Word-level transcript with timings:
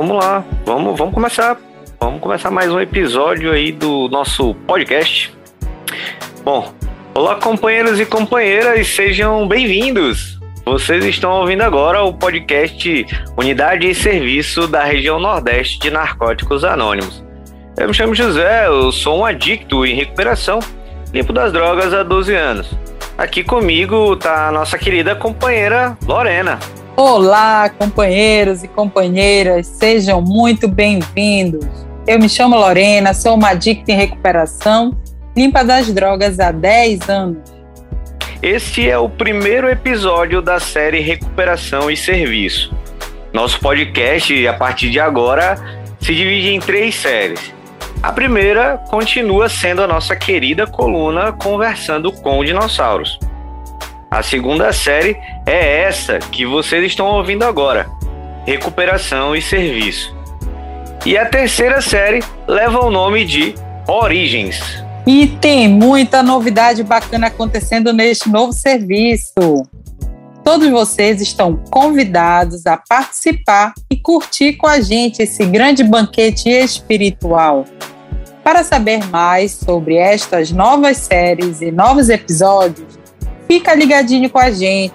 vamos 0.00 0.16
lá. 0.16 0.42
Vamos, 0.64 0.98
vamos 0.98 1.12
começar. 1.12 1.58
Vamos 2.00 2.22
começar 2.22 2.50
mais 2.50 2.72
um 2.72 2.80
episódio 2.80 3.52
aí 3.52 3.70
do 3.70 4.08
nosso 4.08 4.54
podcast. 4.66 5.30
Bom, 6.42 6.72
olá 7.14 7.34
companheiros 7.34 8.00
e 8.00 8.06
companheiras, 8.06 8.88
sejam 8.88 9.46
bem-vindos. 9.46 10.40
Vocês 10.64 11.04
estão 11.04 11.32
ouvindo 11.32 11.60
agora 11.60 12.02
o 12.02 12.14
podcast 12.14 13.06
Unidade 13.36 13.90
e 13.90 13.94
Serviço 13.94 14.66
da 14.66 14.82
região 14.84 15.20
Nordeste 15.20 15.78
de 15.78 15.90
Narcóticos 15.90 16.64
Anônimos. 16.64 17.22
Eu 17.76 17.88
me 17.88 17.92
chamo 17.92 18.14
José, 18.14 18.68
eu 18.68 18.90
sou 18.90 19.18
um 19.18 19.24
adicto 19.26 19.84
em 19.84 19.94
recuperação, 19.94 20.60
limpo 21.12 21.30
das 21.30 21.52
drogas 21.52 21.92
há 21.92 22.02
12 22.02 22.34
anos. 22.34 22.74
Aqui 23.18 23.44
comigo 23.44 24.14
está 24.14 24.48
a 24.48 24.52
nossa 24.52 24.78
querida 24.78 25.14
companheira 25.14 25.94
Lorena. 26.06 26.58
Olá, 27.02 27.70
companheiros 27.70 28.62
e 28.62 28.68
companheiras, 28.68 29.66
sejam 29.66 30.20
muito 30.20 30.68
bem-vindos. 30.68 31.66
Eu 32.06 32.18
me 32.18 32.28
chamo 32.28 32.56
Lorena, 32.56 33.14
sou 33.14 33.36
uma 33.36 33.52
adicta 33.52 33.90
em 33.90 33.96
recuperação, 33.96 34.94
limpa 35.34 35.64
das 35.64 35.90
drogas 35.90 36.38
há 36.38 36.52
10 36.52 37.08
anos. 37.08 37.38
Este 38.42 38.86
é 38.86 38.98
o 38.98 39.08
primeiro 39.08 39.66
episódio 39.70 40.42
da 40.42 40.60
série 40.60 41.00
Recuperação 41.00 41.90
e 41.90 41.96
Serviço. 41.96 42.70
Nosso 43.32 43.58
podcast, 43.60 44.46
a 44.46 44.52
partir 44.52 44.90
de 44.90 45.00
agora, 45.00 45.54
se 46.00 46.14
divide 46.14 46.50
em 46.50 46.60
três 46.60 46.96
séries. 46.96 47.50
A 48.02 48.12
primeira 48.12 48.76
continua 48.90 49.48
sendo 49.48 49.82
a 49.82 49.86
nossa 49.86 50.14
querida 50.14 50.66
coluna 50.66 51.32
Conversando 51.32 52.12
com 52.12 52.44
Dinossauros. 52.44 53.18
A 54.10 54.24
segunda 54.24 54.72
série 54.72 55.16
é 55.46 55.82
essa 55.82 56.18
que 56.18 56.44
vocês 56.44 56.84
estão 56.84 57.06
ouvindo 57.06 57.44
agora: 57.44 57.88
Recuperação 58.44 59.36
e 59.36 59.40
Serviço. 59.40 60.12
E 61.06 61.16
a 61.16 61.24
terceira 61.26 61.80
série 61.80 62.20
leva 62.44 62.84
o 62.84 62.90
nome 62.90 63.24
de 63.24 63.54
Origens. 63.86 64.60
E 65.06 65.28
tem 65.28 65.68
muita 65.68 66.24
novidade 66.24 66.82
bacana 66.82 67.28
acontecendo 67.28 67.92
neste 67.92 68.28
novo 68.28 68.52
serviço. 68.52 69.62
Todos 70.42 70.68
vocês 70.68 71.20
estão 71.20 71.62
convidados 71.70 72.66
a 72.66 72.76
participar 72.76 73.74
e 73.88 73.96
curtir 73.96 74.54
com 74.54 74.66
a 74.66 74.80
gente 74.80 75.22
esse 75.22 75.44
grande 75.44 75.84
banquete 75.84 76.48
espiritual. 76.48 77.64
Para 78.42 78.64
saber 78.64 79.06
mais 79.06 79.52
sobre 79.52 79.94
estas 79.94 80.50
novas 80.50 80.96
séries 80.96 81.60
e 81.60 81.70
novos 81.70 82.08
episódios, 82.08 82.89
fica 83.50 83.74
ligadinho 83.74 84.30
com 84.30 84.38
a 84.38 84.52
gente. 84.52 84.94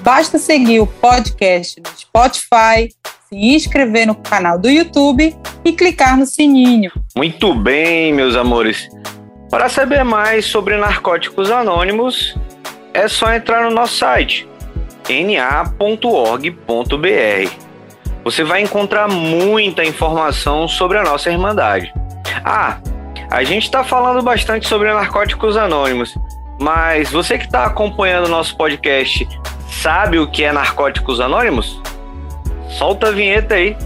Basta 0.00 0.36
seguir 0.36 0.80
o 0.80 0.86
podcast 0.86 1.80
no 1.80 1.88
Spotify, 1.96 2.92
se 3.28 3.36
inscrever 3.36 4.04
no 4.04 4.16
canal 4.16 4.58
do 4.58 4.68
YouTube 4.68 5.32
e 5.64 5.72
clicar 5.72 6.18
no 6.18 6.26
sininho. 6.26 6.90
Muito 7.16 7.54
bem, 7.54 8.12
meus 8.12 8.34
amores. 8.34 8.88
Para 9.48 9.68
saber 9.68 10.02
mais 10.02 10.44
sobre 10.44 10.76
narcóticos 10.76 11.52
anônimos, 11.52 12.36
é 12.92 13.06
só 13.06 13.32
entrar 13.32 13.62
no 13.62 13.70
nosso 13.70 13.94
site 13.94 14.48
na.org.br. 15.08 15.78
Você 18.24 18.42
vai 18.42 18.60
encontrar 18.60 19.06
muita 19.06 19.84
informação 19.84 20.66
sobre 20.66 20.98
a 20.98 21.04
nossa 21.04 21.30
Irmandade. 21.30 21.94
Ah, 22.44 22.78
a 23.30 23.44
gente 23.44 23.64
está 23.64 23.84
falando 23.84 24.20
bastante 24.20 24.66
sobre 24.66 24.92
narcóticos 24.92 25.56
anônimos, 25.56 26.12
mas 26.60 27.10
você 27.10 27.38
que 27.38 27.46
está 27.46 27.64
acompanhando 27.64 28.26
o 28.26 28.28
nosso 28.28 28.56
podcast 28.56 29.26
sabe 29.68 30.18
o 30.18 30.30
que 30.30 30.44
é 30.44 30.52
narcóticos 30.52 31.20
anônimos? 31.20 31.80
Solta 32.78 33.08
a 33.08 33.10
vinheta 33.10 33.54
aí. 33.54 33.76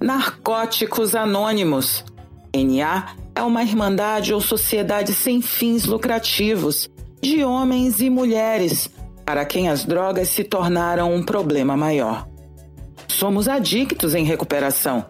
Narcóticos 0.00 1.14
Anônimos. 1.14 2.04
NA 2.54 3.19
é 3.34 3.42
uma 3.42 3.62
irmandade 3.62 4.34
ou 4.34 4.40
sociedade 4.40 5.12
sem 5.12 5.40
fins 5.40 5.84
lucrativos 5.84 6.88
de 7.20 7.44
homens 7.44 8.00
e 8.00 8.08
mulheres 8.10 8.90
para 9.24 9.44
quem 9.44 9.68
as 9.68 9.84
drogas 9.84 10.28
se 10.28 10.42
tornaram 10.42 11.14
um 11.14 11.22
problema 11.22 11.76
maior. 11.76 12.26
Somos 13.06 13.46
adictos 13.46 14.14
em 14.14 14.24
recuperação 14.24 15.06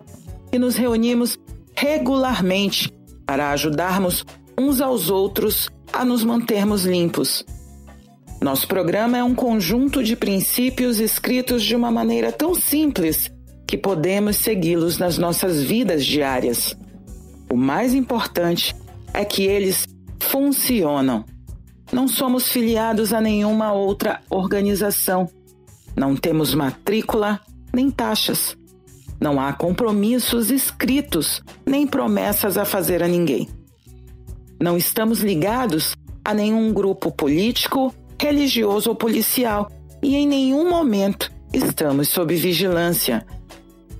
e 0.52 0.58
nos 0.58 0.76
reunimos 0.76 1.38
regularmente 1.74 2.92
para 3.24 3.50
ajudarmos 3.50 4.24
uns 4.58 4.80
aos 4.80 5.08
outros 5.08 5.70
a 5.92 6.04
nos 6.04 6.22
mantermos 6.22 6.84
limpos. 6.84 7.44
Nosso 8.40 8.66
programa 8.66 9.18
é 9.18 9.24
um 9.24 9.34
conjunto 9.34 10.02
de 10.02 10.16
princípios 10.16 10.98
escritos 10.98 11.62
de 11.62 11.76
uma 11.76 11.90
maneira 11.90 12.32
tão 12.32 12.54
simples 12.54 13.30
que 13.66 13.76
podemos 13.78 14.36
segui-los 14.36 14.98
nas 14.98 15.16
nossas 15.16 15.62
vidas 15.62 16.04
diárias. 16.04 16.76
O 17.50 17.56
mais 17.56 17.94
importante 17.94 18.74
é 19.12 19.24
que 19.24 19.42
eles 19.42 19.86
funcionam. 20.20 21.24
Não 21.92 22.06
somos 22.06 22.48
filiados 22.48 23.12
a 23.12 23.20
nenhuma 23.20 23.72
outra 23.72 24.20
organização. 24.30 25.28
Não 25.96 26.14
temos 26.14 26.54
matrícula 26.54 27.40
nem 27.72 27.90
taxas. 27.90 28.56
Não 29.20 29.40
há 29.40 29.52
compromissos 29.52 30.50
escritos 30.50 31.42
nem 31.66 31.86
promessas 31.86 32.56
a 32.56 32.64
fazer 32.64 33.02
a 33.02 33.08
ninguém. 33.08 33.48
Não 34.60 34.76
estamos 34.76 35.20
ligados 35.20 35.96
a 36.24 36.32
nenhum 36.32 36.72
grupo 36.72 37.10
político, 37.10 37.92
religioso 38.20 38.90
ou 38.90 38.94
policial 38.94 39.68
e 40.02 40.14
em 40.14 40.26
nenhum 40.26 40.70
momento 40.70 41.32
estamos 41.52 42.08
sob 42.08 42.34
vigilância 42.36 43.26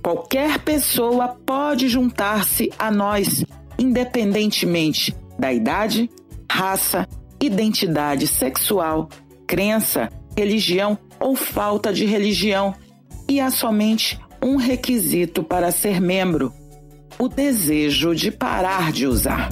Qualquer 0.03 0.59
pessoa 0.59 1.27
pode 1.45 1.87
juntar-se 1.87 2.71
a 2.77 2.89
nós, 2.89 3.45
independentemente 3.77 5.15
da 5.37 5.53
idade, 5.53 6.09
raça, 6.51 7.07
identidade 7.39 8.25
sexual, 8.27 9.09
crença, 9.45 10.09
religião 10.35 10.97
ou 11.19 11.35
falta 11.35 11.93
de 11.93 12.05
religião. 12.05 12.73
E 13.29 13.39
há 13.39 13.51
somente 13.51 14.19
um 14.41 14.55
requisito 14.55 15.43
para 15.43 15.71
ser 15.71 16.01
membro: 16.01 16.51
o 17.19 17.27
desejo 17.27 18.15
de 18.15 18.31
parar 18.31 18.91
de 18.91 19.05
usar. 19.05 19.49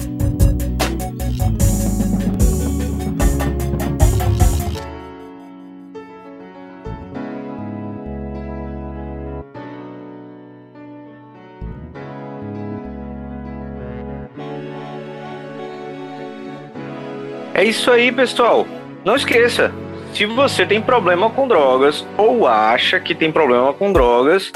É 17.60 17.64
isso 17.64 17.90
aí, 17.90 18.10
pessoal. 18.10 18.66
Não 19.04 19.14
esqueça, 19.14 19.70
se 20.14 20.24
você 20.24 20.64
tem 20.64 20.80
problema 20.80 21.28
com 21.28 21.46
drogas 21.46 22.06
ou 22.16 22.46
acha 22.46 22.98
que 22.98 23.14
tem 23.14 23.30
problema 23.30 23.74
com 23.74 23.92
drogas, 23.92 24.50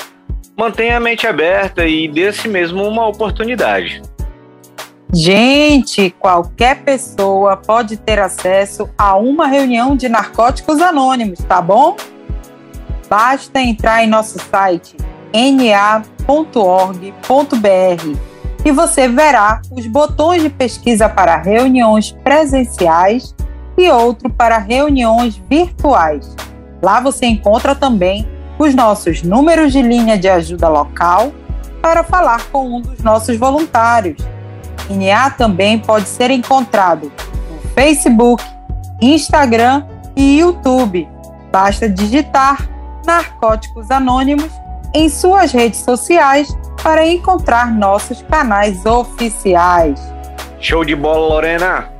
mantenha 0.56 0.96
a 0.96 1.00
mente 1.00 1.26
aberta 1.26 1.84
e 1.84 2.08
dê 2.08 2.28
a 2.28 2.32
si 2.32 2.48
mesmo 2.48 2.82
uma 2.82 3.06
oportunidade. 3.06 4.00
Gente, 5.12 6.14
qualquer 6.18 6.82
pessoa 6.82 7.58
pode 7.58 7.98
ter 7.98 8.18
acesso 8.18 8.88
a 8.96 9.14
uma 9.18 9.48
reunião 9.48 9.94
de 9.94 10.08
narcóticos 10.08 10.80
anônimos, 10.80 11.40
tá 11.40 11.60
bom? 11.60 11.98
Basta 13.06 13.60
entrar 13.60 14.02
em 14.02 14.06
nosso 14.06 14.38
site 14.38 14.96
na.org.br 15.30 15.94
e 18.64 18.72
você 18.72 19.06
verá 19.06 19.60
os 19.70 19.86
botões 19.86 20.42
de 20.42 20.48
pesquisa 20.48 21.08
para 21.08 21.36
reuniões 21.36 22.12
presenciais 22.24 23.34
e 23.76 23.90
outro 23.90 24.30
para 24.30 24.58
reuniões 24.58 25.36
virtuais. 25.50 26.34
Lá 26.82 27.00
você 27.00 27.26
encontra 27.26 27.74
também 27.74 28.26
os 28.58 28.74
nossos 28.74 29.22
números 29.22 29.72
de 29.72 29.82
linha 29.82 30.16
de 30.16 30.28
ajuda 30.28 30.68
local 30.68 31.32
para 31.82 32.02
falar 32.02 32.46
com 32.50 32.76
um 32.76 32.80
dos 32.80 33.00
nossos 33.00 33.36
voluntários. 33.36 34.16
INEA 34.88 35.30
também 35.30 35.78
pode 35.78 36.08
ser 36.08 36.30
encontrado 36.30 37.12
no 37.50 37.68
Facebook, 37.70 38.42
Instagram 39.00 39.84
e 40.16 40.38
YouTube. 40.38 41.08
Basta 41.52 41.88
digitar 41.88 42.68
Narcóticos 43.04 43.90
Anônimos 43.90 44.50
em 44.94 45.08
suas 45.08 45.52
redes 45.52 45.80
sociais 45.80 46.56
para 46.84 47.06
encontrar 47.06 47.74
nossos 47.74 48.20
canais 48.20 48.84
oficiais. 48.84 49.98
Show 50.60 50.84
de 50.84 50.94
bola, 50.94 51.26
Lorena! 51.26 51.90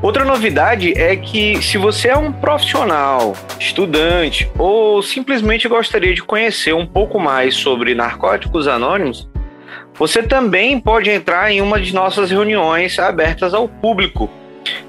Outra 0.00 0.24
novidade 0.24 0.98
é 0.98 1.14
que 1.14 1.60
se 1.60 1.76
você 1.76 2.08
é 2.08 2.16
um 2.16 2.32
profissional, 2.32 3.34
estudante 3.58 4.50
ou 4.56 5.02
simplesmente 5.02 5.68
gostaria 5.68 6.14
de 6.14 6.22
conhecer 6.22 6.72
um 6.74 6.86
pouco 6.86 7.20
mais 7.20 7.54
sobre 7.54 7.94
narcóticos 7.94 8.66
anônimos, 8.66 9.28
você 9.92 10.22
também 10.22 10.80
pode 10.80 11.10
entrar 11.10 11.52
em 11.52 11.60
uma 11.60 11.78
de 11.78 11.94
nossas 11.94 12.30
reuniões 12.30 12.98
abertas 12.98 13.52
ao 13.52 13.68
público, 13.68 14.30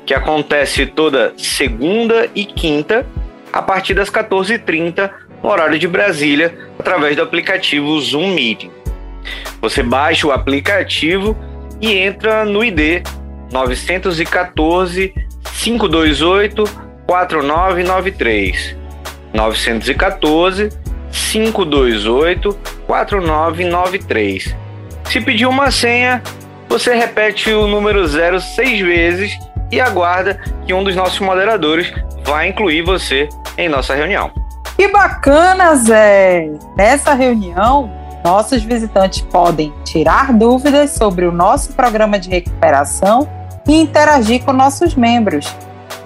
que 0.06 0.13
acontece 0.13 0.86
toda 0.86 1.33
segunda 1.36 2.30
e 2.33 2.45
quinta, 2.45 3.06
a 3.51 3.62
partir 3.62 3.94
das 3.95 4.09
14h30, 4.09 5.12
no 5.44 5.50
horário 5.50 5.77
de 5.77 5.89
Brasília, 5.89 6.57
através 6.80 7.18
do 7.18 7.21
aplicativo 7.21 8.00
Zoom 8.00 8.33
Meeting. 8.33 8.81
Você 9.62 9.83
baixa 9.83 10.27
o 10.27 10.31
aplicativo 10.31 11.35
e 11.79 11.94
entra 11.94 12.45
no 12.45 12.63
ID 12.63 13.06
914 13.51 15.13
528 15.62 16.63
4993. 17.06 18.75
914 19.33 20.69
528 21.12 22.57
4993. 22.88 24.56
Se 25.06 25.19
pedir 25.19 25.45
uma 25.45 25.71
senha, 25.71 26.21
você 26.69 26.94
repete 26.95 27.51
o 27.51 27.68
número 27.68 28.07
0 28.07 28.39
seis 28.39 28.79
vezes 28.79 29.31
e 29.71 29.79
aguarda 29.79 30.39
que 30.65 30.73
um 30.73 30.83
dos 30.83 30.95
nossos 30.95 31.19
moderadores 31.19 31.91
vai 32.23 32.47
incluir 32.47 32.81
você 32.81 33.27
em 33.57 33.69
nossa 33.69 33.94
reunião. 33.94 34.31
Que 34.75 34.88
bacana, 34.88 35.75
Zé! 35.75 36.50
Nessa 36.77 37.13
reunião, 37.13 37.91
nossos 38.23 38.63
visitantes 38.63 39.21
podem 39.21 39.73
tirar 39.83 40.33
dúvidas 40.33 40.91
sobre 40.91 41.25
o 41.25 41.31
nosso 41.31 41.73
programa 41.73 42.19
de 42.19 42.29
recuperação 42.29 43.27
e 43.68 43.75
interagir 43.79 44.44
com 44.44 44.53
nossos 44.53 44.95
membros. 44.95 45.45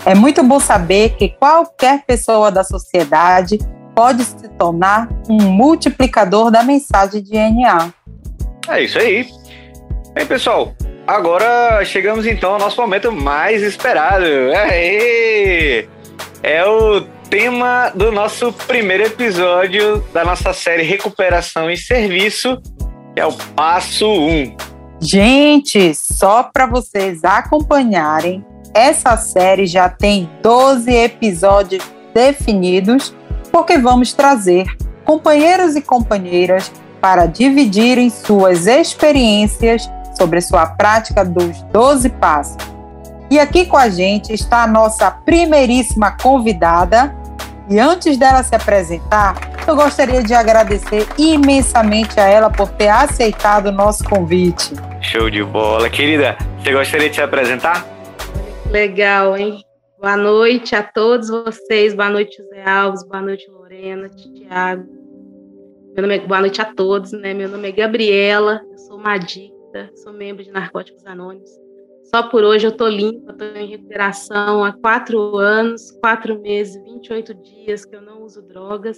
É 0.05 0.13
muito 0.13 0.43
bom 0.43 0.59
saber 0.59 1.15
que 1.15 1.29
qualquer 1.29 2.03
pessoa 2.05 2.51
da 2.51 2.63
sociedade 2.63 3.57
pode 3.95 4.23
se 4.23 4.47
tornar 4.49 5.09
um 5.29 5.41
multiplicador 5.41 6.51
da 6.51 6.61
mensagem 6.61 7.23
de 7.23 7.33
NA. 7.33 7.91
É 8.67 8.83
isso 8.83 8.99
aí. 8.99 9.27
Bem, 10.13 10.25
pessoal, 10.25 10.73
agora 11.07 11.83
chegamos 11.85 12.25
então 12.25 12.53
ao 12.53 12.59
nosso 12.59 12.79
momento 12.79 13.11
mais 13.11 13.63
esperado. 13.63 14.25
Aê! 14.25 15.87
É 16.43 16.63
o 16.65 17.01
tema 17.29 17.91
do 17.93 18.11
nosso 18.11 18.53
primeiro 18.53 19.03
episódio 19.03 20.03
da 20.13 20.23
nossa 20.23 20.53
série 20.53 20.83
Recuperação 20.83 21.69
e 21.69 21.77
Serviço, 21.77 22.61
que 23.13 23.19
é 23.19 23.25
o 23.25 23.33
Passo 23.55 24.07
1. 24.07 24.55
Gente, 25.01 25.93
só 25.93 26.43
para 26.43 26.65
vocês 26.65 27.23
acompanharem, 27.23 28.45
essa 28.73 29.17
série 29.17 29.65
já 29.65 29.89
tem 29.89 30.29
12 30.41 30.91
episódios 30.91 31.83
definidos, 32.13 33.13
porque 33.51 33.77
vamos 33.77 34.13
trazer 34.13 34.65
companheiros 35.03 35.75
e 35.75 35.81
companheiras 35.81 36.71
para 37.01 37.25
dividirem 37.25 38.09
suas 38.09 38.67
experiências 38.67 39.89
sobre 40.17 40.41
sua 40.41 40.65
prática 40.67 41.25
dos 41.25 41.61
12 41.71 42.09
passos. 42.09 42.74
E 43.35 43.39
aqui 43.39 43.65
com 43.65 43.75
a 43.75 43.89
gente 43.89 44.31
está 44.31 44.63
a 44.63 44.67
nossa 44.67 45.11
primeiríssima 45.11 46.15
convidada. 46.15 47.13
E 47.69 47.77
antes 47.77 48.15
dela 48.17 48.41
se 48.41 48.55
apresentar, 48.55 49.35
eu 49.67 49.75
gostaria 49.75 50.23
de 50.23 50.33
agradecer 50.33 51.05
imensamente 51.17 52.17
a 52.17 52.23
ela 52.23 52.49
por 52.49 52.69
ter 52.69 52.87
aceitado 52.87 53.65
o 53.65 53.71
nosso 53.73 54.05
convite. 54.05 54.73
Show 55.01 55.29
de 55.29 55.43
bola. 55.43 55.89
Querida, 55.89 56.37
você 56.57 56.71
gostaria 56.71 57.09
de 57.09 57.15
se 57.15 57.21
apresentar? 57.21 57.85
Legal, 58.71 59.35
hein? 59.35 59.61
Boa 59.99 60.15
noite 60.15 60.73
a 60.73 60.81
todos 60.81 61.27
vocês. 61.27 61.93
Boa 61.93 62.09
noite, 62.09 62.41
José 62.41 62.63
Alves. 62.65 63.05
Boa 63.05 63.21
noite, 63.21 63.51
Lorena, 63.51 64.07
Tiago. 64.07 64.85
Meu 65.93 66.03
nome 66.03 66.15
é, 66.15 66.19
boa 66.19 66.39
noite 66.39 66.61
a 66.61 66.73
todos, 66.73 67.11
né? 67.11 67.33
Meu 67.33 67.49
nome 67.49 67.67
é 67.67 67.71
Gabriela, 67.73 68.61
eu 68.71 68.77
sou 68.77 68.95
uma 68.95 69.15
adicta, 69.15 69.89
sou 69.93 70.13
membro 70.13 70.41
de 70.41 70.51
Narcóticos 70.51 71.05
Anônimos. 71.05 71.64
Só 72.15 72.23
por 72.23 72.45
hoje 72.45 72.65
eu 72.65 72.71
tô 72.71 72.87
limpa, 72.87 73.33
tô 73.33 73.43
em 73.43 73.67
recuperação 73.67 74.63
há 74.63 74.71
quatro 74.71 75.35
anos, 75.35 75.91
quatro 75.99 76.39
meses, 76.39 76.81
28 76.81 77.33
dias 77.33 77.83
que 77.83 77.93
eu 77.93 78.01
não 78.01 78.23
uso 78.23 78.41
drogas. 78.41 78.97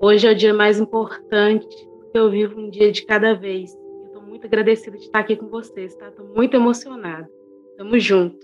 Hoje 0.00 0.24
é 0.24 0.30
o 0.30 0.36
dia 0.36 0.54
mais 0.54 0.78
importante, 0.78 1.66
porque 1.66 2.16
eu 2.16 2.30
vivo 2.30 2.60
um 2.60 2.70
dia 2.70 2.92
de 2.92 3.04
cada 3.04 3.34
vez 3.34 3.76
muito 4.24 4.46
agradecida 4.46 4.96
de 4.96 5.02
estar 5.02 5.18
aqui 5.18 5.34
com 5.34 5.48
vocês, 5.48 5.96
tá? 5.96 6.12
Tô 6.12 6.22
muito 6.22 6.54
emocionada. 6.54 7.28
Tamo 7.76 7.98
junto. 7.98 8.38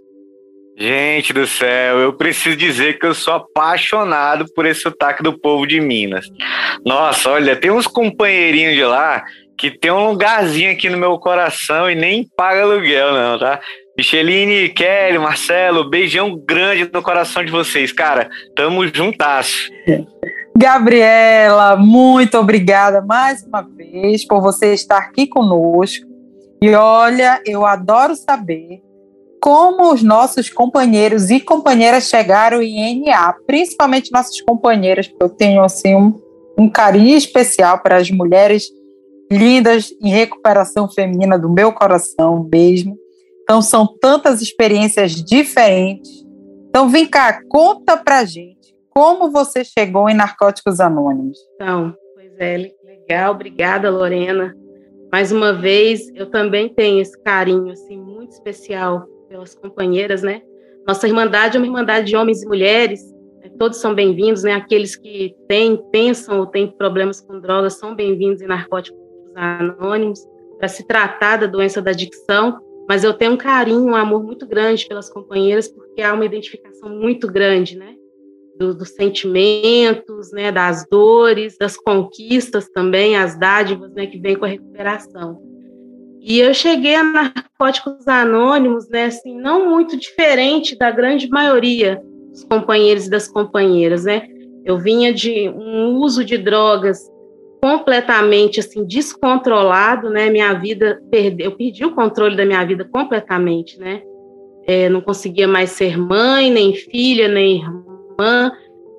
Gente 0.76 1.32
do 1.32 1.46
céu, 1.46 2.00
eu 2.00 2.12
preciso 2.14 2.56
dizer 2.56 2.98
que 2.98 3.06
eu 3.06 3.14
sou 3.14 3.34
apaixonado 3.34 4.44
por 4.56 4.66
esse 4.66 4.80
sotaque 4.80 5.22
do 5.22 5.38
povo 5.38 5.68
de 5.68 5.80
Minas. 5.80 6.26
Nossa, 6.84 7.30
olha, 7.30 7.54
tem 7.54 7.70
uns 7.70 7.86
companheirinhos 7.86 8.74
de 8.74 8.82
lá 8.82 9.24
que 9.56 9.70
tem 9.70 9.92
um 9.92 10.08
lugarzinho 10.08 10.72
aqui 10.72 10.90
no 10.90 10.98
meu 10.98 11.16
coração 11.16 11.88
e 11.88 11.94
nem 11.94 12.26
paga 12.36 12.62
aluguel, 12.62 13.12
não, 13.12 13.38
tá? 13.38 13.60
Micheline, 13.96 14.68
Kelly, 14.70 15.18
Marcelo, 15.18 15.88
beijão 15.88 16.36
grande 16.36 16.90
no 16.92 17.02
coração 17.02 17.44
de 17.44 17.52
vocês, 17.52 17.92
cara. 17.92 18.28
Tamo 18.56 18.86
juntasso. 18.88 19.70
Gabriela, 20.56 21.76
muito 21.76 22.36
obrigada 22.38 23.00
mais 23.00 23.42
uma 23.44 23.62
vez 23.62 24.26
por 24.26 24.40
você 24.40 24.74
estar 24.74 24.98
aqui 24.98 25.26
conosco. 25.26 26.06
E 26.60 26.74
olha, 26.74 27.40
eu 27.46 27.64
adoro 27.64 28.16
saber 28.16 28.80
como 29.40 29.92
os 29.92 30.02
nossos 30.02 30.48
companheiros 30.48 31.30
e 31.30 31.38
companheiras 31.38 32.08
chegaram 32.08 32.62
em 32.62 33.04
NA, 33.04 33.34
principalmente 33.46 34.10
nossas 34.10 34.40
companheiras, 34.40 35.06
porque 35.06 35.22
eu 35.22 35.28
tenho 35.28 35.62
assim 35.62 35.94
um, 35.94 36.14
um 36.58 36.68
carinho 36.68 37.16
especial 37.16 37.80
para 37.80 37.96
as 37.96 38.10
mulheres 38.10 38.64
lindas 39.30 39.90
em 40.00 40.08
recuperação 40.08 40.88
feminina 40.88 41.38
do 41.38 41.52
meu 41.52 41.72
coração 41.72 42.48
mesmo. 42.50 42.96
Então 43.44 43.62
são 43.62 43.86
tantas 43.86 44.42
experiências 44.42 45.12
diferentes. 45.12 46.24
Então 46.68 46.88
vem 46.88 47.06
cá, 47.06 47.40
conta 47.48 47.96
pra 47.96 48.24
gente 48.24 48.74
como 48.94 49.30
você 49.30 49.64
chegou 49.64 50.08
em 50.08 50.14
Narcóticos 50.14 50.80
Anônimos? 50.80 51.36
Então, 51.54 51.94
pois 52.14 52.32
é, 52.38 52.72
legal, 52.84 53.34
obrigada, 53.34 53.90
Lorena. 53.90 54.54
Mais 55.12 55.32
uma 55.32 55.52
vez, 55.52 56.08
eu 56.14 56.30
também 56.30 56.68
tenho 56.68 57.00
esse 57.00 57.20
carinho 57.22 57.70
assim 57.72 57.98
muito 57.98 58.30
especial 58.30 59.04
pelas 59.28 59.54
companheiras, 59.54 60.22
né? 60.22 60.42
Nossa 60.86 61.08
irmandade 61.08 61.56
é 61.56 61.60
uma 61.60 61.66
irmandade 61.66 62.06
de 62.06 62.16
homens 62.16 62.42
e 62.42 62.46
mulheres. 62.46 63.00
Né? 63.42 63.50
Todos 63.58 63.78
são 63.78 63.94
bem-vindos, 63.94 64.44
né? 64.44 64.52
Aqueles 64.52 64.96
que 64.96 65.34
têm, 65.48 65.76
pensam 65.90 66.40
ou 66.40 66.46
têm 66.46 66.70
problemas 66.70 67.20
com 67.20 67.40
drogas 67.40 67.74
são 67.74 67.94
bem-vindos 67.94 68.40
em 68.42 68.46
Narcóticos 68.46 69.00
Anônimos 69.34 70.20
para 70.58 70.68
se 70.68 70.86
tratar 70.86 71.38
da 71.38 71.46
doença 71.46 71.82
da 71.82 71.90
adicção. 71.90 72.60
Mas 72.88 73.02
eu 73.02 73.14
tenho 73.14 73.32
um 73.32 73.36
carinho, 73.36 73.84
um 73.84 73.96
amor 73.96 74.22
muito 74.22 74.46
grande 74.46 74.86
pelas 74.86 75.08
companheiras, 75.08 75.68
porque 75.68 76.02
há 76.02 76.12
uma 76.12 76.24
identificação 76.24 76.88
muito 76.88 77.26
grande, 77.30 77.76
né? 77.76 77.94
do, 78.56 78.74
dos 78.74 78.90
sentimentos, 78.90 80.32
né, 80.32 80.52
das 80.52 80.86
dores, 80.88 81.56
das 81.58 81.76
conquistas 81.76 82.68
também, 82.68 83.16
as 83.16 83.38
dádivas 83.38 83.92
né, 83.92 84.06
que 84.06 84.18
vem 84.18 84.36
com 84.36 84.44
a 84.44 84.48
recuperação. 84.48 85.40
E 86.20 86.40
eu 86.40 86.54
cheguei 86.54 86.94
a 86.94 87.04
Narcóticos 87.04 88.06
Anônimos, 88.08 88.88
né, 88.88 89.06
assim, 89.06 89.36
não 89.38 89.68
muito 89.68 89.96
diferente 89.96 90.76
da 90.76 90.90
grande 90.90 91.28
maioria 91.28 92.00
dos 92.30 92.44
companheiros 92.44 93.06
e 93.06 93.10
das 93.10 93.28
companheiras, 93.28 94.04
né? 94.04 94.26
Eu 94.64 94.78
vinha 94.78 95.12
de 95.12 95.48
um 95.50 95.96
uso 95.96 96.24
de 96.24 96.38
drogas 96.38 96.98
completamente 97.64 98.60
assim 98.60 98.84
descontrolado, 98.84 100.10
né? 100.10 100.28
Minha 100.28 100.52
vida 100.52 101.02
perdeu, 101.10 101.46
eu 101.46 101.56
perdi 101.56 101.82
o 101.82 101.94
controle 101.94 102.36
da 102.36 102.44
minha 102.44 102.62
vida 102.62 102.84
completamente, 102.84 103.80
né? 103.80 104.02
É, 104.66 104.90
não 104.90 105.00
conseguia 105.00 105.48
mais 105.48 105.70
ser 105.70 105.96
mãe, 105.96 106.50
nem 106.50 106.74
filha, 106.74 107.26
nem 107.26 107.62
irmã 107.62 108.52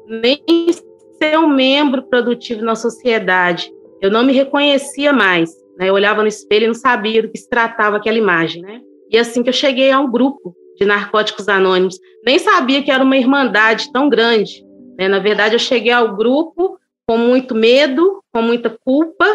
nem 0.08 0.42
ser 1.22 1.38
um 1.38 1.48
membro 1.48 2.02
produtivo 2.04 2.64
na 2.64 2.74
sociedade. 2.76 3.72
Eu 4.02 4.10
não 4.10 4.24
me 4.24 4.34
reconhecia 4.34 5.14
mais. 5.14 5.52
Né? 5.78 5.90
Eu 5.90 5.94
olhava 5.94 6.24
no 6.24 6.28
espelho 6.28 6.66
e 6.66 6.68
não 6.68 6.74
sabia 6.74 7.22
do 7.22 7.30
que 7.30 7.38
se 7.38 7.48
tratava 7.48 7.98
aquela 7.98 8.18
imagem. 8.18 8.64
Né? 8.64 8.82
E 9.12 9.18
assim 9.18 9.44
que 9.44 9.50
eu 9.50 9.54
cheguei 9.54 9.92
a 9.92 10.00
um 10.00 10.10
grupo 10.12 10.56
de 10.80 10.86
narcóticos 10.86 11.48
anônimos, 11.48 12.00
nem 12.26 12.38
sabia 12.40 12.84
que 12.84 12.92
era 12.92 13.04
uma 13.04 13.18
irmandade 13.18 13.92
tão 13.92 14.10
grande. 14.10 14.66
Né? 14.98 15.08
Na 15.08 15.20
verdade, 15.20 15.56
eu 15.56 15.60
cheguei 15.60 15.92
ao 15.92 16.16
grupo 16.16 16.78
com 17.08 17.18
muito 17.18 17.54
medo, 17.54 18.24
com 18.36 18.42
muita 18.42 18.70
culpa, 18.84 19.26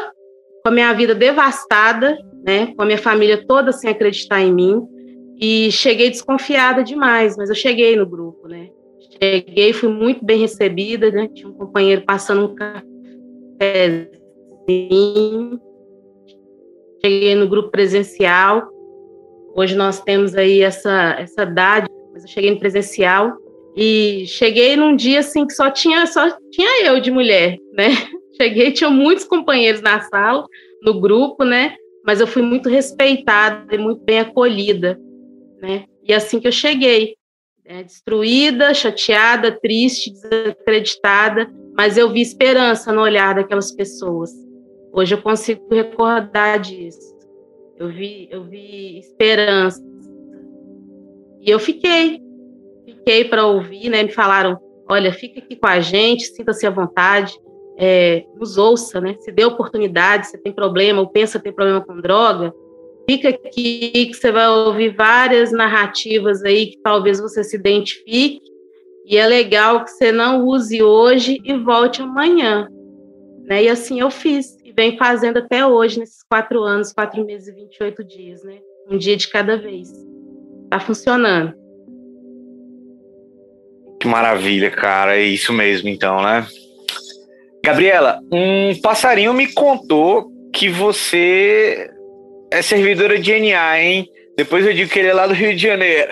com 0.63 0.69
a 0.69 0.71
minha 0.71 0.93
vida 0.93 1.15
devastada, 1.15 2.19
né? 2.45 2.75
com 2.77 2.83
a 2.83 2.85
minha 2.85 2.99
família 2.99 3.43
toda 3.47 3.73
sem 3.73 3.89
acreditar 3.89 4.43
em 4.43 4.53
mim. 4.53 4.87
E 5.41 5.73
cheguei 5.73 6.11
desconfiada 6.11 6.85
demais, 6.85 7.35
mas 7.35 7.49
eu 7.49 7.55
cheguei 7.55 7.97
no 7.97 8.05
grupo, 8.05 8.47
né? 8.47 8.69
Cheguei, 9.23 9.73
fui 9.73 9.89
muito 9.89 10.23
bem 10.23 10.39
recebida, 10.39 11.11
né? 11.11 11.29
Tinha 11.29 11.49
um 11.49 11.55
companheiro 11.55 12.03
passando 12.03 12.45
um 12.45 12.55
cafezinho. 12.55 14.11
Cheguei 17.03 17.35
no 17.35 17.49
grupo 17.49 17.71
presencial. 17.71 18.69
Hoje 19.57 19.75
nós 19.75 20.03
temos 20.03 20.35
aí 20.35 20.61
essa, 20.61 21.17
essa 21.19 21.47
dádiva, 21.47 21.91
Vinápolis. 22.11 22.25
Eu 22.25 22.29
cheguei 22.29 22.51
no 22.51 22.59
presencial 22.59 23.37
e 23.75 24.27
cheguei 24.27 24.77
num 24.77 24.95
dia 24.95 25.21
assim 25.21 25.47
que 25.47 25.55
só 25.55 25.71
tinha 25.71 26.05
só 26.07 26.37
tinha 26.51 26.85
eu 26.87 27.01
de 27.01 27.11
mulher, 27.11 27.57
né? 27.73 27.89
Cheguei, 28.41 28.73
tinha 28.73 28.89
muitos 28.89 29.27
companheiros 29.27 29.83
na 29.83 30.01
sala, 30.01 30.47
no 30.83 30.99
grupo, 30.99 31.45
né? 31.45 31.77
Mas 32.07 32.21
eu 32.21 32.27
fui 32.27 32.41
muito 32.41 32.71
respeitada 32.71 33.75
e 33.75 33.77
muito 33.77 34.03
bem 34.03 34.21
acolhida, 34.21 34.99
né? 35.61 35.85
E 36.03 36.15
assim 36.15 36.41
que 36.41 36.49
eu 36.49 36.53
cheguei, 36.53 37.17
né? 37.63 37.83
destruída, 37.83 38.73
chateada, 38.73 39.53
triste, 39.53 40.11
desacreditada, 40.11 41.53
mas 41.77 41.99
eu 41.99 42.09
vi 42.09 42.23
esperança 42.23 42.91
no 42.95 43.03
olhar 43.03 43.35
daquelas 43.35 43.73
pessoas. 43.73 44.31
Hoje 44.91 45.15
eu 45.15 45.21
consigo 45.21 45.69
recordar 45.71 46.61
disso. 46.61 47.15
Eu 47.77 47.91
vi, 47.91 48.27
eu 48.31 48.43
vi 48.45 49.01
esperança. 49.01 49.85
E 51.43 51.51
eu 51.51 51.59
fiquei, 51.59 52.23
fiquei 52.87 53.27
para 53.27 53.47
ouvir, 53.47 53.91
né? 53.91 54.03
Me 54.03 54.13
falaram, 54.13 54.59
olha, 54.89 55.13
fica 55.13 55.41
aqui 55.41 55.57
com 55.57 55.67
a 55.67 55.79
gente, 55.81 56.25
sinta-se 56.25 56.67
à 56.67 56.71
vontade, 56.71 57.39
é, 57.83 58.27
nos 58.39 58.59
ouça, 58.59 59.01
né? 59.01 59.17
Se 59.21 59.33
dê 59.33 59.43
oportunidade, 59.43 60.27
se 60.27 60.37
tem 60.37 60.53
problema 60.53 61.01
ou 61.01 61.09
pensa 61.09 61.41
ter 61.41 61.53
problema 61.53 61.81
com 61.81 61.99
droga, 61.99 62.53
fica 63.09 63.31
aqui 63.31 63.91
que 63.91 64.15
você 64.15 64.31
vai 64.31 64.47
ouvir 64.49 64.95
várias 64.95 65.51
narrativas 65.51 66.45
aí 66.45 66.67
que 66.67 66.79
talvez 66.83 67.19
você 67.19 67.43
se 67.43 67.57
identifique 67.57 68.43
e 69.07 69.17
é 69.17 69.27
legal 69.27 69.83
que 69.83 69.93
você 69.93 70.13
não 70.13 70.45
use 70.45 70.83
hoje 70.83 71.41
e 71.43 71.57
volte 71.57 72.03
amanhã. 72.03 72.69
Né? 73.45 73.65
E 73.65 73.69
assim 73.71 73.99
eu 73.99 74.11
fiz, 74.11 74.59
e 74.63 74.73
venho 74.73 74.99
fazendo 74.99 75.39
até 75.39 75.67
hoje, 75.67 75.99
nesses 75.99 76.23
quatro 76.23 76.63
anos, 76.63 76.93
quatro 76.93 77.25
meses 77.25 77.49
e 77.49 77.53
28 77.53 78.05
dias, 78.05 78.45
né? 78.45 78.59
Um 78.91 78.99
dia 78.99 79.17
de 79.17 79.27
cada 79.29 79.57
vez. 79.57 79.91
Tá 80.69 80.79
funcionando. 80.79 81.55
Que 83.99 84.07
maravilha, 84.07 84.71
cara. 84.71 85.17
É 85.17 85.23
isso 85.23 85.53
mesmo, 85.53 85.89
então, 85.89 86.23
né? 86.23 86.47
Gabriela, 87.65 88.21
um 88.33 88.79
passarinho 88.81 89.35
me 89.35 89.53
contou 89.53 90.31
que 90.53 90.69
você 90.69 91.91
é 92.51 92.63
servidora 92.63 93.19
de 93.19 93.33
NA, 93.39 93.81
hein? 93.81 94.09
Depois 94.37 94.65
eu 94.65 94.73
digo 94.73 94.91
que 94.91 94.99
ele 94.99 95.09
é 95.09 95.15
lá 95.15 95.27
do 95.27 95.35
Rio 95.35 95.55
de 95.55 95.63
Janeiro. 95.63 96.11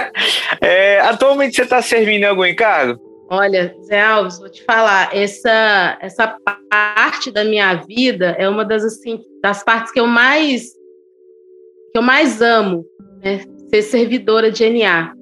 é, 0.60 1.00
atualmente 1.00 1.56
você 1.56 1.62
está 1.62 1.82
servindo 1.82 2.22
em 2.22 2.26
algum 2.26 2.44
encargo? 2.44 3.00
Olha, 3.28 3.74
Zé 3.82 4.00
Alves, 4.00 4.38
vou 4.38 4.48
te 4.48 4.62
falar, 4.64 5.10
essa, 5.12 5.98
essa 6.00 6.36
parte 6.70 7.32
da 7.32 7.42
minha 7.42 7.74
vida 7.74 8.36
é 8.38 8.48
uma 8.48 8.64
das 8.64 8.84
assim 8.84 9.20
das 9.42 9.64
partes 9.64 9.92
que 9.92 9.98
eu 9.98 10.06
mais 10.06 10.62
que 11.92 11.98
eu 11.98 12.02
mais 12.02 12.40
amo, 12.40 12.84
né? 13.22 13.40
Ser 13.68 13.82
servidora 13.82 14.50
de 14.50 14.68
NA. 14.70 15.12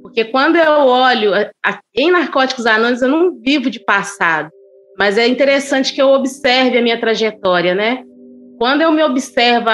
Porque 0.00 0.24
quando 0.24 0.56
eu 0.56 0.86
olho 0.86 1.32
em 1.94 2.10
Narcóticos 2.10 2.64
Anônimos, 2.64 3.02
eu 3.02 3.08
não 3.08 3.38
vivo 3.40 3.68
de 3.68 3.78
passado, 3.84 4.50
mas 5.00 5.16
é 5.16 5.26
interessante 5.26 5.94
que 5.94 6.02
eu 6.02 6.08
observe 6.08 6.76
a 6.76 6.82
minha 6.82 7.00
trajetória, 7.00 7.74
né? 7.74 8.04
Quando 8.58 8.82
eu 8.82 8.92
me 8.92 9.02
observo 9.02 9.70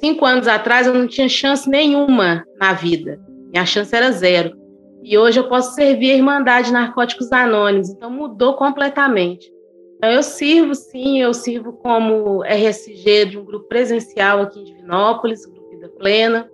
cinco 0.00 0.24
anos 0.24 0.48
atrás, 0.48 0.86
eu 0.86 0.94
não 0.94 1.06
tinha 1.06 1.28
chance 1.28 1.68
nenhuma 1.68 2.42
na 2.58 2.72
vida. 2.72 3.20
Minha 3.52 3.66
chance 3.66 3.94
era 3.94 4.10
zero. 4.10 4.56
E 5.02 5.18
hoje 5.18 5.38
eu 5.38 5.46
posso 5.46 5.74
servir 5.74 6.12
a 6.12 6.14
Irmandade 6.14 6.72
Narcóticos 6.72 7.30
Anônimos. 7.32 7.90
Então 7.90 8.08
mudou 8.10 8.54
completamente. 8.54 9.52
Então 9.96 10.10
eu 10.10 10.22
sirvo, 10.22 10.74
sim, 10.74 11.20
eu 11.20 11.34
sirvo 11.34 11.74
como 11.74 12.42
RSG 12.44 13.26
de 13.26 13.38
um 13.38 13.44
grupo 13.44 13.68
presencial 13.68 14.40
aqui 14.40 14.58
em 14.58 14.64
Divinópolis, 14.64 15.44
Grupo 15.44 15.68
Vida 15.68 15.90
Plena. 15.98 16.50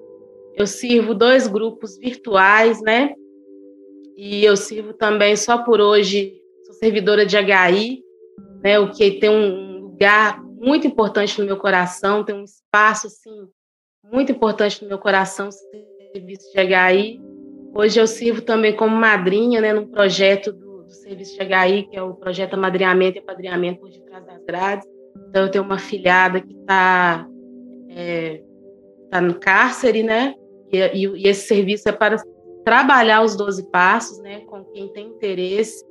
Eu 0.56 0.66
sirvo 0.66 1.14
dois 1.14 1.46
grupos 1.46 1.96
virtuais, 1.96 2.82
né? 2.82 3.14
E 4.16 4.44
eu 4.44 4.56
sirvo 4.56 4.92
também 4.92 5.36
só 5.36 5.58
por 5.58 5.80
hoje, 5.80 6.39
servidora 6.80 7.26
de 7.26 7.36
HI, 7.36 8.02
né? 8.62 8.78
O 8.78 8.90
que 8.90 9.12
tem 9.12 9.28
um 9.28 9.80
lugar 9.82 10.42
muito 10.42 10.86
importante 10.86 11.38
no 11.38 11.46
meu 11.46 11.58
coração, 11.58 12.24
tem 12.24 12.34
um 12.34 12.44
espaço 12.44 13.06
assim 13.06 13.48
muito 14.10 14.32
importante 14.32 14.82
no 14.82 14.88
meu 14.88 14.98
coração, 14.98 15.50
serviço 16.12 16.50
de 16.52 16.60
HI. 16.60 17.20
Hoje 17.74 18.00
eu 18.00 18.06
sirvo 18.06 18.42
também 18.42 18.74
como 18.74 18.96
madrinha, 18.96 19.60
né, 19.60 19.72
num 19.72 19.86
projeto 19.86 20.52
do, 20.52 20.82
do 20.82 20.90
serviço 20.90 21.38
de 21.38 21.44
HI, 21.44 21.86
que 21.88 21.96
é 21.96 22.02
o 22.02 22.14
projeto 22.14 22.54
Amadrinhamento 22.54 23.18
e 23.18 23.20
Apadrinhamento 23.20 23.80
por 23.80 23.90
detrás 23.90 24.26
das 24.26 24.44
grades. 24.44 24.88
Então 25.28 25.42
eu 25.42 25.50
tenho 25.50 25.64
uma 25.64 25.78
filhada 25.78 26.40
que 26.40 26.52
está 26.52 27.28
é, 27.90 28.42
tá 29.10 29.20
no 29.20 29.34
cárcere, 29.34 30.02
né? 30.02 30.34
E, 30.72 30.78
e, 30.78 31.06
e, 31.06 31.28
esse 31.28 31.46
serviço 31.46 31.88
é 31.88 31.92
para 31.92 32.16
trabalhar 32.64 33.22
os 33.22 33.36
12 33.36 33.70
passos, 33.70 34.18
né? 34.20 34.40
Com 34.40 34.64
quem 34.64 34.88
tem 34.92 35.08
interesse 35.08 35.84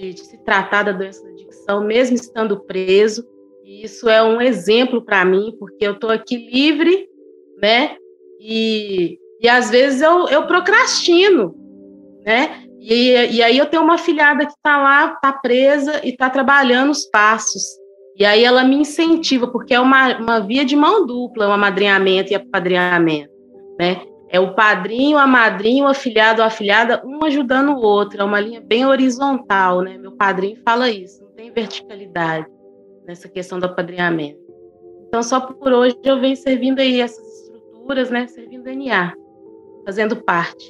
de, 0.00 0.14
de 0.14 0.20
se 0.20 0.38
tratar 0.38 0.84
da 0.84 0.92
doença 0.92 1.22
da 1.22 1.30
adicção, 1.30 1.84
mesmo 1.84 2.16
estando 2.16 2.60
preso. 2.60 3.24
E 3.64 3.84
isso 3.84 4.08
é 4.08 4.22
um 4.22 4.40
exemplo 4.40 5.02
para 5.02 5.24
mim, 5.24 5.54
porque 5.58 5.86
eu 5.86 5.92
estou 5.92 6.10
aqui 6.10 6.36
livre, 6.36 7.06
né? 7.62 7.96
E, 8.40 9.18
e 9.40 9.48
às 9.48 9.70
vezes 9.70 10.00
eu, 10.00 10.26
eu 10.28 10.46
procrastino, 10.46 11.54
né? 12.24 12.64
E, 12.80 13.10
e 13.10 13.42
aí 13.42 13.58
eu 13.58 13.66
tenho 13.66 13.82
uma 13.82 13.98
filhada 13.98 14.46
que 14.46 14.52
está 14.52 14.82
lá, 14.82 15.12
está 15.12 15.32
presa 15.32 16.00
e 16.02 16.08
está 16.08 16.30
trabalhando 16.30 16.90
os 16.90 17.04
passos. 17.10 17.62
E 18.16 18.24
aí 18.24 18.42
ela 18.42 18.64
me 18.64 18.76
incentiva, 18.76 19.46
porque 19.48 19.74
é 19.74 19.80
uma, 19.80 20.18
uma 20.18 20.40
via 20.40 20.64
de 20.64 20.74
mão 20.74 21.06
dupla, 21.06 21.48
o 21.48 21.52
amadrinhamento 21.52 22.32
e 22.32 22.34
apadrinhamento, 22.34 23.30
né? 23.78 24.02
É 24.32 24.38
o 24.38 24.54
padrinho, 24.54 25.18
a 25.18 25.26
madrinha, 25.26 25.84
o 25.84 25.88
afilhado, 25.88 26.40
a 26.40 26.46
afilhada, 26.46 27.02
um 27.04 27.24
ajudando 27.24 27.70
o 27.70 27.80
outro. 27.80 28.20
É 28.20 28.24
uma 28.24 28.38
linha 28.38 28.60
bem 28.60 28.86
horizontal, 28.86 29.82
né? 29.82 29.98
Meu 29.98 30.12
padrinho 30.12 30.56
fala 30.64 30.88
isso, 30.88 31.22
não 31.24 31.32
tem 31.32 31.50
verticalidade 31.50 32.46
nessa 33.06 33.28
questão 33.28 33.58
do 33.58 33.66
apadrinhamento. 33.66 34.38
Então, 35.08 35.20
só 35.24 35.40
por 35.40 35.72
hoje 35.72 35.96
eu 36.04 36.20
venho 36.20 36.36
servindo 36.36 36.78
aí 36.78 37.00
essas 37.00 37.26
estruturas, 37.42 38.10
né, 38.10 38.28
servindo 38.28 38.62
DNA, 38.62 39.12
fazendo 39.84 40.14
parte. 40.14 40.64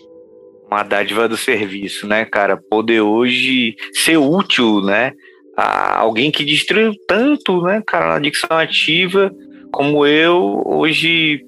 Uma 0.70 0.82
dádiva 0.82 1.28
do 1.28 1.36
serviço, 1.36 2.06
né, 2.06 2.24
cara? 2.24 2.56
Poder 2.56 3.02
hoje 3.02 3.76
ser 3.92 4.16
útil, 4.16 4.80
né, 4.80 5.12
a 5.54 5.98
alguém 5.98 6.30
que 6.30 6.42
destruiu 6.42 6.94
tanto, 7.06 7.60
né, 7.60 7.82
cara, 7.86 8.08
na 8.08 8.14
adicção 8.14 8.56
ativa, 8.56 9.30
como 9.70 10.06
eu, 10.06 10.62
hoje 10.64 11.44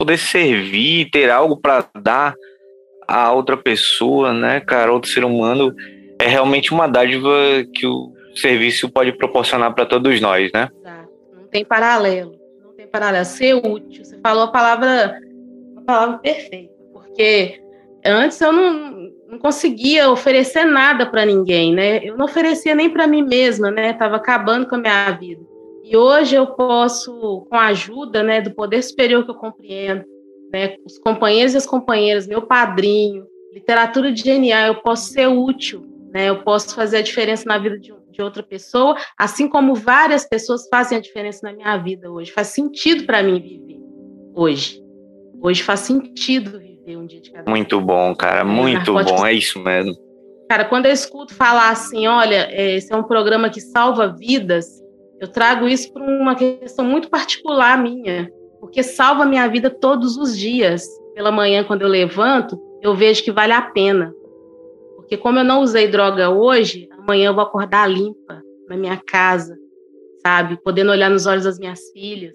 poder 0.00 0.16
servir, 0.16 1.10
ter 1.10 1.28
algo 1.28 1.58
para 1.58 1.86
dar 1.94 2.34
a 3.06 3.30
outra 3.32 3.54
pessoa, 3.54 4.32
né, 4.32 4.58
cara, 4.58 4.90
outro 4.90 5.10
ser 5.10 5.26
humano, 5.26 5.74
é 6.18 6.26
realmente 6.26 6.72
uma 6.72 6.86
dádiva 6.86 7.30
que 7.74 7.86
o 7.86 8.10
serviço 8.34 8.88
pode 8.88 9.12
proporcionar 9.12 9.74
para 9.74 9.84
todos 9.84 10.18
nós, 10.18 10.50
né? 10.54 10.70
Não 11.36 11.46
tem 11.48 11.66
paralelo. 11.66 12.34
Não 12.64 12.72
tem 12.72 12.86
paralelo. 12.86 13.26
Ser 13.26 13.54
útil. 13.54 14.02
Você 14.02 14.18
falou 14.22 14.44
a 14.44 14.48
palavra, 14.48 15.20
a 15.76 15.80
palavra 15.82 16.18
perfeita. 16.18 16.72
Porque 16.94 17.60
antes 18.02 18.40
eu 18.40 18.52
não, 18.52 19.10
não 19.28 19.38
conseguia 19.38 20.08
oferecer 20.08 20.64
nada 20.64 21.04
para 21.04 21.26
ninguém, 21.26 21.74
né? 21.74 22.00
Eu 22.02 22.16
não 22.16 22.24
oferecia 22.24 22.74
nem 22.74 22.88
para 22.88 23.06
mim 23.06 23.22
mesma, 23.22 23.70
né? 23.70 23.90
Estava 23.90 24.16
acabando 24.16 24.66
com 24.66 24.76
a 24.76 24.78
minha 24.78 25.10
vida. 25.10 25.49
E 25.90 25.96
hoje 25.96 26.36
eu 26.36 26.46
posso, 26.46 27.46
com 27.50 27.56
a 27.56 27.66
ajuda, 27.66 28.22
né, 28.22 28.40
do 28.40 28.54
poder 28.54 28.80
superior 28.82 29.24
que 29.24 29.30
eu 29.32 29.34
compreendo, 29.34 30.04
né, 30.52 30.76
os 30.86 30.98
companheiros 30.98 31.54
e 31.54 31.56
as 31.56 31.66
companheiras, 31.66 32.28
meu 32.28 32.42
padrinho, 32.42 33.26
literatura 33.52 34.12
de 34.12 34.22
DNA, 34.22 34.68
eu 34.68 34.76
posso 34.76 35.12
ser 35.12 35.26
útil, 35.26 35.84
né? 36.12 36.28
Eu 36.28 36.42
posso 36.42 36.74
fazer 36.74 36.98
a 36.98 37.02
diferença 37.02 37.44
na 37.46 37.58
vida 37.58 37.76
de 37.76 37.92
de 38.20 38.22
outra 38.22 38.42
pessoa, 38.42 38.96
assim 39.18 39.48
como 39.48 39.74
várias 39.74 40.28
pessoas 40.28 40.68
fazem 40.68 40.98
a 40.98 41.00
diferença 41.00 41.40
na 41.42 41.52
minha 41.52 41.76
vida 41.78 42.10
hoje. 42.10 42.30
Faz 42.30 42.48
sentido 42.48 43.04
para 43.06 43.22
mim 43.22 43.40
viver 43.40 43.80
hoje. 44.34 44.82
Hoje 45.42 45.62
faz 45.62 45.80
sentido 45.80 46.58
viver 46.58 46.96
um 46.96 47.06
dia 47.06 47.20
de 47.20 47.32
cada 47.32 47.50
Muito 47.50 47.80
bom, 47.80 48.14
cara, 48.14 48.44
muito 48.44 48.92
bom, 48.92 49.26
é 49.26 49.32
isso 49.32 49.58
mesmo. 49.58 49.94
Cara, 50.48 50.64
quando 50.64 50.86
eu 50.86 50.92
escuto 50.92 51.34
falar 51.34 51.70
assim, 51.70 52.06
olha, 52.06 52.48
é, 52.50 52.76
esse 52.76 52.92
é 52.92 52.96
um 52.96 53.04
programa 53.04 53.48
que 53.48 53.60
salva 53.60 54.08
vidas, 54.08 54.66
eu 55.20 55.28
trago 55.28 55.68
isso 55.68 55.92
para 55.92 56.02
uma 56.02 56.34
questão 56.34 56.82
muito 56.82 57.10
particular 57.10 57.76
minha, 57.80 58.32
porque 58.58 58.82
salva 58.82 59.26
minha 59.26 59.46
vida 59.48 59.68
todos 59.68 60.16
os 60.16 60.36
dias. 60.36 60.82
Pela 61.14 61.30
manhã, 61.30 61.62
quando 61.62 61.82
eu 61.82 61.88
levanto, 61.88 62.58
eu 62.80 62.94
vejo 62.94 63.22
que 63.22 63.30
vale 63.30 63.52
a 63.52 63.60
pena. 63.60 64.14
Porque 64.96 65.18
como 65.18 65.38
eu 65.38 65.44
não 65.44 65.60
usei 65.60 65.88
droga 65.88 66.30
hoje, 66.30 66.88
amanhã 66.98 67.28
eu 67.28 67.34
vou 67.34 67.42
acordar 67.42 67.86
limpa 67.86 68.40
na 68.66 68.78
minha 68.78 68.96
casa, 68.96 69.54
sabe? 70.26 70.58
Podendo 70.64 70.90
olhar 70.90 71.10
nos 71.10 71.26
olhos 71.26 71.44
das 71.44 71.58
minhas 71.58 71.90
filhas, 71.92 72.34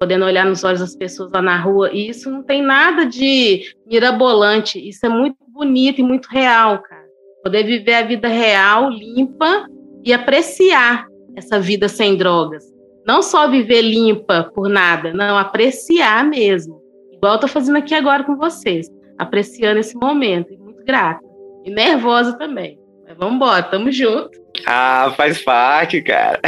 podendo 0.00 0.24
olhar 0.24 0.44
nos 0.44 0.64
olhos 0.64 0.80
das 0.80 0.96
pessoas 0.96 1.30
lá 1.30 1.40
na 1.40 1.60
rua. 1.60 1.92
E 1.92 2.08
isso 2.08 2.28
não 2.28 2.42
tem 2.42 2.62
nada 2.62 3.06
de 3.06 3.62
mirabolante, 3.86 4.76
isso 4.76 5.06
é 5.06 5.08
muito 5.08 5.36
bonito 5.52 6.00
e 6.00 6.02
muito 6.02 6.26
real, 6.26 6.82
cara. 6.82 7.06
Poder 7.44 7.62
viver 7.62 7.94
a 7.94 8.02
vida 8.02 8.26
real, 8.26 8.90
limpa 8.90 9.68
e 10.04 10.12
apreciar 10.12 11.07
essa 11.38 11.58
vida 11.58 11.88
sem 11.88 12.16
drogas. 12.16 12.64
Não 13.06 13.22
só 13.22 13.48
viver 13.48 13.82
limpa 13.82 14.50
por 14.54 14.68
nada, 14.68 15.12
não, 15.14 15.38
apreciar 15.38 16.24
mesmo. 16.24 16.82
Igual 17.12 17.34
eu 17.34 17.40
tô 17.40 17.48
fazendo 17.48 17.78
aqui 17.78 17.94
agora 17.94 18.24
com 18.24 18.36
vocês. 18.36 18.86
apreciando 19.18 19.80
esse 19.80 19.96
momento. 19.96 20.52
E 20.52 20.56
muito 20.56 20.84
grata. 20.84 21.24
E 21.64 21.70
nervosa 21.70 22.38
também. 22.38 22.78
Mas 23.06 23.16
vamos 23.16 23.34
embora, 23.34 23.62
tamo 23.64 23.90
junto. 23.90 24.30
Ah, 24.66 25.12
faz 25.16 25.42
parte, 25.42 26.00
cara. 26.02 26.40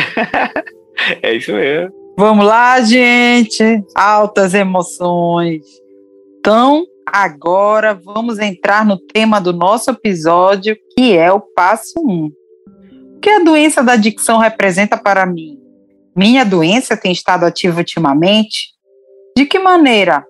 é 1.23 1.35
isso 1.35 1.52
mesmo. 1.52 1.92
Vamos 2.16 2.44
lá, 2.44 2.80
gente. 2.82 3.82
Altas 3.94 4.54
emoções. 4.54 5.64
Então, 6.38 6.85
agora 7.06 7.94
vamos 7.94 8.38
entrar 8.38 8.85
no 8.85 8.99
tema 8.99 9.40
do 9.40 9.52
nosso 9.52 9.90
episódio, 9.90 10.76
que 10.97 11.16
é 11.16 11.32
o 11.32 11.40
passo 11.40 11.99
1. 11.99 12.11
Um. 12.11 12.39
O 13.20 13.20
que 13.20 13.28
a 13.28 13.40
doença 13.40 13.82
da 13.82 13.92
adicção 13.92 14.38
representa 14.38 14.96
para 14.96 15.26
mim? 15.26 15.58
Minha 16.16 16.42
doença 16.42 16.96
tem 16.96 17.12
estado 17.12 17.44
ativa 17.44 17.76
ultimamente? 17.76 18.70
De 19.36 19.44
que 19.44 19.58
maneira? 19.58 20.24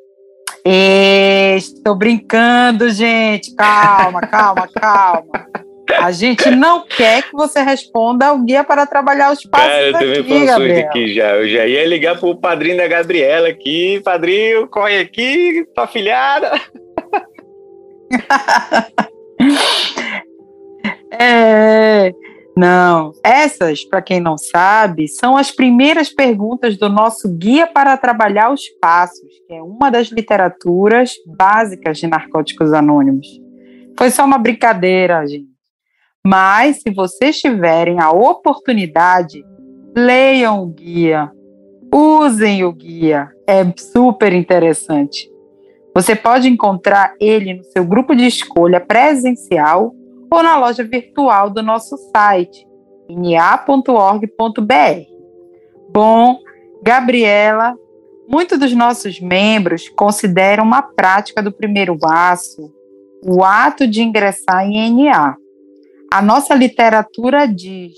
Estou 1.56 1.94
brincando, 1.94 2.90
gente. 2.90 3.54
Calma, 3.54 4.22
calma, 4.22 4.68
calma. 4.74 5.46
A 6.00 6.10
gente 6.10 6.50
não 6.50 6.84
quer 6.84 7.22
que 7.22 7.32
você 7.32 7.62
responda 7.62 8.26
ao 8.26 8.40
guia 8.40 8.64
para 8.64 8.84
trabalhar 8.84 9.30
os 9.30 9.44
passos 9.44 9.68
Cara, 9.68 9.86
eu 9.86 9.92
também 9.92 10.18
aqui, 10.18 10.46
Gabriel. 10.46 10.88
aqui 10.88 11.14
já. 11.14 11.36
Eu 11.36 11.48
já 11.48 11.66
ia 11.68 11.86
ligar 11.86 12.18
pro 12.18 12.40
padrinho 12.40 12.76
da 12.76 12.88
Gabriela 12.88 13.46
aqui. 13.46 14.00
Padrinho, 14.04 14.66
corre 14.66 14.98
aqui, 14.98 15.64
tua 15.76 15.86
filhada. 15.86 16.60
é... 21.12 22.12
Não, 22.60 23.12
essas, 23.24 23.82
para 23.86 24.02
quem 24.02 24.20
não 24.20 24.36
sabe, 24.36 25.08
são 25.08 25.34
as 25.34 25.50
primeiras 25.50 26.10
perguntas 26.10 26.76
do 26.76 26.90
nosso 26.90 27.26
Guia 27.26 27.66
para 27.66 27.96
Trabalhar 27.96 28.52
os 28.52 28.68
Passos, 28.78 29.30
que 29.46 29.54
é 29.54 29.62
uma 29.62 29.90
das 29.90 30.08
literaturas 30.08 31.14
básicas 31.26 31.96
de 31.96 32.06
Narcóticos 32.06 32.74
Anônimos. 32.74 33.26
Foi 33.98 34.10
só 34.10 34.26
uma 34.26 34.36
brincadeira, 34.36 35.26
gente. 35.26 35.48
Mas, 36.22 36.82
se 36.82 36.90
vocês 36.90 37.40
tiverem 37.40 37.98
a 37.98 38.10
oportunidade, 38.10 39.42
leiam 39.96 40.62
o 40.62 40.66
guia, 40.66 41.32
usem 41.90 42.62
o 42.62 42.74
guia, 42.74 43.30
é 43.46 43.64
super 43.74 44.34
interessante. 44.34 45.30
Você 45.94 46.14
pode 46.14 46.46
encontrar 46.46 47.14
ele 47.18 47.54
no 47.54 47.64
seu 47.64 47.86
grupo 47.86 48.14
de 48.14 48.26
escolha 48.26 48.80
presencial 48.80 49.94
ou 50.30 50.42
na 50.42 50.56
loja 50.56 50.84
virtual 50.84 51.50
do 51.50 51.62
nosso 51.62 51.96
site, 52.14 52.66
ina.org.br. 53.08 54.26
Bom, 55.92 56.38
Gabriela, 56.82 57.74
muitos 58.28 58.58
dos 58.58 58.72
nossos 58.72 59.20
membros 59.20 59.88
consideram 59.88 60.64
uma 60.64 60.82
prática 60.82 61.42
do 61.42 61.50
primeiro 61.50 61.98
passo 61.98 62.72
o 63.22 63.44
ato 63.44 63.86
de 63.86 64.02
ingressar 64.02 64.66
em 64.66 65.04
NA. 65.04 65.36
A 66.12 66.22
nossa 66.22 66.54
literatura 66.54 67.46
diz 67.46 67.92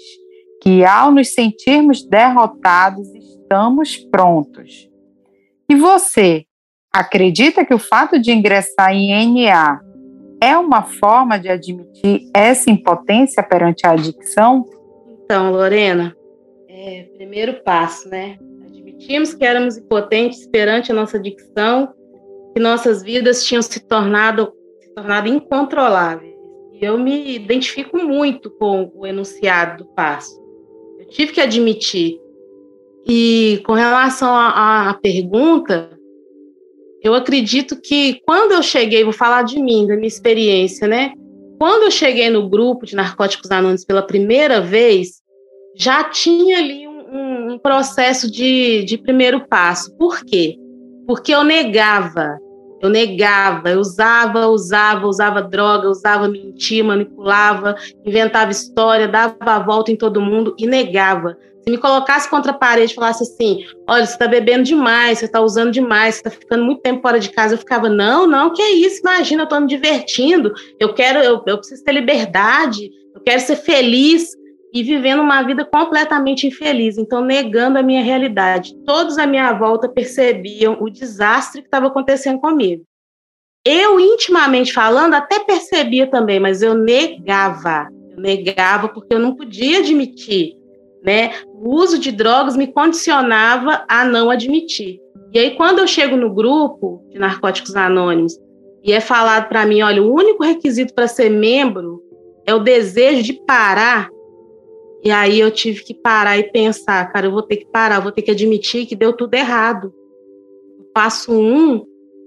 que 0.61 0.85
ao 0.85 1.11
nos 1.11 1.33
sentirmos 1.33 2.05
derrotados, 2.05 3.09
estamos 3.15 3.97
prontos. 3.97 4.89
E 5.69 5.75
você, 5.75 6.45
acredita 6.93 7.65
que 7.65 7.73
o 7.73 7.79
fato 7.79 8.19
de 8.19 8.33
ingressar 8.33 8.93
em 8.93 9.47
NA 9.47 9.81
é 10.43 10.57
uma 10.59 10.83
forma 10.83 11.39
de 11.39 11.49
admitir 11.49 12.29
essa 12.35 12.71
impotência 12.71 13.43
perante 13.43 13.87
a 13.87 13.93
adicção? 13.93 14.67
Então, 15.25 15.53
Lorena, 15.53 16.17
é, 16.69 17.07
primeiro 17.17 17.63
passo, 17.63 18.09
né? 18.09 18.39
Admitimos 18.67 19.35
que 19.35 19.45
éramos 19.45 19.77
impotentes 19.77 20.47
perante 20.49 20.91
a 20.91 20.95
nossa 20.95 21.17
adicção, 21.17 21.95
que 22.55 22.61
nossas 22.61 23.03
vidas 23.03 23.45
tinham 23.45 23.63
se 23.63 23.81
tornado, 23.81 24.53
se 24.81 24.93
tornado 24.95 25.29
incontroláveis 25.29 26.33
eu 26.83 26.99
me 26.99 27.37
identifico 27.37 27.97
muito 27.97 28.51
com 28.51 28.91
o 28.93 29.07
enunciado 29.07 29.85
do 29.85 29.91
passo. 29.93 30.37
Eu 30.99 31.07
tive 31.07 31.33
que 31.33 31.41
admitir. 31.41 32.21
E 33.07 33.63
com 33.65 33.73
relação 33.73 34.29
à 34.35 34.99
pergunta, 35.01 35.91
eu 37.03 37.15
acredito 37.15 37.81
que 37.81 38.21
quando 38.27 38.53
eu 38.53 38.63
cheguei, 38.63 39.05
vou 39.05 39.13
falar 39.13 39.43
de 39.43 39.61
mim, 39.61 39.87
da 39.87 39.95
minha 39.95 40.09
experiência, 40.09 40.87
né? 40.87 41.13
Quando 41.59 41.85
eu 41.85 41.91
cheguei 41.91 42.31
no 42.31 42.49
grupo 42.49 42.87
de 42.87 42.97
narcóticos 42.97 43.51
anônimos 43.51 43.85
pela 43.85 44.03
primeira 44.03 44.61
vez, 44.61 45.23
já 45.77 46.05
tinha 46.05 46.59
ali 46.59 46.87
um, 46.87 47.53
um 47.53 47.59
processo 47.59 48.31
de, 48.31 48.85
de 48.85 48.99
primeiro 48.99 49.47
passo. 49.49 49.97
Por 49.97 50.25
quê? 50.25 50.57
Porque 51.07 51.35
eu 51.35 51.45
negava 51.45 52.39
eu 52.83 52.91
negava, 52.91 53.71
eu 53.71 53.79
usava, 53.79 54.49
usava, 54.49 55.07
usava 55.07 55.41
droga, 55.41 55.89
usava 55.89 56.27
mentir, 56.27 56.85
manipulava, 56.85 57.77
inventava 58.05 58.51
história, 58.51 59.07
dava 59.07 59.37
a 59.41 59.61
volta 59.61 59.93
em 59.93 59.97
todo 59.97 60.21
mundo 60.21 60.53
e 60.59 60.67
negava. 60.67 61.39
Se 61.63 61.71
me 61.71 61.79
colocasse 61.79 62.29
contra 62.29 62.51
a 62.51 62.55
parede 62.55 62.93
e 62.93 62.95
falasse 62.95 63.23
assim: 63.23 63.65
olha, 63.89 64.05
você 64.05 64.13
está 64.13 64.27
bebendo 64.27 64.65
demais, 64.65 65.19
você 65.19 65.27
está 65.27 65.41
usando 65.41 65.71
demais, 65.71 66.17
você 66.17 66.21
está 66.21 66.31
ficando 66.31 66.65
muito 66.65 66.83
tempo 66.83 67.01
fora 67.01 67.21
de 67.21 67.31
casa, 67.31 67.55
eu 67.55 67.59
ficava: 67.59 67.89
não, 67.89 68.27
não, 68.27 68.53
que 68.53 68.63
isso, 68.63 69.01
imagina, 69.01 69.43
eu 69.43 69.45
estou 69.45 69.61
me 69.61 69.69
divertindo, 69.69 70.53
eu 70.81 70.93
quero, 70.93 71.21
eu, 71.21 71.43
eu 71.47 71.59
preciso 71.59 71.85
ter 71.85 71.93
liberdade, 71.93 72.91
eu 73.15 73.21
quero 73.21 73.41
ser 73.41 73.57
feliz 73.57 74.31
e 74.73 74.83
vivendo 74.83 75.21
uma 75.21 75.43
vida 75.43 75.65
completamente 75.65 76.47
infeliz, 76.47 76.97
então 76.97 77.23
negando 77.23 77.79
a 77.79 77.83
minha 77.83 78.03
realidade. 78.03 78.75
Todos 78.87 79.19
à 79.19 79.27
minha 79.27 79.53
volta 79.53 79.89
percebiam 79.89 80.79
o 80.81 80.89
desastre 80.89 81.61
que 81.61 81.69
estava 81.69 81.89
acontecendo 81.89 82.41
comigo. 82.41 82.83
Eu, 83.65 84.01
intimamente 84.01 84.73
falando, 84.73 85.15
até 85.15 85.39
percebia 85.39 86.09
também, 86.09 86.41
mas 86.41 86.63
eu 86.63 86.75
negava. 86.75 87.87
Eu 88.11 88.21
negava 88.21 88.89
porque 88.89 89.15
eu 89.15 89.21
não 89.21 89.37
podia 89.37 89.79
admitir. 89.79 90.62
Né? 91.05 91.33
O 91.53 91.75
uso 91.75 91.99
de 91.99 92.13
drogas 92.13 92.57
me 92.57 92.67
condicionava 92.67 93.85
a 93.89 94.05
não 94.05 94.31
admitir. 94.31 95.01
E 95.33 95.39
aí, 95.39 95.57
quando 95.57 95.81
eu 95.81 95.87
chego 95.87 96.17
no 96.17 96.33
grupo 96.33 97.03
de 97.11 97.19
Narcóticos 97.19 97.75
Anônimos 97.75 98.39
e 98.85 98.93
é 98.93 99.01
falado 99.01 99.49
para 99.49 99.67
mim: 99.67 99.83
olha, 99.83 100.03
o 100.03 100.15
único 100.15 100.45
requisito 100.45 100.95
para 100.95 101.09
ser 101.09 101.29
membro 101.29 102.03
é 102.47 102.55
o 102.55 102.61
desejo 102.61 103.23
de 103.23 103.33
parar 103.33 104.09
e 105.05 105.11
aí 105.11 105.41
eu 105.41 105.51
tive 105.51 105.83
que 105.83 105.93
parar 105.93 106.39
e 106.39 106.45
pensar, 106.45 107.11
cara, 107.13 107.27
eu 107.27 107.33
vou 107.33 107.43
ter 107.43 107.57
que 107.57 107.67
parar, 107.67 107.99
vou 107.99 108.13
ter 108.13 108.23
que 108.23 108.31
admitir 108.31 108.87
que 108.87 108.95
deu 108.95 109.13
tudo 109.13 109.35
errado. 109.35 109.93
O 110.79 110.85
passo 110.95 111.33
um, 111.33 111.85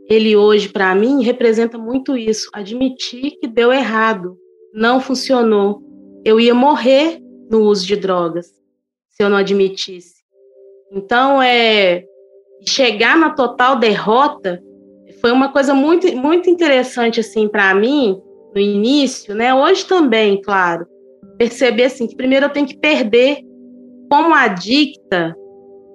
ele 0.09 0.35
hoje 0.35 0.67
para 0.67 0.93
mim 0.93 1.23
representa 1.23 1.77
muito 1.77 2.17
isso, 2.17 2.49
admitir 2.53 3.37
que 3.39 3.47
deu 3.47 3.71
errado, 3.71 4.37
não 4.73 4.99
funcionou. 4.99 5.81
Eu 6.25 6.37
ia 6.37 6.53
morrer 6.53 7.21
no 7.49 7.61
uso 7.61 7.87
de 7.87 7.95
drogas 7.95 8.53
se 9.15 9.23
eu 9.23 9.29
não 9.29 9.37
admitisse. 9.37 10.23
Então 10.91 11.41
é 11.41 12.03
chegar 12.67 13.17
na 13.17 13.31
total 13.31 13.77
derrota 13.77 14.61
foi 15.21 15.31
uma 15.31 15.51
coisa 15.51 15.73
muito 15.73 16.15
muito 16.15 16.49
interessante 16.49 17.19
assim 17.19 17.47
para 17.47 17.73
mim 17.73 18.21
no 18.53 18.59
início, 18.59 19.33
né? 19.33 19.53
Hoje 19.53 19.85
também, 19.85 20.41
claro 20.41 20.85
perceber 21.37 21.85
assim 21.85 22.07
que 22.07 22.15
primeiro 22.15 22.45
eu 22.45 22.49
tenho 22.49 22.67
que 22.67 22.77
perder 22.77 23.39
como 24.09 24.33
adicta, 24.33 25.35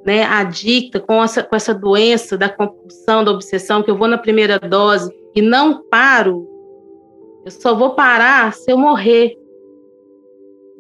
né, 0.05 0.25
adicta 0.25 1.01
com 1.01 1.23
essa, 1.23 1.43
com 1.43 1.55
essa 1.55 1.73
doença 1.73 2.37
da 2.37 2.49
compulsão, 2.49 3.25
da 3.25 3.31
obsessão, 3.31 3.83
que 3.83 3.91
eu 3.91 3.97
vou 3.97 4.09
na 4.09 4.19
primeira 4.19 4.59
dose 4.59 5.13
e 5.35 5.41
não 5.41 5.83
paro, 5.89 6.47
eu 7.45 7.51
só 7.51 7.75
vou 7.75 7.95
parar 7.95 8.53
se 8.53 8.71
eu 8.71 8.77
morrer. 8.77 9.37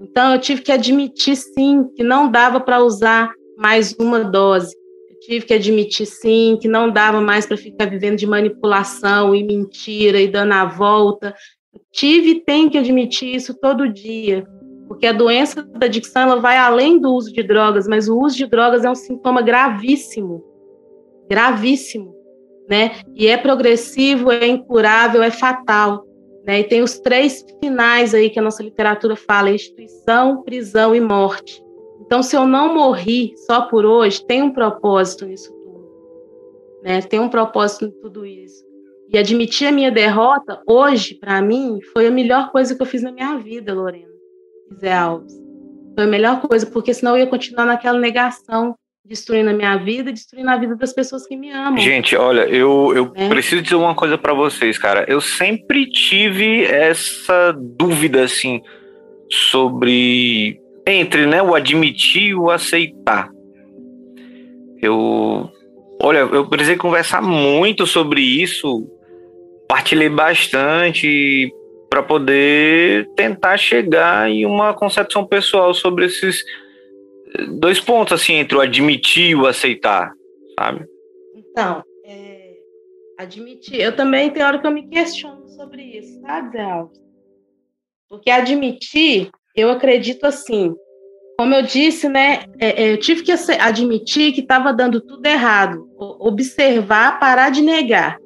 Então 0.00 0.32
eu 0.32 0.40
tive 0.40 0.62
que 0.62 0.72
admitir 0.72 1.36
sim 1.36 1.84
que 1.94 2.02
não 2.02 2.30
dava 2.30 2.60
para 2.60 2.82
usar 2.82 3.32
mais 3.58 3.92
uma 4.00 4.24
dose. 4.24 4.74
Eu 5.10 5.20
tive 5.20 5.46
que 5.46 5.54
admitir 5.54 6.06
sim 6.06 6.58
que 6.60 6.66
não 6.66 6.90
dava 6.90 7.20
mais 7.20 7.46
para 7.46 7.56
ficar 7.56 7.86
vivendo 7.86 8.16
de 8.16 8.26
manipulação 8.26 9.34
e 9.34 9.44
mentira 9.44 10.20
e 10.20 10.28
dando 10.28 10.52
a 10.52 10.64
volta 10.64 11.34
tive 11.92 12.30
e 12.30 12.40
tenho 12.40 12.70
que 12.70 12.78
admitir 12.78 13.34
isso 13.34 13.54
todo 13.54 13.92
dia, 13.92 14.46
porque 14.88 15.06
a 15.06 15.12
doença 15.12 15.62
da 15.62 15.86
adicção 15.86 16.22
ela 16.22 16.36
vai 16.36 16.56
além 16.56 16.98
do 16.98 17.12
uso 17.12 17.32
de 17.32 17.42
drogas, 17.42 17.86
mas 17.86 18.08
o 18.08 18.18
uso 18.18 18.36
de 18.36 18.46
drogas 18.46 18.84
é 18.84 18.90
um 18.90 18.94
sintoma 18.94 19.42
gravíssimo, 19.42 20.42
gravíssimo, 21.28 22.14
né? 22.68 22.92
E 23.14 23.26
é 23.26 23.36
progressivo, 23.36 24.30
é 24.30 24.46
incurável, 24.46 25.22
é 25.22 25.30
fatal, 25.30 26.04
né? 26.44 26.60
E 26.60 26.64
tem 26.64 26.82
os 26.82 26.98
três 26.98 27.44
finais 27.62 28.14
aí 28.14 28.30
que 28.30 28.38
a 28.38 28.42
nossa 28.42 28.62
literatura 28.62 29.16
fala: 29.16 29.50
instituição, 29.50 30.42
prisão 30.42 30.94
e 30.94 31.00
morte. 31.00 31.62
Então, 32.00 32.22
se 32.22 32.36
eu 32.36 32.46
não 32.46 32.74
morri 32.74 33.34
só 33.46 33.62
por 33.62 33.84
hoje, 33.84 34.24
tem 34.24 34.42
um 34.42 34.52
propósito 34.52 35.26
nisso 35.26 35.52
tudo, 35.52 35.88
né? 36.82 37.00
Tem 37.02 37.20
um 37.20 37.28
propósito 37.28 37.84
em 37.84 37.90
tudo 37.90 38.24
isso. 38.26 38.64
E 39.12 39.18
admitir 39.18 39.68
a 39.68 39.72
minha 39.72 39.90
derrota 39.90 40.62
hoje, 40.66 41.14
para 41.14 41.42
mim, 41.42 41.80
foi 41.92 42.06
a 42.06 42.10
melhor 42.10 42.50
coisa 42.50 42.74
que 42.74 42.82
eu 42.82 42.86
fiz 42.86 43.02
na 43.02 43.12
minha 43.12 43.36
vida, 43.38 43.74
Lorena. 43.74 44.10
Zé 44.78 44.92
Alves. 44.92 45.34
Foi 45.94 46.04
a 46.04 46.06
melhor 46.06 46.40
coisa, 46.40 46.66
porque 46.66 46.94
senão 46.94 47.16
eu 47.16 47.24
ia 47.24 47.26
continuar 47.26 47.66
naquela 47.66 47.98
negação 47.98 48.76
destruindo 49.04 49.50
a 49.50 49.52
minha 49.52 49.76
vida, 49.76 50.12
destruindo 50.12 50.50
a 50.50 50.56
vida 50.56 50.76
das 50.76 50.92
pessoas 50.92 51.26
que 51.26 51.36
me 51.36 51.50
amam. 51.50 51.78
Gente, 51.78 52.14
olha, 52.16 52.42
eu, 52.42 52.92
eu 52.94 53.12
é. 53.14 53.28
preciso 53.28 53.62
dizer 53.62 53.76
uma 53.76 53.94
coisa 53.94 54.18
para 54.18 54.34
vocês, 54.34 54.78
cara. 54.78 55.04
Eu 55.08 55.20
sempre 55.20 55.86
tive 55.90 56.64
essa 56.64 57.52
dúvida, 57.52 58.22
assim, 58.22 58.60
sobre 59.30 60.60
entre 60.86 61.26
né, 61.26 61.42
o 61.42 61.54
admitir 61.54 62.30
e 62.30 62.34
o 62.34 62.50
aceitar. 62.50 63.28
Eu, 64.82 65.50
olha, 66.02 66.20
eu 66.20 66.48
precisei 66.48 66.76
conversar 66.76 67.22
muito 67.22 67.86
sobre 67.86 68.20
isso, 68.20 68.88
partilhei 69.68 70.08
bastante 70.08 71.52
para 71.88 72.02
poder 72.02 73.08
tentar 73.16 73.56
chegar 73.56 74.30
em 74.30 74.46
uma 74.46 74.72
concepção 74.72 75.26
pessoal 75.26 75.74
sobre 75.74 76.06
esses 76.06 76.42
dois 77.58 77.80
pontos, 77.80 78.12
assim, 78.12 78.34
entre 78.34 78.56
o 78.56 78.60
admitir 78.60 79.30
e 79.30 79.34
o 79.34 79.46
aceitar, 79.46 80.12
sabe? 80.58 80.84
Então, 81.34 81.82
é, 82.04 82.54
admitir. 83.18 83.80
Eu 83.80 83.94
também 83.94 84.30
tem 84.30 84.42
hora 84.42 84.58
que 84.58 84.66
eu 84.66 84.70
me 84.70 84.88
questiono 84.88 85.48
sobre 85.48 85.82
isso, 85.82 86.20
sabe, 86.20 86.52
Zé 86.52 86.62
Alves? 86.62 87.00
Porque 88.08 88.30
admitir, 88.30 89.30
eu 89.54 89.70
acredito 89.70 90.24
assim, 90.24 90.74
como 91.38 91.54
eu 91.54 91.62
disse, 91.62 92.08
né, 92.08 92.44
é, 92.58 92.82
é, 92.82 92.92
eu 92.92 92.98
tive 92.98 93.22
que 93.22 93.32
admitir 93.32 94.32
que 94.32 94.40
estava 94.40 94.72
dando 94.72 95.00
tudo 95.00 95.24
errado, 95.24 95.88
observar, 95.98 97.18
parar 97.18 97.50
de 97.50 97.62
negar. 97.62 98.18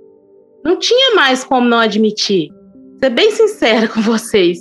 Não 0.65 0.79
tinha 0.79 1.15
mais 1.15 1.45
como 1.45 1.69
não 1.69 1.79
admitir. 1.79 2.51
Ser 2.99 3.11
bem 3.11 3.31
sincera 3.31 3.87
com 3.93 4.01
vocês, 4.01 4.59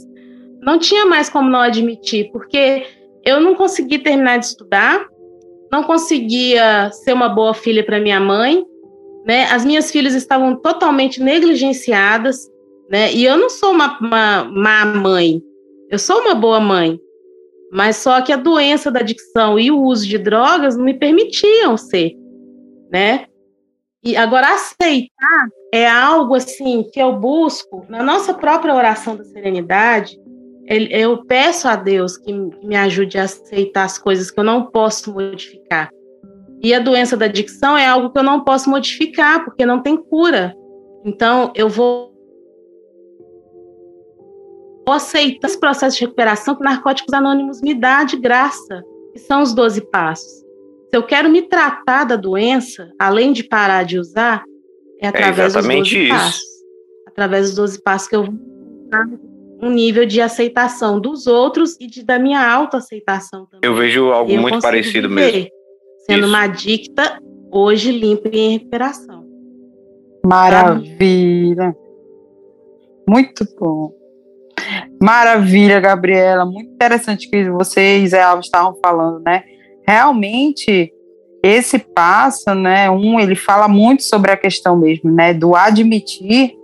não 0.62 0.78
tinha 0.78 1.06
mais 1.06 1.30
como 1.30 1.50
não 1.50 1.62
admitir, 1.62 2.30
porque 2.32 2.86
eu 3.24 3.40
não 3.40 3.56
consegui 3.56 4.00
terminar 4.00 4.38
de 4.38 4.46
estudar, 4.48 5.08
não 5.72 5.84
conseguia 5.84 6.92
ser 6.92 7.14
uma 7.14 7.30
boa 7.30 7.54
filha 7.54 7.84
para 7.84 8.00
minha 8.00 8.20
mãe, 8.20 8.64
né? 9.26 9.46
As 9.46 9.66
minhas 9.66 9.92
filhas 9.92 10.14
estavam 10.14 10.56
totalmente 10.56 11.22
negligenciadas, 11.22 12.38
né? 12.90 13.14
E 13.14 13.26
eu 13.26 13.38
não 13.38 13.50
sou 13.50 13.72
uma, 13.72 13.98
uma 14.00 14.44
má 14.44 14.86
mãe, 14.86 15.42
eu 15.90 15.98
sou 15.98 16.20
uma 16.22 16.36
boa 16.36 16.60
mãe, 16.60 17.00
mas 17.72 17.98
só 17.98 18.22
que 18.22 18.32
a 18.32 18.38
doença 18.38 18.92
da 18.92 19.00
adicção 19.00 19.58
e 19.58 19.72
o 19.72 19.82
uso 19.82 20.08
de 20.08 20.18
drogas 20.18 20.76
não 20.76 20.84
me 20.84 20.94
permitiam 20.94 21.78
ser, 21.78 22.14
né? 22.92 23.26
E 24.04 24.18
agora 24.18 24.54
aceitar 24.54 25.48
é 25.74 25.90
algo 25.90 26.36
assim 26.36 26.84
que 26.94 27.02
eu 27.02 27.14
busco 27.14 27.86
na 27.90 28.04
nossa 28.04 28.34
própria 28.34 28.76
oração 28.76 29.16
da 29.16 29.24
serenidade, 29.24 30.20
eu 30.76 31.24
peço 31.26 31.68
a 31.68 31.76
Deus 31.76 32.18
que 32.18 32.32
me 32.32 32.76
ajude 32.76 33.18
a 33.18 33.24
aceitar 33.24 33.84
as 33.84 33.98
coisas 33.98 34.32
que 34.32 34.40
eu 34.40 34.44
não 34.44 34.66
posso 34.66 35.14
modificar. 35.14 35.90
E 36.62 36.74
a 36.74 36.80
doença 36.80 37.18
da 37.18 37.26
adicção 37.26 37.78
é 37.78 37.86
algo 37.86 38.10
que 38.10 38.18
eu 38.18 38.24
não 38.24 38.44
posso 38.44 38.70
modificar, 38.70 39.44
porque 39.44 39.66
não 39.66 39.82
tem 39.82 39.98
cura. 39.98 40.56
Então, 41.04 41.52
eu 41.56 41.68
vou 41.68 42.14
aceitar 44.88 45.48
esse 45.48 45.60
processo 45.60 45.98
de 45.98 46.06
recuperação 46.06 46.56
que 46.56 46.64
Narcóticos 46.64 47.14
Anônimos 47.14 47.62
me 47.62 47.74
dá 47.74 48.04
de 48.04 48.18
graça, 48.18 48.82
que 49.12 49.20
são 49.20 49.42
os 49.42 49.54
12 49.54 49.82
passos. 49.90 50.44
Se 50.90 50.98
eu 50.98 51.04
quero 51.04 51.30
me 51.30 51.42
tratar 51.42 52.06
da 52.06 52.16
doença, 52.16 52.90
além 52.98 53.34
de 53.34 53.44
parar 53.44 53.84
de 53.84 54.00
usar, 54.00 54.44
é, 55.02 55.08
é 55.08 55.10
através 55.10 55.56
é 55.56 55.60
dos 55.60 55.68
12 55.68 55.98
isso. 55.98 56.14
passos. 56.14 56.44
Através 57.08 57.48
dos 57.48 57.56
12 57.56 57.82
passos 57.82 58.08
que 58.08 58.16
eu 58.16 58.24
vou 58.24 59.33
um 59.62 59.70
nível 59.70 60.06
de 60.06 60.22
aceitação 60.22 61.00
dos 61.00 61.28
outros 61.28 61.78
e 61.80 61.88
de, 61.88 62.04
da 62.04 62.20
minha 62.20 62.46
autoaceitação 62.46 63.46
também. 63.46 63.70
Eu 63.70 63.76
vejo 63.76 64.12
algo 64.12 64.32
eu 64.32 64.42
muito 64.42 64.60
parecido 64.60 65.10
mesmo. 65.10 65.48
Sendo 66.06 66.20
Isso. 66.20 66.28
uma 66.28 66.42
adicta, 66.42 67.20
hoje 67.52 67.92
limpa 67.92 68.30
e 68.32 68.38
em 68.38 68.52
recuperação. 68.58 69.26
Maravilha. 70.26 71.76
Muito 73.08 73.46
bom. 73.60 73.92
Maravilha, 75.02 75.80
Gabriela. 75.80 76.46
Muito 76.46 76.72
interessante 76.72 77.30
que 77.30 77.50
você 77.50 78.00
e 78.00 78.08
Zé 78.08 78.22
Alves 78.22 78.46
estavam 78.46 78.78
falando, 78.84 79.22
né? 79.22 79.44
Realmente, 79.86 80.94
esse 81.44 81.78
passo, 81.78 82.56
né? 82.56 82.90
Um, 82.90 83.20
ele 83.20 83.36
fala 83.36 83.68
muito 83.68 84.04
sobre 84.04 84.32
a 84.32 84.38
questão 84.38 84.78
mesmo, 84.78 85.12
né? 85.12 85.34
Do 85.34 85.56
admitir 85.56 86.56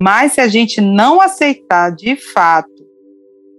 mas 0.00 0.32
se 0.32 0.40
a 0.40 0.48
gente 0.48 0.80
não 0.80 1.20
aceitar 1.20 1.90
de 1.90 2.16
fato, 2.16 2.70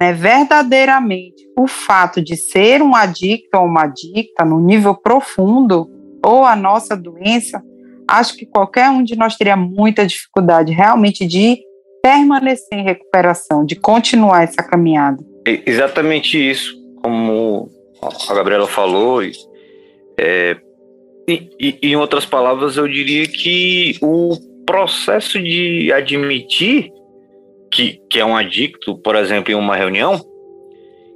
né, 0.01 0.11
verdadeiramente, 0.11 1.47
o 1.57 1.67
fato 1.67 2.21
de 2.21 2.35
ser 2.35 2.81
um 2.81 2.95
adicto 2.95 3.57
ou 3.57 3.65
uma 3.65 3.83
adicta 3.83 4.43
no 4.43 4.59
nível 4.59 4.95
profundo, 4.95 5.87
ou 6.25 6.43
a 6.43 6.55
nossa 6.55 6.95
doença, 6.95 7.61
acho 8.07 8.35
que 8.35 8.45
qualquer 8.45 8.89
um 8.89 9.03
de 9.03 9.15
nós 9.15 9.35
teria 9.35 9.55
muita 9.55 10.05
dificuldade 10.05 10.71
realmente 10.71 11.25
de 11.25 11.59
permanecer 12.01 12.79
em 12.79 12.83
recuperação, 12.83 13.63
de 13.63 13.75
continuar 13.75 14.43
essa 14.43 14.63
caminhada. 14.63 15.23
Exatamente 15.45 16.37
isso, 16.37 16.75
como 17.03 17.69
a 18.27 18.33
Gabriela 18.33 18.67
falou, 18.67 19.21
é, 20.17 20.57
e, 21.27 21.49
e, 21.59 21.91
em 21.91 21.95
outras 21.95 22.25
palavras, 22.25 22.77
eu 22.77 22.87
diria 22.87 23.27
que 23.27 23.97
o 24.01 24.50
processo 24.65 25.39
de 25.41 25.91
admitir 25.91 26.91
que, 27.71 27.99
que 28.09 28.19
é 28.19 28.25
um 28.25 28.35
adicto, 28.35 28.97
por 28.97 29.15
exemplo, 29.15 29.51
em 29.51 29.55
uma 29.55 29.75
reunião, 29.75 30.19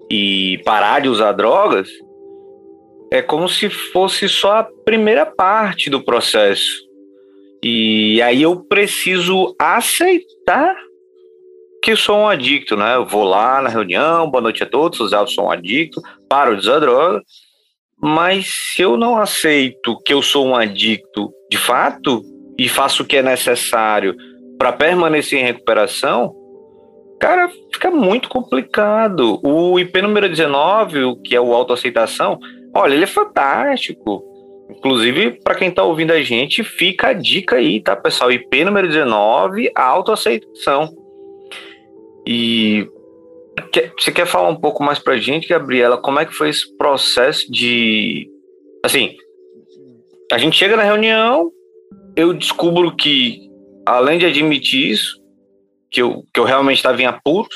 e 0.09 0.61
parar 0.63 1.01
de 1.01 1.09
usar 1.09 1.31
drogas, 1.33 1.89
é 3.11 3.21
como 3.21 3.47
se 3.47 3.69
fosse 3.69 4.27
só 4.29 4.57
a 4.57 4.63
primeira 4.63 5.25
parte 5.25 5.89
do 5.89 6.03
processo. 6.03 6.85
E 7.63 8.21
aí 8.21 8.41
eu 8.41 8.57
preciso 8.57 9.55
aceitar 9.59 10.75
que 11.81 11.95
sou 11.95 12.17
um 12.17 12.27
adicto, 12.27 12.75
né? 12.75 12.95
Eu 12.95 13.05
vou 13.05 13.23
lá 13.23 13.61
na 13.61 13.69
reunião, 13.69 14.29
boa 14.29 14.41
noite 14.41 14.63
a 14.63 14.65
todos, 14.65 15.11
eu 15.11 15.27
sou 15.27 15.45
um 15.45 15.51
adicto, 15.51 16.01
paro 16.27 16.55
de 16.55 16.61
usar 16.61 16.79
droga, 16.79 17.21
mas 18.01 18.47
se 18.73 18.81
eu 18.81 18.97
não 18.97 19.17
aceito 19.17 19.97
que 20.03 20.13
eu 20.13 20.21
sou 20.21 20.47
um 20.47 20.55
adicto 20.55 21.31
de 21.49 21.57
fato, 21.57 22.23
e 22.57 22.69
faço 22.69 23.03
o 23.03 23.05
que 23.05 23.17
é 23.17 23.21
necessário 23.21 24.15
para 24.57 24.71
permanecer 24.71 25.39
em 25.39 25.43
recuperação, 25.43 26.33
cara, 27.19 27.49
fica 27.73 27.91
muito 27.91 28.29
complicado. 28.29 29.39
O 29.43 29.79
IP 29.79 30.01
número 30.01 30.29
19, 30.29 31.03
o 31.03 31.15
que 31.17 31.35
é 31.35 31.41
o 31.41 31.53
autoaceitação, 31.53 32.39
olha, 32.73 32.93
ele 32.93 33.03
é 33.03 33.07
fantástico. 33.07 34.23
Inclusive, 34.69 35.39
para 35.43 35.55
quem 35.55 35.69
está 35.69 35.83
ouvindo 35.83 36.11
a 36.11 36.21
gente, 36.21 36.63
fica 36.63 37.09
a 37.09 37.13
dica 37.13 37.57
aí, 37.57 37.81
tá, 37.81 37.95
pessoal? 37.95 38.31
IP 38.31 38.63
número 38.63 38.87
19, 38.87 39.71
autoaceitação. 39.75 40.89
E 42.25 42.87
você 43.97 44.11
quer 44.11 44.25
falar 44.25 44.49
um 44.49 44.55
pouco 44.55 44.83
mais 44.83 44.97
para 44.97 45.13
a 45.13 45.17
gente, 45.17 45.47
Gabriela, 45.47 45.97
como 45.97 46.19
é 46.19 46.25
que 46.25 46.33
foi 46.33 46.49
esse 46.49 46.75
processo 46.77 47.49
de. 47.51 48.27
Assim, 48.83 49.15
a 50.31 50.37
gente 50.37 50.57
chega 50.57 50.75
na 50.75 50.83
reunião, 50.83 51.51
eu 52.15 52.33
descubro 52.33 52.95
que, 52.95 53.49
além 53.85 54.17
de 54.17 54.25
admitir 54.25 54.91
isso, 54.91 55.21
que 55.91 56.01
eu, 56.01 56.23
que 56.33 56.39
eu 56.39 56.43
realmente 56.43 56.77
estava 56.77 57.01
em 57.01 57.05
apuros, 57.05 57.55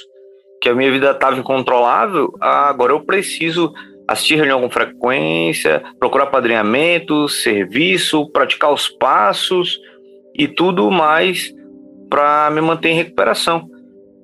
que 0.62 0.70
a 0.70 0.76
minha 0.76 0.92
vida 0.92 1.12
estava 1.12 1.38
incontrolável, 1.38 2.34
agora 2.40 2.94
eu 2.94 3.02
preciso 3.02 3.74
assistir 4.08 4.36
reunião 4.36 4.62
com 4.62 4.70
frequência, 4.70 5.84
procurar 6.00 6.28
padrinhamento, 6.28 7.30
serviço, 7.30 8.30
praticar 8.32 8.74
os 8.74 8.90
passos 8.90 9.80
e 10.36 10.48
tudo 10.48 10.90
mais 10.90 11.54
para 12.10 12.50
me 12.50 12.60
manter 12.60 12.90
em 12.90 12.96
recuperação. 12.96 13.70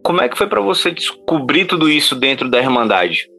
Como 0.03 0.21
é 0.21 0.27
que 0.27 0.37
foi 0.37 0.47
para 0.47 0.61
você 0.61 0.91
descobrir 0.91 1.65
tudo 1.65 1.89
isso 1.89 2.15
dentro 2.15 2.49
da 2.49 2.59
Irmandade? 2.59 3.29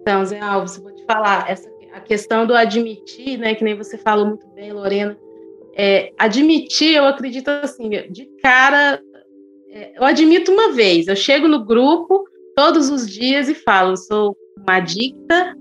Então, 0.00 0.24
Zé 0.24 0.38
Alves, 0.40 0.76
vou 0.76 0.94
te 0.94 1.04
falar, 1.04 1.50
essa, 1.50 1.68
a 1.92 2.00
questão 2.00 2.46
do 2.46 2.54
admitir, 2.54 3.38
né, 3.38 3.54
que 3.54 3.64
nem 3.64 3.74
você 3.74 3.98
falou 3.98 4.26
muito 4.26 4.46
bem, 4.48 4.72
Lorena, 4.72 5.16
é, 5.76 6.12
admitir, 6.18 6.96
eu 6.96 7.04
acredito 7.04 7.48
assim, 7.48 7.90
de 8.10 8.26
cara, 8.42 9.00
é, 9.70 9.92
eu 9.98 10.04
admito 10.04 10.50
uma 10.50 10.72
vez, 10.72 11.06
eu 11.06 11.14
chego 11.14 11.46
no 11.46 11.64
grupo 11.64 12.24
todos 12.56 12.88
os 12.88 13.08
dias 13.08 13.48
e 13.48 13.54
falo, 13.54 13.96
sou 13.96 14.34
uma 14.56 14.76
adicta 14.76 15.54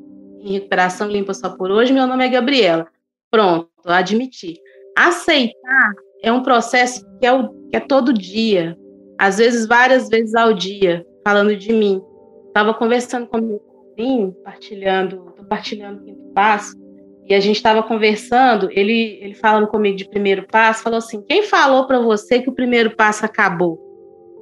em 0.45 0.53
recuperação 0.53 1.09
limpa 1.09 1.33
só 1.33 1.49
por 1.49 1.71
hoje, 1.71 1.91
meu 1.91 2.05
nome 2.05 2.23
é 2.23 2.29
Gabriela. 2.29 2.87
Pronto, 3.31 3.67
admiti. 3.85 4.61
Aceitar 4.95 5.91
é 6.21 6.31
um 6.31 6.43
processo 6.43 7.03
que 7.19 7.25
é, 7.25 7.33
o, 7.33 7.49
que 7.69 7.75
é 7.75 7.79
todo 7.79 8.13
dia, 8.13 8.77
às 9.17 9.39
vezes 9.39 9.67
várias 9.67 10.07
vezes 10.07 10.35
ao 10.35 10.53
dia, 10.53 11.03
falando 11.25 11.55
de 11.55 11.73
mim. 11.73 11.99
Estava 12.47 12.75
conversando 12.75 13.25
com 13.25 13.41
meu 13.41 13.59
sobrinho, 13.59 14.33
partilhando, 14.43 15.33
partilhando 15.49 16.01
o 16.01 16.05
quinto 16.05 16.31
passo, 16.33 16.77
e 17.27 17.33
a 17.33 17.39
gente 17.39 17.55
estava 17.55 17.81
conversando, 17.81 18.69
ele, 18.71 19.17
ele 19.21 19.33
falando 19.33 19.67
comigo 19.67 19.97
de 19.97 20.07
primeiro 20.07 20.45
passo, 20.47 20.83
falou 20.83 20.99
assim: 20.99 21.21
quem 21.23 21.43
falou 21.43 21.87
para 21.87 21.99
você 21.99 22.39
que 22.39 22.49
o 22.49 22.53
primeiro 22.53 22.95
passo 22.95 23.25
acabou? 23.25 23.83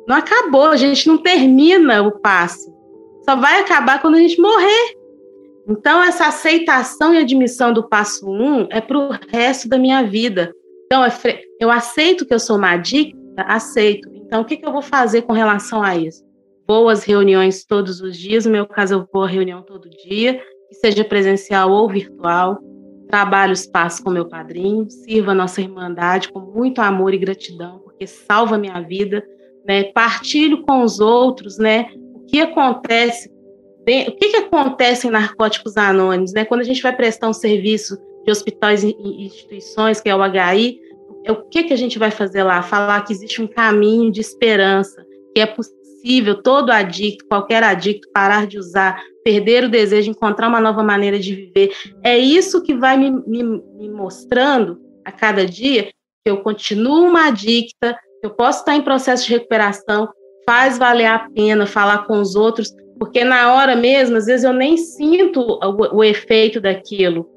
Não 0.08 0.17
acabou, 0.17 0.65
a 0.65 0.76
gente 0.76 1.08
não 1.08 1.17
termina 1.17 2.02
o 2.02 2.19
passo. 2.19 2.74
Só 3.24 3.38
vai 3.38 3.62
acabar 3.62 4.02
quando 4.02 4.15
a 4.15 4.19
gente 4.19 4.39
morrer. 4.39 4.98
Então, 5.65 6.04
essa 6.04 6.28
aceitação 6.28 7.13
e 7.13 7.19
admissão 7.19 7.72
do 7.72 7.88
passo 7.88 8.30
um 8.30 8.67
é 8.69 8.82
para 8.82 8.98
o 8.98 9.12
resto 9.30 9.69
da 9.69 9.78
minha 9.78 10.04
vida. 10.04 10.52
Então, 10.86 11.04
eu 11.58 11.72
aceito 11.72 12.26
que 12.26 12.34
eu 12.34 12.39
sou 12.39 12.58
uma 12.58 12.72
adicta, 12.72 13.43
aceito. 13.43 14.10
Então, 14.13 14.41
o 14.41 14.46
que, 14.46 14.58
que 14.58 14.65
eu 14.65 14.74
vou 14.74 14.82
fazer 14.82 15.22
com 15.22 15.32
relação 15.32 15.82
a 15.82 15.96
isso? 15.96 16.22
Vou 16.67 16.89
às 16.89 17.06
reuniões 17.06 17.63
todos 17.65 18.02
os 18.02 18.17
dias, 18.17 18.46
no 18.46 18.52
meu 18.52 18.65
caso, 18.65 18.96
eu 18.96 19.08
vou 19.12 19.24
à 19.24 19.28
reunião 19.28 19.62
todo 19.62 19.89
dia, 19.89 20.41
seja 20.82 21.04
presencial 21.06 21.72
ou 21.72 21.88
virtual. 21.88 22.60
Trabalho 23.13 23.54
os 23.54 23.67
passos 23.67 23.99
com 23.99 24.10
meu 24.10 24.26
padrinho, 24.26 24.89
sirva 24.89 25.34
a 25.34 25.36
nossa 25.36 25.62
irmandade 25.62 26.32
com 26.32 26.39
muito 26.39 26.82
amor 26.82 27.13
e 27.13 27.19
gratidão, 27.19 27.78
porque 27.78 28.08
salva 28.08 28.58
minha 28.58 28.82
vida. 28.82 29.23
Né? 29.63 29.84
Partilho 29.84 30.63
com 30.63 30.82
os 30.82 30.99
outros, 30.99 31.60
né? 31.60 31.91
O 32.15 32.21
que 32.26 32.41
acontece 32.41 33.30
o 33.30 34.12
que, 34.15 34.30
que 34.30 34.38
acontece 34.38 35.06
em 35.06 35.12
narcóticos 35.12 35.78
anônimos? 35.78 36.34
Né? 36.34 36.43
Quando 36.43 36.62
a 36.62 36.63
gente 36.63 36.82
vai 36.82 36.95
prestar 36.95 37.30
um 37.30 37.34
serviço 37.34 37.99
de 38.26 38.32
hospitais 38.32 38.84
e 38.84 38.95
instituições, 38.99 40.02
que 40.02 40.10
é 40.10 40.15
o 40.15 40.26
HI, 40.26 40.80
é 41.23 41.32
o 41.32 41.43
que, 41.43 41.65
que 41.65 41.73
a 41.73 41.78
gente 41.78 41.99
vai 41.99 42.10
fazer 42.10 42.41
lá? 42.41 42.63
Falar 42.63 43.02
que 43.02 43.13
existe 43.13 43.43
um 43.43 43.47
caminho 43.47 44.12
de 44.12 44.21
esperança, 44.21 45.06
que 45.36 45.39
é 45.39 45.45
possível 45.45 45.83
todo 46.44 46.70
adicto, 46.70 47.26
qualquer 47.28 47.63
adicto, 47.63 48.10
parar 48.13 48.46
de 48.46 48.58
usar, 48.58 49.02
perder 49.24 49.63
o 49.63 49.70
desejo, 49.70 50.12
encontrar 50.12 50.50
uma 50.50 50.60
nova 50.60 50.84
maneira 50.84 51.18
de 51.18 51.34
viver. 51.34 51.72
É 52.04 52.18
isso 52.18 52.62
que 52.62 52.74
vai 52.74 52.98
me, 52.98 53.12
me, 53.12 53.44
me 53.44 53.89
mostrando 53.89 54.80
a 55.06 55.12
cada 55.12 55.46
dia 55.46 55.86
que 56.24 56.30
eu 56.30 56.38
continuo 56.38 57.08
uma 57.08 57.28
adicta, 57.28 57.98
que 58.22 58.28
eu 58.28 58.32
posso 58.32 58.60
estar 58.60 58.76
em 58.76 58.82
processo 58.82 59.26
de 59.26 59.34
recuperação, 59.34 60.10
faz 60.46 60.78
valer 60.78 61.06
a 61.06 61.20
pena 61.20 61.66
falar 61.66 62.06
com 62.06 62.20
os 62.20 62.36
outros, 62.36 62.74
porque 62.98 63.24
na 63.24 63.54
hora 63.54 63.76
mesmo, 63.76 64.18
às 64.18 64.26
vezes 64.26 64.44
eu 64.44 64.54
nem 64.54 64.78
sinto 64.78 65.42
o, 65.42 65.98
o 65.98 66.04
efeito 66.04 66.62
daquilo, 66.62 67.30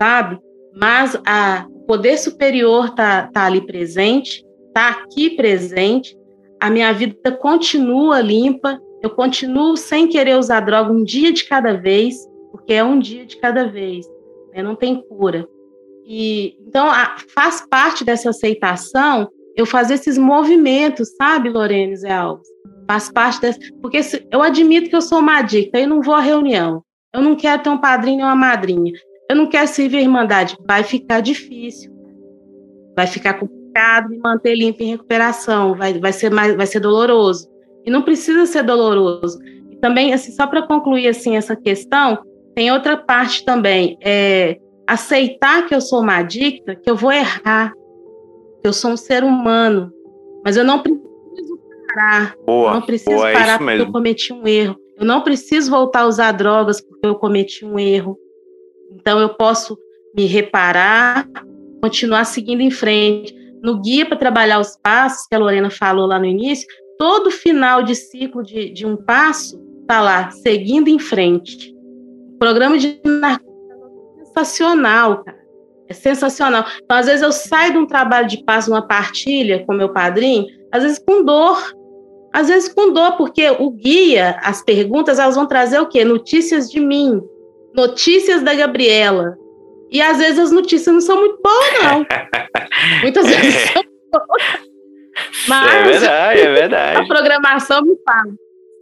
sabe? 0.00 0.38
Mas 0.74 1.14
o 1.14 1.86
poder 1.86 2.18
superior 2.18 2.94
tá, 2.94 3.28
tá 3.32 3.46
ali 3.46 3.60
presente, 3.60 4.44
tá 4.74 4.90
aqui 4.90 5.30
presente, 5.30 6.15
a 6.60 6.70
minha 6.70 6.92
vida 6.92 7.32
continua 7.32 8.20
limpa, 8.20 8.80
eu 9.02 9.10
continuo 9.10 9.76
sem 9.76 10.08
querer 10.08 10.36
usar 10.38 10.60
droga 10.60 10.92
um 10.92 11.04
dia 11.04 11.32
de 11.32 11.44
cada 11.44 11.74
vez, 11.74 12.16
porque 12.50 12.72
é 12.72 12.82
um 12.82 12.98
dia 12.98 13.26
de 13.26 13.36
cada 13.36 13.66
vez, 13.68 14.06
né? 14.52 14.62
não 14.62 14.74
tem 14.74 15.00
cura. 15.02 15.46
E 16.04 16.56
então 16.66 16.88
a, 16.88 17.16
faz 17.34 17.66
parte 17.68 18.04
dessa 18.04 18.30
aceitação 18.30 19.28
eu 19.56 19.64
fazer 19.64 19.94
esses 19.94 20.18
movimentos, 20.18 21.16
sabe, 21.16 21.48
Lorene 21.48 21.96
Zé 21.96 22.12
Alves? 22.12 22.46
Faz 22.86 23.10
parte 23.10 23.40
dessa. 23.40 23.58
Porque 23.80 24.02
se, 24.02 24.26
eu 24.30 24.42
admito 24.42 24.90
que 24.90 24.94
eu 24.94 25.00
sou 25.00 25.18
uma 25.18 25.38
adicta, 25.38 25.80
eu 25.80 25.88
não 25.88 26.02
vou 26.02 26.14
à 26.14 26.20
reunião. 26.20 26.84
Eu 27.12 27.22
não 27.22 27.34
quero 27.34 27.62
ter 27.62 27.70
um 27.70 27.78
padrinho 27.78 28.20
ou 28.20 28.26
uma 28.26 28.36
madrinha. 28.36 28.92
Eu 29.30 29.34
não 29.34 29.48
quero 29.48 29.66
servir 29.66 29.96
a 29.96 30.02
irmandade. 30.02 30.56
Vai 30.66 30.84
ficar 30.84 31.20
difícil. 31.20 31.90
Vai 32.94 33.06
ficar 33.06 33.40
complicado 33.76 34.08
me 34.08 34.18
manter 34.18 34.54
limpo 34.54 34.82
em 34.82 34.90
recuperação. 34.90 35.74
Vai, 35.74 35.98
vai, 35.98 36.12
ser, 36.12 36.30
mais, 36.30 36.54
vai 36.56 36.66
ser 36.66 36.80
doloroso. 36.80 37.48
E 37.84 37.90
não 37.90 38.02
precisa 38.02 38.46
ser 38.46 38.62
doloroso. 38.62 39.38
E 39.70 39.76
também, 39.76 40.12
assim, 40.12 40.32
só 40.32 40.46
para 40.46 40.62
concluir 40.62 41.08
assim, 41.08 41.36
essa 41.36 41.54
questão, 41.54 42.18
tem 42.54 42.72
outra 42.72 42.96
parte 42.96 43.44
também. 43.44 43.96
É 44.02 44.58
aceitar 44.86 45.66
que 45.66 45.74
eu 45.74 45.80
sou 45.80 46.00
uma 46.00 46.16
adicta, 46.16 46.74
que 46.74 46.88
eu 46.88 46.96
vou 46.96 47.12
errar, 47.12 47.72
que 48.62 48.68
eu 48.68 48.72
sou 48.72 48.92
um 48.92 48.96
ser 48.96 49.24
humano, 49.24 49.92
mas 50.44 50.56
eu 50.56 50.64
não 50.64 50.78
preciso 50.80 51.58
parar. 51.88 52.34
Boa, 52.46 52.74
não 52.74 52.82
preciso 52.82 53.16
boa, 53.16 53.30
é 53.30 53.32
parar 53.32 53.54
é 53.54 53.58
porque 53.58 53.64
mesmo. 53.64 53.88
eu 53.88 53.92
cometi 53.92 54.32
um 54.32 54.46
erro. 54.46 54.76
Eu 54.96 55.04
não 55.04 55.22
preciso 55.22 55.70
voltar 55.70 56.02
a 56.02 56.06
usar 56.06 56.32
drogas 56.32 56.80
porque 56.80 57.06
eu 57.06 57.16
cometi 57.16 57.64
um 57.64 57.78
erro. 57.78 58.16
Então 58.92 59.20
eu 59.20 59.30
posso 59.30 59.76
me 60.16 60.24
reparar, 60.24 61.28
continuar 61.82 62.24
seguindo 62.24 62.62
em 62.62 62.70
frente. 62.70 63.34
No 63.66 63.80
guia 63.80 64.06
para 64.06 64.16
trabalhar 64.16 64.60
os 64.60 64.76
passos, 64.76 65.26
que 65.26 65.34
a 65.34 65.38
Lorena 65.40 65.70
falou 65.70 66.06
lá 66.06 66.20
no 66.20 66.24
início, 66.24 66.68
todo 66.96 67.32
final 67.32 67.82
de 67.82 67.96
ciclo 67.96 68.40
de, 68.40 68.70
de 68.70 68.86
um 68.86 68.96
passo 68.96 69.60
está 69.80 70.00
lá, 70.00 70.30
seguindo 70.30 70.86
em 70.86 71.00
frente. 71.00 71.74
O 72.34 72.38
programa 72.38 72.78
de 72.78 73.00
é 73.04 74.24
sensacional, 74.24 75.24
cara. 75.24 75.44
É 75.88 75.92
sensacional. 75.92 76.64
Então, 76.84 76.96
às 76.96 77.06
vezes, 77.06 77.22
eu 77.22 77.32
saio 77.32 77.72
de 77.72 77.78
um 77.78 77.86
trabalho 77.86 78.28
de 78.28 78.44
passo, 78.44 78.70
uma 78.70 78.86
partilha 78.86 79.66
com 79.66 79.72
meu 79.72 79.92
padrinho, 79.92 80.46
às 80.70 80.84
vezes 80.84 81.00
com 81.00 81.24
dor, 81.24 81.60
às 82.32 82.46
vezes 82.46 82.72
com 82.72 82.92
dor, 82.92 83.16
porque 83.16 83.50
o 83.50 83.68
guia, 83.72 84.38
as 84.44 84.62
perguntas, 84.62 85.18
elas 85.18 85.34
vão 85.34 85.44
trazer 85.44 85.80
o 85.80 85.88
quê? 85.88 86.04
Notícias 86.04 86.70
de 86.70 86.78
mim, 86.78 87.20
notícias 87.74 88.42
da 88.42 88.54
Gabriela. 88.54 89.36
E 89.90 90.02
às 90.02 90.18
vezes 90.18 90.38
as 90.38 90.52
notícias 90.52 90.94
não 90.94 91.00
são 91.00 91.18
muito 91.18 91.40
boas, 91.42 91.82
não. 91.82 92.06
Muitas 93.02 93.26
vezes 93.26 93.54
são 93.70 93.82
boas. 94.12 94.42
Mas 95.48 95.74
é 95.74 95.82
verdade, 95.84 96.40
é 96.40 96.52
verdade. 96.52 97.00
A 97.00 97.06
programação 97.06 97.82
me 97.82 97.96
fala: 98.04 98.34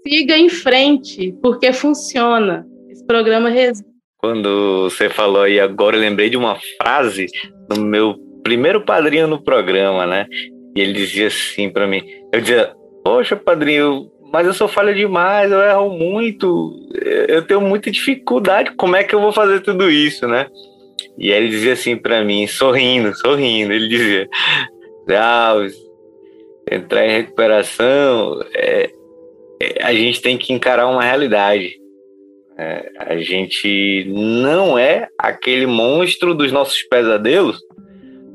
siga 0.06 0.36
em 0.36 0.48
frente, 0.48 1.32
porque 1.42 1.72
funciona. 1.72 2.66
Esse 2.90 3.04
programa 3.06 3.48
resiste. 3.48 3.88
Quando 4.18 4.84
você 4.84 5.08
falou 5.08 5.42
aí 5.42 5.60
agora, 5.60 5.96
eu 5.96 6.00
lembrei 6.00 6.30
de 6.30 6.36
uma 6.36 6.56
frase 6.80 7.26
do 7.68 7.80
meu 7.80 8.16
primeiro 8.42 8.84
padrinho 8.84 9.26
no 9.26 9.42
programa, 9.42 10.06
né? 10.06 10.26
E 10.74 10.80
ele 10.80 10.92
dizia 10.92 11.28
assim 11.28 11.70
para 11.70 11.86
mim: 11.86 12.02
eu 12.32 12.40
dizia, 12.40 12.74
Poxa, 13.04 13.36
padrinho, 13.36 14.10
mas 14.32 14.46
eu 14.46 14.54
sou 14.54 14.66
falha 14.66 14.94
demais, 14.94 15.52
eu 15.52 15.60
erro 15.60 15.90
muito, 15.90 16.74
eu 17.28 17.42
tenho 17.42 17.60
muita 17.60 17.90
dificuldade, 17.90 18.72
como 18.72 18.96
é 18.96 19.04
que 19.04 19.14
eu 19.14 19.20
vou 19.20 19.30
fazer 19.30 19.60
tudo 19.60 19.90
isso, 19.90 20.26
né? 20.26 20.46
E 21.18 21.30
ele 21.30 21.48
dizia 21.48 21.74
assim 21.74 21.96
para 21.96 22.24
mim, 22.24 22.46
sorrindo, 22.46 23.14
sorrindo, 23.14 23.72
ele 23.72 23.88
dizia, 23.88 24.28
Alves, 25.18 25.76
entrar 26.70 27.06
em 27.06 27.10
recuperação, 27.10 28.40
é, 28.54 28.90
é, 29.60 29.82
a 29.82 29.92
gente 29.92 30.20
tem 30.20 30.36
que 30.36 30.52
encarar 30.52 30.88
uma 30.88 31.02
realidade. 31.02 31.74
É, 32.56 32.90
a 32.98 33.16
gente 33.18 34.04
não 34.08 34.78
é 34.78 35.08
aquele 35.18 35.66
monstro 35.66 36.34
dos 36.34 36.52
nossos 36.52 36.82
pesadelos, 36.84 37.58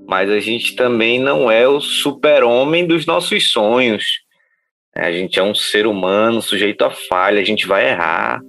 mas 0.07 0.29
a 0.29 0.39
gente 0.39 0.75
também 0.75 1.19
não 1.19 1.49
é 1.49 1.67
o 1.67 1.79
super-homem 1.79 2.85
dos 2.85 3.05
nossos 3.05 3.51
sonhos. 3.51 4.03
É, 4.95 5.05
a 5.05 5.11
gente 5.11 5.39
é 5.39 5.43
um 5.43 5.55
ser 5.55 5.87
humano 5.87 6.41
sujeito 6.41 6.83
a 6.83 6.89
falha, 6.89 7.39
a 7.39 7.45
gente 7.45 7.65
vai 7.65 7.89
errar, 7.89 8.41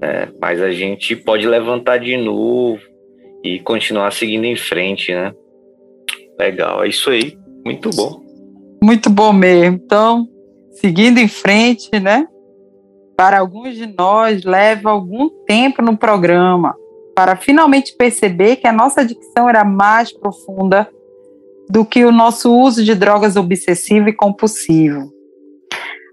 né? 0.00 0.28
mas 0.40 0.60
a 0.60 0.70
gente 0.70 1.14
pode 1.14 1.46
levantar 1.46 1.98
de 1.98 2.16
novo 2.16 2.89
e 3.42 3.58
continuar 3.60 4.12
seguindo 4.12 4.44
em 4.44 4.56
frente, 4.56 5.12
né? 5.12 5.32
Legal, 6.38 6.84
é 6.84 6.88
isso 6.88 7.10
aí, 7.10 7.38
muito 7.64 7.90
bom. 7.90 8.22
Muito 8.82 9.10
bom 9.10 9.32
mesmo. 9.32 9.76
Então, 9.76 10.26
seguindo 10.72 11.18
em 11.18 11.28
frente, 11.28 11.98
né? 12.00 12.26
Para 13.16 13.38
alguns 13.40 13.76
de 13.76 13.86
nós, 13.86 14.44
leva 14.44 14.90
algum 14.90 15.28
tempo 15.44 15.82
no 15.82 15.96
programa 15.96 16.74
para 17.14 17.36
finalmente 17.36 17.94
perceber 17.96 18.56
que 18.56 18.66
a 18.66 18.72
nossa 18.72 19.02
adicção 19.02 19.46
era 19.46 19.62
mais 19.62 20.10
profunda 20.10 20.88
do 21.68 21.84
que 21.84 22.04
o 22.04 22.10
nosso 22.10 22.50
uso 22.50 22.82
de 22.82 22.94
drogas 22.94 23.36
obsessivo 23.36 24.08
e 24.08 24.12
compulsivo. 24.14 25.12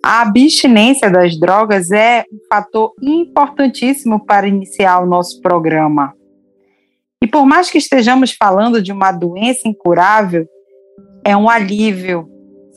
A 0.03 0.21
abstinência 0.21 1.09
das 1.09 1.39
drogas 1.39 1.91
é 1.91 2.25
um 2.31 2.37
fator 2.49 2.93
importantíssimo 3.01 4.25
para 4.25 4.47
iniciar 4.47 4.99
o 4.99 5.05
nosso 5.05 5.41
programa. 5.41 6.13
E 7.21 7.27
por 7.27 7.45
mais 7.45 7.69
que 7.69 7.77
estejamos 7.77 8.31
falando 8.31 8.81
de 8.81 8.91
uma 8.91 9.11
doença 9.11 9.67
incurável, 9.67 10.47
é 11.25 11.35
um 11.35 11.49
alívio 11.49 12.27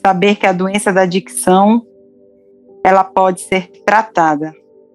saber 0.04 0.36
que 0.36 0.46
a 0.46 0.52
doença 0.52 0.92
da 0.92 1.02
adicção 1.02 1.82
ela 2.84 3.04
pode 3.04 3.42
ser 3.42 3.70
tratada. 3.84 4.52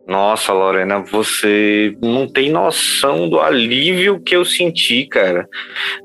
Nossa, 0.07 0.53
Lorena, 0.53 0.99
você 0.99 1.95
não 2.01 2.27
tem 2.27 2.51
noção 2.51 3.27
do 3.27 3.39
alívio 3.39 4.19
que 4.19 4.35
eu 4.35 4.45
senti, 4.45 5.07
cara. 5.07 5.47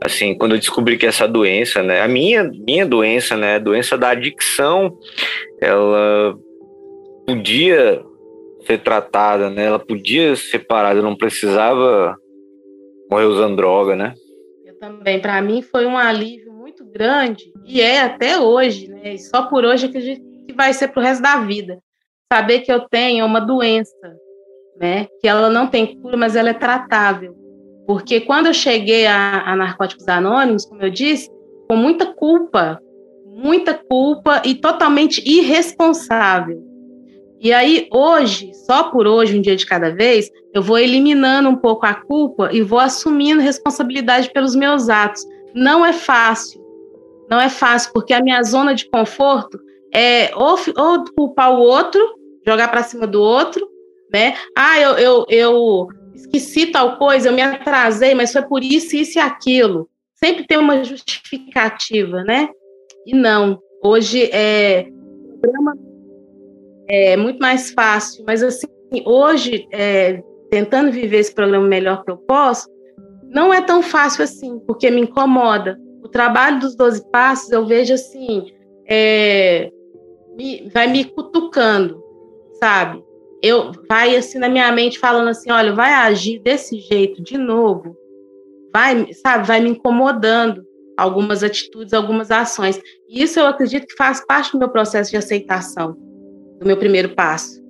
Assim, 0.02 0.36
quando 0.36 0.54
eu 0.54 0.58
descobri 0.58 0.96
que 0.96 1.06
essa 1.06 1.28
doença, 1.28 1.82
né, 1.82 2.00
a 2.00 2.08
minha, 2.08 2.50
minha 2.66 2.86
doença, 2.86 3.36
né, 3.36 3.56
a 3.56 3.58
doença 3.58 3.98
da 3.98 4.10
adicção, 4.10 4.96
ela 5.60 6.34
podia 7.26 8.02
ser 8.66 8.78
tratada, 8.78 9.50
né? 9.50 9.64
Ela 9.64 9.78
podia 9.78 10.34
ser 10.34 10.60
parada, 10.60 11.02
não 11.02 11.16
precisava 11.16 12.16
morrer 13.10 13.24
usando 13.24 13.56
droga, 13.56 13.96
né? 13.96 14.14
Eu 14.64 14.78
também, 14.78 15.20
para 15.20 15.40
mim 15.42 15.62
foi 15.62 15.84
um 15.86 15.98
alívio 15.98 16.52
muito 16.52 16.84
grande 16.84 17.52
e 17.64 17.80
é 17.80 18.02
até 18.02 18.38
hoje, 18.38 18.88
né? 18.88 19.14
E 19.14 19.18
só 19.18 19.46
por 19.46 19.64
hoje 19.64 19.88
que 19.88 19.98
a 19.98 20.00
gente 20.00 20.22
que 20.46 20.52
vai 20.54 20.72
ser 20.72 20.88
pro 20.88 21.02
resto 21.02 21.22
da 21.22 21.36
vida 21.40 21.78
saber 22.32 22.60
que 22.60 22.72
eu 22.72 22.80
tenho 22.88 23.26
uma 23.26 23.40
doença, 23.40 23.96
né? 24.78 25.06
Que 25.20 25.28
ela 25.28 25.50
não 25.50 25.66
tem 25.66 26.00
cura, 26.00 26.16
mas 26.16 26.36
ela 26.36 26.50
é 26.50 26.54
tratável. 26.54 27.34
Porque 27.86 28.20
quando 28.20 28.46
eu 28.46 28.54
cheguei 28.54 29.06
a, 29.06 29.42
a 29.44 29.56
Narcóticos 29.56 30.06
Anônimos, 30.06 30.64
como 30.64 30.82
eu 30.82 30.90
disse, 30.90 31.28
com 31.68 31.76
muita 31.76 32.06
culpa, 32.06 32.80
muita 33.26 33.74
culpa 33.74 34.42
e 34.44 34.54
totalmente 34.54 35.22
irresponsável. 35.28 36.69
E 37.40 37.54
aí, 37.54 37.88
hoje, 37.90 38.52
só 38.66 38.84
por 38.90 39.06
hoje, 39.06 39.38
um 39.38 39.40
dia 39.40 39.56
de 39.56 39.64
cada 39.64 39.88
vez, 39.88 40.30
eu 40.52 40.62
vou 40.62 40.78
eliminando 40.78 41.48
um 41.48 41.56
pouco 41.56 41.86
a 41.86 41.94
culpa 41.94 42.50
e 42.52 42.60
vou 42.60 42.78
assumindo 42.78 43.40
responsabilidade 43.40 44.30
pelos 44.30 44.54
meus 44.54 44.90
atos. 44.90 45.24
Não 45.54 45.84
é 45.84 45.94
fácil. 45.94 46.60
Não 47.30 47.40
é 47.40 47.48
fácil, 47.48 47.92
porque 47.94 48.12
a 48.12 48.22
minha 48.22 48.42
zona 48.42 48.74
de 48.74 48.90
conforto 48.90 49.58
é 49.94 50.30
ou, 50.34 50.58
ou 50.76 51.04
culpar 51.16 51.50
o 51.50 51.60
outro, 51.60 52.00
jogar 52.46 52.68
para 52.68 52.82
cima 52.82 53.06
do 53.06 53.22
outro, 53.22 53.66
né? 54.12 54.34
Ah, 54.54 54.78
eu, 54.78 54.98
eu, 54.98 55.26
eu 55.30 55.88
esqueci 56.14 56.66
tal 56.66 56.98
coisa, 56.98 57.30
eu 57.30 57.32
me 57.32 57.40
atrasei, 57.40 58.14
mas 58.14 58.32
foi 58.32 58.42
por 58.42 58.62
isso, 58.62 58.96
isso 58.96 59.18
e 59.18 59.20
aquilo. 59.20 59.88
Sempre 60.14 60.46
tem 60.46 60.58
uma 60.58 60.84
justificativa, 60.84 62.22
né? 62.22 62.50
E 63.06 63.14
não. 63.14 63.58
Hoje 63.82 64.28
é, 64.30 64.88
é 66.90 67.16
muito 67.16 67.38
mais 67.38 67.70
fácil, 67.70 68.24
mas 68.26 68.42
assim, 68.42 68.66
hoje, 69.06 69.68
é, 69.72 70.20
tentando 70.50 70.90
viver 70.90 71.18
esse 71.18 71.32
programa 71.32 71.66
melhor 71.66 72.04
que 72.04 72.10
eu 72.10 72.16
posso, 72.16 72.68
não 73.28 73.54
é 73.54 73.60
tão 73.60 73.80
fácil 73.80 74.24
assim, 74.24 74.58
porque 74.66 74.90
me 74.90 75.02
incomoda. 75.02 75.78
O 76.02 76.08
trabalho 76.08 76.58
dos 76.58 76.74
12 76.74 77.08
passos, 77.12 77.50
eu 77.52 77.64
vejo 77.64 77.94
assim, 77.94 78.52
é, 78.88 79.70
me, 80.36 80.68
vai 80.74 80.88
me 80.88 81.04
cutucando, 81.04 82.02
sabe? 82.54 83.00
Eu 83.40 83.70
vai 83.88 84.16
assim 84.16 84.38
na 84.38 84.48
minha 84.48 84.70
mente 84.72 84.98
falando 84.98 85.28
assim, 85.28 85.52
olha, 85.52 85.72
vai 85.72 85.92
agir 85.92 86.40
desse 86.40 86.76
jeito 86.80 87.22
de 87.22 87.38
novo, 87.38 87.96
vai, 88.72 89.12
sabe, 89.12 89.46
vai 89.46 89.60
me 89.60 89.70
incomodando 89.70 90.64
algumas 90.96 91.44
atitudes, 91.44 91.94
algumas 91.94 92.32
ações. 92.32 92.80
E 93.08 93.22
isso 93.22 93.38
eu 93.38 93.46
acredito 93.46 93.86
que 93.86 93.96
faz 93.96 94.26
parte 94.26 94.50
do 94.50 94.58
meu 94.58 94.68
processo 94.68 95.12
de 95.12 95.16
aceitação 95.16 96.09
do 96.60 96.66
meu 96.66 96.76
primeiro 96.76 97.14
passo. 97.14 97.60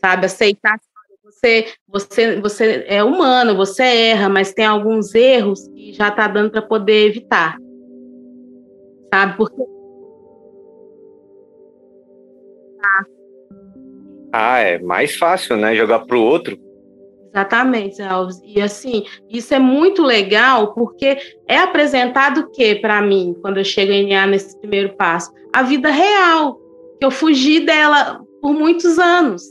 Sabe, 0.00 0.26
aceitar 0.26 0.80
você, 1.22 1.66
você, 1.88 2.40
você 2.40 2.84
é 2.86 3.04
humano, 3.04 3.56
você 3.56 3.82
erra, 3.82 4.28
mas 4.28 4.52
tem 4.54 4.64
alguns 4.64 5.14
erros 5.14 5.68
que 5.68 5.92
já 5.92 6.08
está 6.08 6.26
dando 6.28 6.50
para 6.50 6.62
poder 6.62 7.08
evitar. 7.08 7.56
Sabe? 9.12 9.36
Porque 9.36 9.62
Ah, 14.32 14.58
é 14.58 14.78
mais 14.78 15.16
fácil, 15.16 15.56
né? 15.56 15.74
Jogar 15.74 16.00
para 16.00 16.16
o 16.16 16.22
outro. 16.22 16.58
Exatamente, 17.28 18.02
Alves. 18.02 18.40
E 18.44 18.60
assim, 18.60 19.04
isso 19.28 19.54
é 19.54 19.58
muito 19.58 20.02
legal 20.02 20.74
porque 20.74 21.18
é 21.46 21.58
apresentado 21.58 22.40
o 22.40 22.50
que 22.50 22.76
para 22.76 23.02
mim, 23.02 23.34
quando 23.40 23.58
eu 23.58 23.64
chego 23.64 23.92
em 23.92 24.10
NA 24.10 24.26
nesse 24.26 24.58
primeiro 24.60 24.94
passo? 24.96 25.32
A 25.52 25.62
vida 25.62 25.90
real 25.90 26.60
eu 27.00 27.10
fugi 27.10 27.60
dela 27.60 28.20
por 28.40 28.52
muitos 28.52 28.98
anos, 28.98 29.42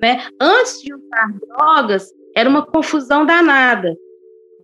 né? 0.00 0.24
Antes 0.40 0.82
de 0.82 0.94
usar 0.94 1.32
drogas, 1.48 2.10
era 2.36 2.48
uma 2.48 2.64
confusão 2.64 3.24
danada, 3.24 3.94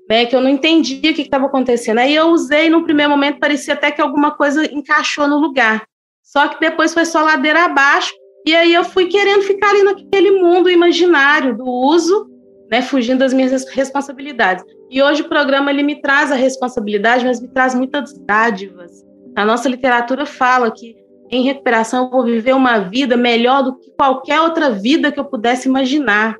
né? 0.08 0.26
Que 0.26 0.34
eu 0.34 0.40
não 0.40 0.48
entendia 0.48 1.10
o 1.10 1.14
que 1.14 1.22
estava 1.22 1.46
acontecendo. 1.46 1.98
Aí 1.98 2.14
eu 2.14 2.28
usei, 2.28 2.68
no 2.70 2.84
primeiro 2.84 3.10
momento, 3.10 3.38
parecia 3.38 3.74
até 3.74 3.90
que 3.90 4.00
alguma 4.00 4.32
coisa 4.32 4.64
encaixou 4.72 5.26
no 5.26 5.38
lugar. 5.38 5.84
Só 6.22 6.48
que 6.48 6.60
depois 6.60 6.92
foi 6.92 7.04
só 7.04 7.22
ladeira 7.22 7.64
abaixo, 7.64 8.12
e 8.46 8.54
aí 8.54 8.72
eu 8.72 8.84
fui 8.84 9.06
querendo 9.06 9.42
ficar 9.42 9.70
ali 9.70 9.82
naquele 9.82 10.32
mundo 10.32 10.70
imaginário 10.70 11.56
do 11.56 11.64
uso, 11.64 12.28
né? 12.70 12.82
Fugindo 12.82 13.20
das 13.20 13.32
minhas 13.32 13.66
responsabilidades. 13.70 14.64
E 14.90 15.02
hoje 15.02 15.22
o 15.22 15.28
programa 15.28 15.70
ele 15.70 15.82
me 15.82 16.00
traz 16.00 16.32
a 16.32 16.34
responsabilidade, 16.34 17.24
mas 17.24 17.40
me 17.40 17.48
traz 17.48 17.74
muitas 17.74 18.12
dádivas. 18.26 19.04
A 19.36 19.44
nossa 19.44 19.68
literatura 19.68 20.24
fala 20.24 20.70
que 20.70 20.96
em 21.30 21.42
recuperação, 21.42 22.04
eu 22.04 22.10
vou 22.10 22.24
viver 22.24 22.54
uma 22.54 22.78
vida 22.78 23.16
melhor 23.16 23.62
do 23.62 23.76
que 23.76 23.90
qualquer 23.92 24.40
outra 24.40 24.70
vida 24.70 25.12
que 25.12 25.20
eu 25.20 25.24
pudesse 25.24 25.68
imaginar, 25.68 26.36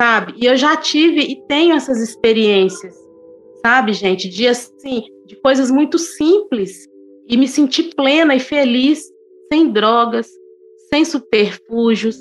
sabe? 0.00 0.34
E 0.36 0.44
eu 0.44 0.56
já 0.56 0.76
tive 0.76 1.20
e 1.20 1.36
tenho 1.46 1.74
essas 1.74 1.98
experiências, 2.00 2.94
sabe, 3.64 3.92
gente? 3.92 4.28
De 4.28 4.46
assim, 4.46 5.04
de 5.26 5.36
coisas 5.36 5.70
muito 5.70 5.98
simples 5.98 6.86
e 7.28 7.36
me 7.36 7.48
sentir 7.48 7.94
plena 7.94 8.34
e 8.34 8.40
feliz, 8.40 9.02
sem 9.52 9.70
drogas, 9.70 10.28
sem 10.90 11.04
superfúgios, 11.04 12.16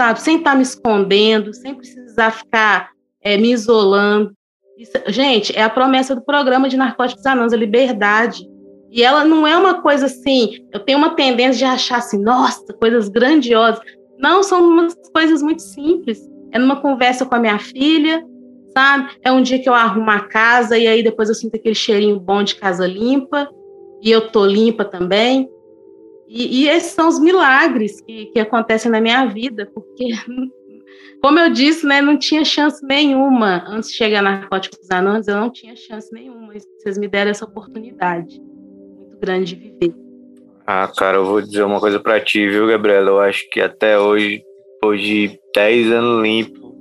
sabe? 0.00 0.20
Sem 0.20 0.38
estar 0.38 0.54
me 0.54 0.62
escondendo, 0.62 1.52
sem 1.52 1.74
precisar 1.74 2.30
ficar 2.30 2.90
é, 3.22 3.36
me 3.36 3.52
isolando. 3.52 4.32
Isso, 4.78 4.92
gente, 5.08 5.54
é 5.54 5.62
a 5.62 5.68
promessa 5.68 6.14
do 6.14 6.22
programa 6.22 6.68
de 6.68 6.76
Narcóticos 6.76 7.26
Anônimos, 7.26 7.52
a 7.52 7.56
liberdade 7.56 8.48
e 8.90 9.04
ela 9.04 9.24
não 9.24 9.46
é 9.46 9.56
uma 9.56 9.80
coisa 9.80 10.06
assim, 10.06 10.66
eu 10.72 10.80
tenho 10.80 10.98
uma 10.98 11.14
tendência 11.14 11.58
de 11.58 11.64
achar 11.64 11.98
assim, 11.98 12.20
nossa, 12.20 12.72
coisas 12.74 13.08
grandiosas. 13.08 13.80
Não, 14.18 14.42
são 14.42 14.68
umas 14.68 14.94
coisas 15.14 15.42
muito 15.42 15.62
simples. 15.62 16.28
É 16.50 16.58
numa 16.58 16.80
conversa 16.80 17.24
com 17.24 17.36
a 17.36 17.38
minha 17.38 17.58
filha, 17.58 18.26
sabe? 18.76 19.10
É 19.22 19.30
um 19.30 19.40
dia 19.40 19.60
que 19.60 19.68
eu 19.68 19.74
arrumo 19.74 20.10
a 20.10 20.20
casa 20.20 20.76
e 20.76 20.88
aí 20.88 21.04
depois 21.04 21.28
eu 21.28 21.36
sinto 21.36 21.54
aquele 21.54 21.74
cheirinho 21.74 22.18
bom 22.18 22.42
de 22.42 22.56
casa 22.56 22.84
limpa 22.84 23.48
e 24.02 24.10
eu 24.10 24.28
tô 24.28 24.44
limpa 24.44 24.84
também. 24.84 25.48
E, 26.28 26.62
e 26.62 26.68
esses 26.68 26.90
são 26.90 27.08
os 27.08 27.20
milagres 27.20 28.00
que, 28.00 28.26
que 28.26 28.40
acontecem 28.40 28.90
na 28.90 29.00
minha 29.00 29.24
vida, 29.26 29.70
porque, 29.72 30.10
como 31.22 31.38
eu 31.38 31.50
disse, 31.50 31.86
né, 31.86 32.02
não 32.02 32.18
tinha 32.18 32.44
chance 32.44 32.84
nenhuma 32.84 33.64
antes 33.68 33.90
de 33.90 33.96
chegar 33.96 34.18
a 34.18 34.22
Narcóticos 34.22 34.90
Anônimos, 34.90 35.28
eu 35.28 35.36
não 35.36 35.50
tinha 35.50 35.76
chance 35.76 36.12
nenhuma. 36.12 36.52
Vocês 36.78 36.98
me 36.98 37.06
deram 37.06 37.30
essa 37.30 37.44
oportunidade 37.44 38.49
grande 39.20 39.54
viver. 39.54 39.94
Ah, 40.66 40.88
cara, 40.96 41.18
eu 41.18 41.24
vou 41.24 41.42
dizer 41.42 41.62
uma 41.62 41.80
coisa 41.80 41.98
para 41.98 42.20
ti, 42.20 42.48
viu, 42.48 42.66
Gabriela? 42.66 43.10
Eu 43.10 43.20
acho 43.20 43.48
que 43.50 43.60
até 43.60 43.98
hoje, 43.98 44.42
hoje 44.84 45.38
10 45.54 45.90
anos 45.90 46.22
limpo, 46.22 46.74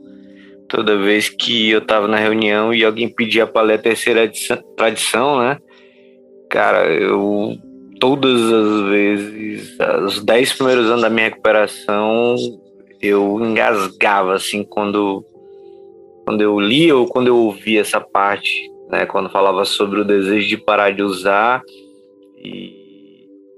toda 0.67 0.97
vez 0.97 1.29
que 1.29 1.71
eu 1.71 1.81
tava 1.81 2.07
na 2.07 2.17
reunião 2.17 2.73
e 2.73 2.85
alguém 2.85 3.09
pedia 3.09 3.47
para 3.47 3.65
ler 3.65 3.73
a 3.75 3.81
terceira 3.81 4.31
tradição, 4.77 5.39
né? 5.39 5.57
Cara, 6.49 6.87
eu 6.91 7.57
todas 7.99 8.41
as 8.41 8.89
vezes, 8.89 9.77
os 10.05 10.23
10 10.23 10.53
primeiros 10.53 10.85
anos 10.89 11.01
da 11.01 11.09
minha 11.09 11.25
recuperação, 11.25 12.35
eu 13.01 13.39
engasgava 13.41 14.33
assim 14.33 14.63
quando 14.63 15.23
quando 16.25 16.41
eu 16.41 16.59
lia 16.59 16.95
ou 16.95 17.07
quando 17.07 17.27
eu 17.27 17.37
ouvia 17.37 17.81
essa 17.81 17.99
parte, 17.99 18.71
né, 18.87 19.05
quando 19.07 19.31
falava 19.31 19.65
sobre 19.65 19.99
o 19.99 20.05
desejo 20.05 20.47
de 20.47 20.57
parar 20.57 20.91
de 20.91 21.01
usar 21.01 21.59
e 22.43 22.79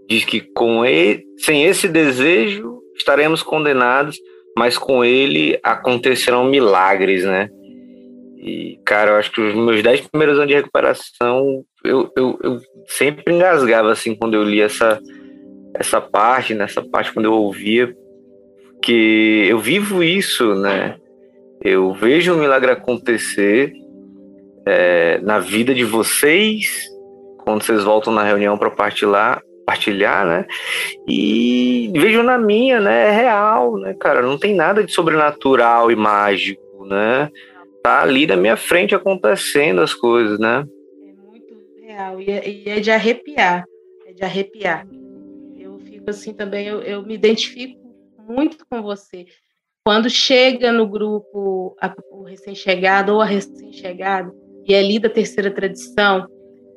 diz 0.09 0.25
que 0.25 0.41
com 0.41 0.85
ele, 0.85 1.23
sem 1.37 1.65
esse 1.65 1.87
desejo 1.87 2.81
estaremos 2.95 3.41
condenados, 3.41 4.17
mas 4.57 4.77
com 4.77 5.03
ele 5.03 5.57
acontecerão 5.63 6.43
milagres, 6.43 7.23
né? 7.23 7.49
E, 8.37 8.79
cara, 8.85 9.11
eu 9.11 9.15
acho 9.17 9.31
que 9.31 9.39
os 9.39 9.55
meus 9.55 9.81
dez 9.83 10.01
primeiros 10.01 10.37
anos 10.37 10.49
de 10.49 10.55
recuperação, 10.55 11.63
eu, 11.83 12.11
eu, 12.17 12.39
eu 12.43 12.59
sempre 12.87 13.33
engasgava, 13.33 13.91
assim, 13.91 14.15
quando 14.15 14.33
eu 14.33 14.43
li 14.43 14.59
essa, 14.59 14.99
essa 15.75 16.01
parte, 16.01 16.53
nessa 16.53 16.81
parte, 16.81 17.13
quando 17.13 17.25
eu 17.25 17.33
ouvia, 17.33 17.95
que 18.81 19.45
eu 19.47 19.59
vivo 19.59 20.03
isso, 20.03 20.55
né? 20.55 20.97
Eu 21.63 21.93
vejo 21.93 22.33
o 22.33 22.37
milagre 22.37 22.71
acontecer 22.71 23.71
é, 24.65 25.19
na 25.19 25.39
vida 25.39 25.73
de 25.73 25.83
vocês 25.83 26.89
quando 27.43 27.63
vocês 27.63 27.83
voltam 27.83 28.13
na 28.13 28.23
reunião 28.23 28.57
para 28.57 28.71
partilhar, 28.71 29.41
partilhar, 29.65 30.25
né? 30.25 30.45
E 31.07 31.91
vejo 31.93 32.23
na 32.23 32.37
minha, 32.37 32.79
né? 32.79 33.07
É 33.07 33.11
real, 33.11 33.77
né, 33.77 33.93
cara? 33.93 34.21
Não 34.21 34.37
tem 34.37 34.55
nada 34.55 34.83
de 34.83 34.91
sobrenatural 34.91 35.91
e 35.91 35.95
mágico, 35.95 36.85
né? 36.85 37.29
Tá 37.83 38.01
ali 38.01 38.27
na 38.27 38.35
minha 38.35 38.57
frente 38.57 38.93
acontecendo 38.93 39.81
as 39.81 39.93
coisas, 39.93 40.39
né? 40.39 40.65
É 41.07 41.13
muito 41.13 41.55
real 41.81 42.21
e 42.21 42.29
é, 42.29 42.49
e 42.49 42.69
é 42.69 42.79
de 42.79 42.91
arrepiar, 42.91 43.65
é 44.05 44.13
de 44.13 44.23
arrepiar. 44.23 44.87
Eu 45.57 45.79
fico 45.79 46.09
assim 46.09 46.33
também, 46.33 46.67
eu, 46.67 46.81
eu 46.81 47.03
me 47.03 47.15
identifico 47.15 47.79
muito 48.27 48.65
com 48.69 48.81
você. 48.81 49.25
Quando 49.83 50.09
chega 50.09 50.71
no 50.71 50.87
grupo 50.87 51.75
a, 51.81 51.91
o 52.11 52.23
recém-chegado 52.23 53.13
ou 53.13 53.21
a 53.21 53.25
recém-chegado, 53.25 54.31
e 54.67 54.75
é 54.75 54.81
lida 54.81 55.07
a 55.07 55.11
terceira 55.11 55.49
tradição, 55.49 56.27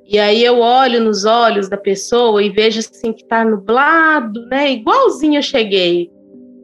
e 0.06 0.18
aí 0.18 0.44
eu 0.44 0.60
olho 0.60 1.00
nos 1.00 1.24
olhos 1.24 1.68
da 1.68 1.76
pessoa 1.76 2.42
e 2.42 2.50
vejo 2.50 2.80
assim 2.80 3.12
que 3.12 3.22
está 3.22 3.44
nublado, 3.44 4.46
né? 4.46 4.70
Igualzinho 4.72 5.38
eu 5.38 5.42
cheguei. 5.42 6.10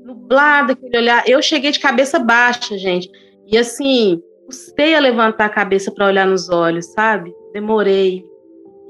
Nublado, 0.05 0.73
aquele 0.73 0.99
olhar. 0.99 1.25
Eu 1.27 1.41
cheguei 1.41 1.71
de 1.71 1.81
cabeça 1.81 2.19
baixa, 2.19 2.77
gente. 2.77 3.11
E 3.47 3.57
assim, 3.57 4.23
custei 4.47 4.95
a 4.95 5.01
levantar 5.01 5.47
a 5.47 5.51
cabeça 5.51 5.91
para 5.91 6.07
olhar 6.07 6.27
nos 6.27 6.51
olhos, 6.51 6.87
sabe? 6.93 7.35
Demorei. 7.53 8.25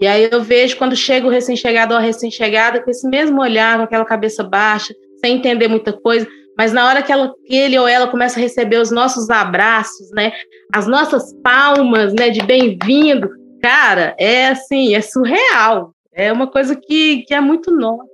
E 0.00 0.06
aí 0.06 0.28
eu 0.30 0.42
vejo 0.42 0.76
quando 0.76 0.96
chega 0.96 1.26
o 1.26 1.30
recém-chegado 1.30 1.92
ou 1.92 1.98
a 1.98 2.02
recém-chegada 2.02 2.82
com 2.82 2.90
esse 2.90 3.08
mesmo 3.08 3.40
olhar, 3.40 3.76
com 3.76 3.84
aquela 3.84 4.04
cabeça 4.04 4.42
baixa, 4.42 4.94
sem 5.20 5.36
entender 5.36 5.68
muita 5.68 5.92
coisa, 5.92 6.26
mas 6.56 6.72
na 6.72 6.86
hora 6.86 7.02
que 7.02 7.12
ela, 7.12 7.32
ele 7.44 7.78
ou 7.78 7.86
ela 7.86 8.08
começa 8.08 8.38
a 8.38 8.42
receber 8.42 8.78
os 8.78 8.90
nossos 8.90 9.30
abraços, 9.30 10.10
né, 10.12 10.32
as 10.74 10.86
nossas 10.86 11.32
palmas, 11.42 12.12
né, 12.14 12.30
de 12.30 12.42
bem-vindo, 12.42 13.30
Cara, 13.62 14.14
é 14.18 14.48
assim, 14.48 14.94
é 14.94 15.00
surreal. 15.00 15.94
É 16.12 16.32
uma 16.32 16.46
coisa 16.46 16.74
que, 16.74 17.22
que 17.22 17.34
é 17.34 17.40
muito 17.40 17.70
nova. 17.70 18.04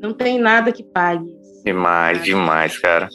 Não 0.00 0.12
tem 0.12 0.38
nada 0.38 0.72
que 0.72 0.82
pague. 0.82 1.26
Demais, 1.64 2.22
demais, 2.22 2.78
cara. 2.78 3.08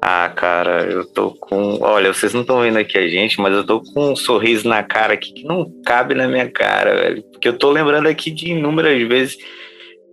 Ah, 0.00 0.28
cara, 0.28 0.84
eu 0.84 1.06
tô 1.06 1.30
com. 1.30 1.78
Olha, 1.80 2.12
vocês 2.12 2.34
não 2.34 2.40
estão 2.40 2.60
vendo 2.60 2.76
aqui 2.76 2.98
a 2.98 3.06
gente, 3.06 3.40
mas 3.40 3.54
eu 3.54 3.64
tô 3.64 3.80
com 3.80 4.10
um 4.10 4.16
sorriso 4.16 4.68
na 4.68 4.82
cara 4.82 5.14
aqui 5.14 5.32
que 5.32 5.44
não 5.44 5.70
cabe 5.84 6.14
na 6.14 6.26
minha 6.26 6.50
cara, 6.50 6.94
velho. 6.94 7.22
Porque 7.30 7.48
eu 7.48 7.56
tô 7.56 7.70
lembrando 7.70 8.08
aqui 8.08 8.30
de 8.30 8.50
inúmeras 8.50 9.00
vezes 9.06 9.38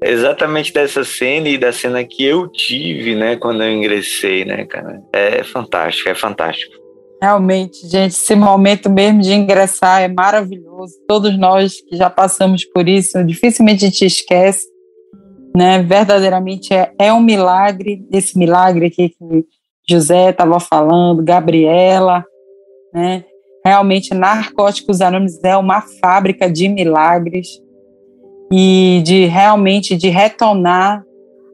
exatamente 0.01 0.71
dessa 0.71 1.03
cena 1.03 1.49
e 1.49 1.57
da 1.57 1.71
cena 1.71 2.03
que 2.03 2.23
eu 2.23 2.47
tive, 2.47 3.15
né, 3.15 3.35
quando 3.35 3.63
eu 3.63 3.71
ingressei, 3.71 4.45
né, 4.45 4.65
cara. 4.65 5.01
É 5.11 5.43
fantástico, 5.43 6.07
é 6.09 6.15
fantástico. 6.15 6.78
Realmente, 7.21 7.85
gente, 7.87 8.13
esse 8.13 8.33
momento 8.33 8.89
mesmo 8.89 9.19
de 9.21 9.33
ingressar 9.33 10.01
é 10.01 10.07
maravilhoso. 10.07 10.93
Todos 11.05 11.37
nós 11.37 11.81
que 11.81 11.97
já 11.97 12.09
passamos 12.09 12.63
por 12.63 12.87
isso, 12.87 13.21
dificilmente 13.25 13.83
a 13.83 13.89
gente 13.89 14.05
esquece, 14.05 14.65
né? 15.55 15.81
Verdadeiramente 15.81 16.73
é, 16.73 16.93
é 16.97 17.11
um 17.11 17.19
milagre, 17.19 18.07
esse 18.09 18.37
milagre 18.37 18.85
aqui 18.85 19.09
que 19.09 19.45
José 19.89 20.29
estava 20.29 20.61
falando, 20.61 21.21
Gabriela, 21.21 22.23
né? 22.93 23.25
Realmente, 23.65 24.13
Narcóticos 24.13 25.01
Anônimos 25.01 25.43
é 25.43 25.57
uma 25.57 25.81
fábrica 26.01 26.49
de 26.49 26.69
milagres 26.69 27.47
e 28.49 29.01
de 29.03 29.25
realmente 29.25 29.97
de 29.97 30.07
retornar 30.07 31.03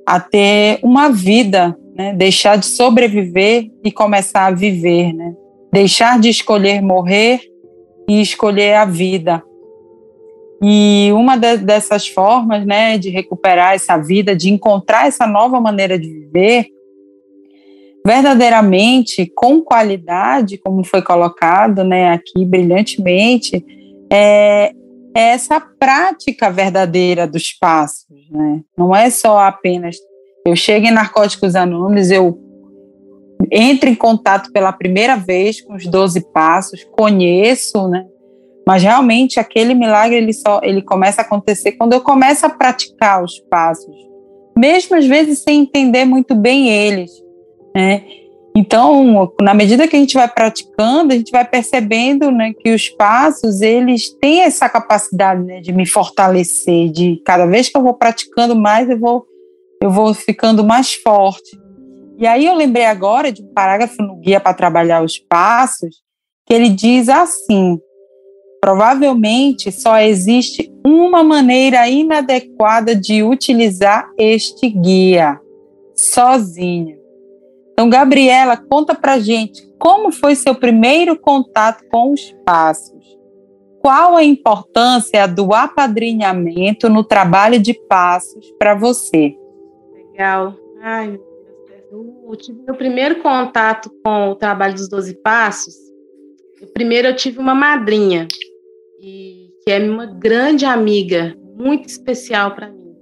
a 0.06 0.20
ter 0.20 0.80
uma 0.84 1.10
vida, 1.10 1.76
né? 1.96 2.14
Deixar 2.14 2.56
de 2.56 2.68
sobreviver 2.68 3.72
e 3.84 3.92
começar 3.92 4.46
a 4.46 4.52
viver, 4.52 5.12
né? 5.12 5.34
Deixar 5.76 6.18
de 6.18 6.30
escolher 6.30 6.82
morrer 6.82 7.42
e 8.10 8.22
escolher 8.22 8.76
a 8.76 8.86
vida. 8.86 9.44
E 10.64 11.10
uma 11.12 11.36
de, 11.36 11.58
dessas 11.58 12.08
formas, 12.08 12.66
né, 12.66 12.98
de 12.98 13.10
recuperar 13.10 13.74
essa 13.74 13.98
vida, 13.98 14.34
de 14.34 14.50
encontrar 14.50 15.06
essa 15.06 15.28
nova 15.28 15.60
maneira 15.60 16.00
de 16.00 16.08
viver, 16.08 16.68
verdadeiramente 18.08 19.30
com 19.36 19.60
qualidade, 19.60 20.58
como 20.58 20.82
foi 20.86 21.02
colocado 21.02 21.84
né, 21.84 22.14
aqui 22.14 22.46
brilhantemente, 22.46 23.62
é, 24.10 24.72
é 25.14 25.22
essa 25.32 25.60
prática 25.60 26.50
verdadeira 26.50 27.28
dos 27.28 27.52
passos. 27.52 28.30
Né? 28.32 28.62
Não 28.78 28.96
é 28.96 29.10
só 29.10 29.40
apenas 29.40 29.98
eu 30.46 30.56
chego 30.56 30.86
em 30.86 30.92
Narcóticos 30.92 31.56
Anônimos, 31.56 32.12
eu 32.12 32.40
entro 33.52 33.90
em 33.90 33.96
contato 33.96 34.52
pela 34.52 34.72
primeira 34.72 35.16
vez 35.16 35.62
com 35.62 35.76
os 35.76 35.86
12 35.86 36.32
passos, 36.32 36.84
conheço, 36.84 37.88
né? 37.88 38.06
Mas 38.68 38.82
realmente 38.82 39.40
aquele 39.40 39.74
milagre 39.74 40.16
ele 40.16 40.34
só 40.34 40.60
ele 40.64 40.82
começa 40.82 41.22
a 41.22 41.26
acontecer 41.26 41.74
quando 41.74 41.94
eu 41.94 42.02
começo 42.02 42.46
a 42.46 42.50
praticar 42.50 43.24
os 43.24 43.40
passos, 43.40 43.96
mesmo 44.58 44.96
às 44.96 45.06
vezes 45.06 45.40
sem 45.40 45.62
entender 45.62 46.06
muito 46.06 46.34
bem 46.34 46.70
eles. 46.70 47.12
Né? 47.76 48.04
Então, 48.58 49.34
na 49.42 49.54
medida 49.54 49.86
que 49.86 49.98
a 49.98 50.00
gente 50.00 50.14
vai 50.14 50.30
praticando, 50.30 51.12
a 51.12 51.18
gente 51.18 51.30
vai 51.30 51.44
percebendo 51.44 52.32
né, 52.32 52.54
que 52.54 52.74
os 52.74 52.88
passos, 52.88 53.60
eles 53.60 54.10
têm 54.22 54.44
essa 54.44 54.70
capacidade 54.70 55.44
né, 55.44 55.60
de 55.60 55.74
me 55.74 55.86
fortalecer, 55.86 56.90
de 56.90 57.22
cada 57.26 57.46
vez 57.46 57.68
que 57.68 57.78
eu 57.78 57.84
vou 57.84 57.94
praticando 57.94 58.56
mais, 58.56 58.90
eu 58.90 58.98
vou, 58.98 59.26
eu 59.82 59.92
vou 59.92 60.14
ficando 60.14 60.64
mais 60.64 60.94
forte. 60.94 61.60
E 62.18 62.26
aí 62.26 62.46
eu 62.46 62.56
lembrei 62.56 62.86
agora 62.86 63.32
de 63.32 63.44
um 63.44 63.54
parágrafo 63.54 64.02
no 64.02 64.16
Guia 64.18 64.40
para 64.40 64.54
Trabalhar 64.54 65.04
os 65.04 65.18
Passos, 65.18 66.04
que 66.46 66.54
ele 66.54 66.70
diz 66.70 67.10
assim, 67.10 67.80
provavelmente 68.62 69.72
só 69.72 70.00
existe 70.00 70.72
uma 70.86 71.24
maneira 71.24 71.88
inadequada 71.90 72.96
de 72.96 73.24
utilizar 73.24 74.10
este 74.18 74.70
guia, 74.70 75.40
sozinho. 75.94 76.98
Então, 77.74 77.90
Gabriela, 77.90 78.56
conta 78.56 78.96
pra 78.96 79.20
gente 79.20 79.62
como 79.78 80.12
foi 80.12 80.36
seu 80.36 80.56
primeiro 80.56 81.20
contato 81.20 81.84
com 81.92 82.14
os 82.14 82.34
passos. 82.46 83.04
Qual 83.82 84.16
a 84.16 84.24
importância 84.24 85.28
do 85.28 85.54
apadrinhamento 85.54 86.90
no 86.90 87.04
trabalho 87.04 87.60
de 87.60 87.74
passos 87.74 88.52
para 88.58 88.74
você? 88.74 89.36
Legal. 89.94 90.56
Ai. 90.82 91.20
Eu 91.92 92.36
tive 92.36 92.62
meu 92.64 92.76
primeiro 92.76 93.22
contato 93.22 93.90
com 94.04 94.30
o 94.30 94.36
trabalho 94.36 94.74
dos 94.74 94.90
12 94.90 95.22
passos. 95.22 95.76
Primeiro 96.74 97.10
eu 97.10 97.16
tive 97.16 97.40
uma 97.40 97.56
madrinha, 97.56 98.28
e, 99.00 99.50
que 99.64 99.72
é 99.72 99.80
uma 99.80 100.06
grande 100.06 100.66
amiga, 100.66 101.36
muito 101.56 101.88
especial 101.88 102.56
para 102.56 102.70
mim. 102.70 102.96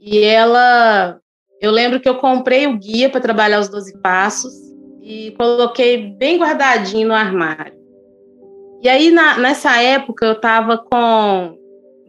E 0.00 0.18
ela 0.18 1.20
eu 1.62 1.70
lembro 1.70 2.00
que 2.00 2.08
eu 2.08 2.16
comprei 2.16 2.66
o 2.66 2.76
guia 2.76 3.08
para 3.08 3.20
trabalhar 3.20 3.60
os 3.60 3.68
12 3.68 3.96
passos 3.98 4.52
e 5.00 5.30
coloquei 5.38 6.10
bem 6.10 6.36
guardadinho 6.36 7.06
no 7.06 7.14
armário. 7.14 7.80
E 8.82 8.88
aí, 8.88 9.12
na, 9.12 9.38
nessa 9.38 9.80
época, 9.80 10.26
eu 10.26 10.32
estava 10.32 10.76
com 10.76 11.56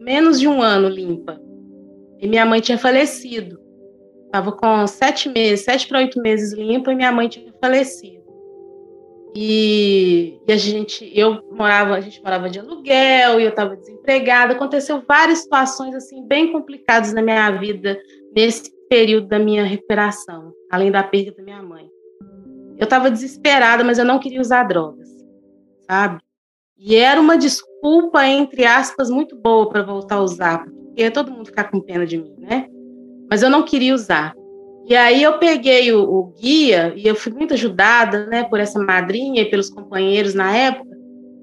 menos 0.00 0.40
de 0.40 0.48
um 0.48 0.60
ano 0.60 0.88
limpa. 0.88 1.40
E 2.18 2.26
minha 2.26 2.44
mãe 2.44 2.60
tinha 2.60 2.76
falecido. 2.76 3.60
Estava 4.34 4.50
com 4.50 4.84
sete 4.88 5.28
meses, 5.28 5.64
sete 5.64 5.86
para 5.86 6.00
oito 6.00 6.20
meses 6.20 6.52
limpa, 6.54 6.90
e 6.90 6.96
minha 6.96 7.12
mãe 7.12 7.28
tinha 7.28 7.54
falecido. 7.60 8.24
E, 9.32 10.40
e, 10.44 10.52
a 10.52 10.56
gente, 10.56 11.08
eu 11.14 11.40
morava, 11.52 11.94
a 11.94 12.00
gente 12.00 12.20
morava 12.20 12.50
de 12.50 12.58
aluguel 12.58 13.38
e 13.38 13.44
eu 13.44 13.50
estava 13.50 13.76
desempregada. 13.76 14.54
Aconteceu 14.54 15.04
várias 15.06 15.38
situações 15.38 15.94
assim 15.94 16.26
bem 16.26 16.50
complicadas 16.50 17.12
na 17.12 17.22
minha 17.22 17.48
vida 17.52 17.96
nesse 18.34 18.72
período 18.88 19.28
da 19.28 19.38
minha 19.38 19.62
recuperação, 19.62 20.52
além 20.68 20.90
da 20.90 21.04
perda 21.04 21.30
da 21.30 21.42
minha 21.44 21.62
mãe. 21.62 21.88
Eu 22.76 22.84
estava 22.84 23.12
desesperada, 23.12 23.84
mas 23.84 24.00
eu 24.00 24.04
não 24.04 24.18
queria 24.18 24.40
usar 24.40 24.64
drogas, 24.64 25.10
sabe? 25.88 26.20
E 26.76 26.96
era 26.96 27.20
uma 27.20 27.38
desculpa, 27.38 28.26
entre 28.26 28.64
aspas, 28.64 29.10
muito 29.10 29.36
boa 29.36 29.68
para 29.68 29.84
voltar 29.84 30.16
a 30.16 30.22
usar, 30.22 30.64
porque 30.64 31.08
todo 31.08 31.30
mundo 31.30 31.46
ficar 31.46 31.70
com 31.70 31.80
pena 31.80 32.04
de 32.04 32.18
mim, 32.18 32.34
né? 32.36 32.68
Mas 33.34 33.42
eu 33.42 33.50
não 33.50 33.64
queria 33.64 33.92
usar. 33.92 34.32
E 34.86 34.94
aí 34.94 35.20
eu 35.20 35.40
peguei 35.40 35.92
o, 35.92 36.08
o 36.08 36.32
guia, 36.40 36.94
e 36.94 37.04
eu 37.04 37.16
fui 37.16 37.32
muito 37.32 37.52
ajudada, 37.52 38.26
né, 38.26 38.44
por 38.44 38.60
essa 38.60 38.78
madrinha 38.78 39.42
e 39.42 39.50
pelos 39.50 39.68
companheiros 39.68 40.34
na 40.34 40.56
época, 40.56 40.96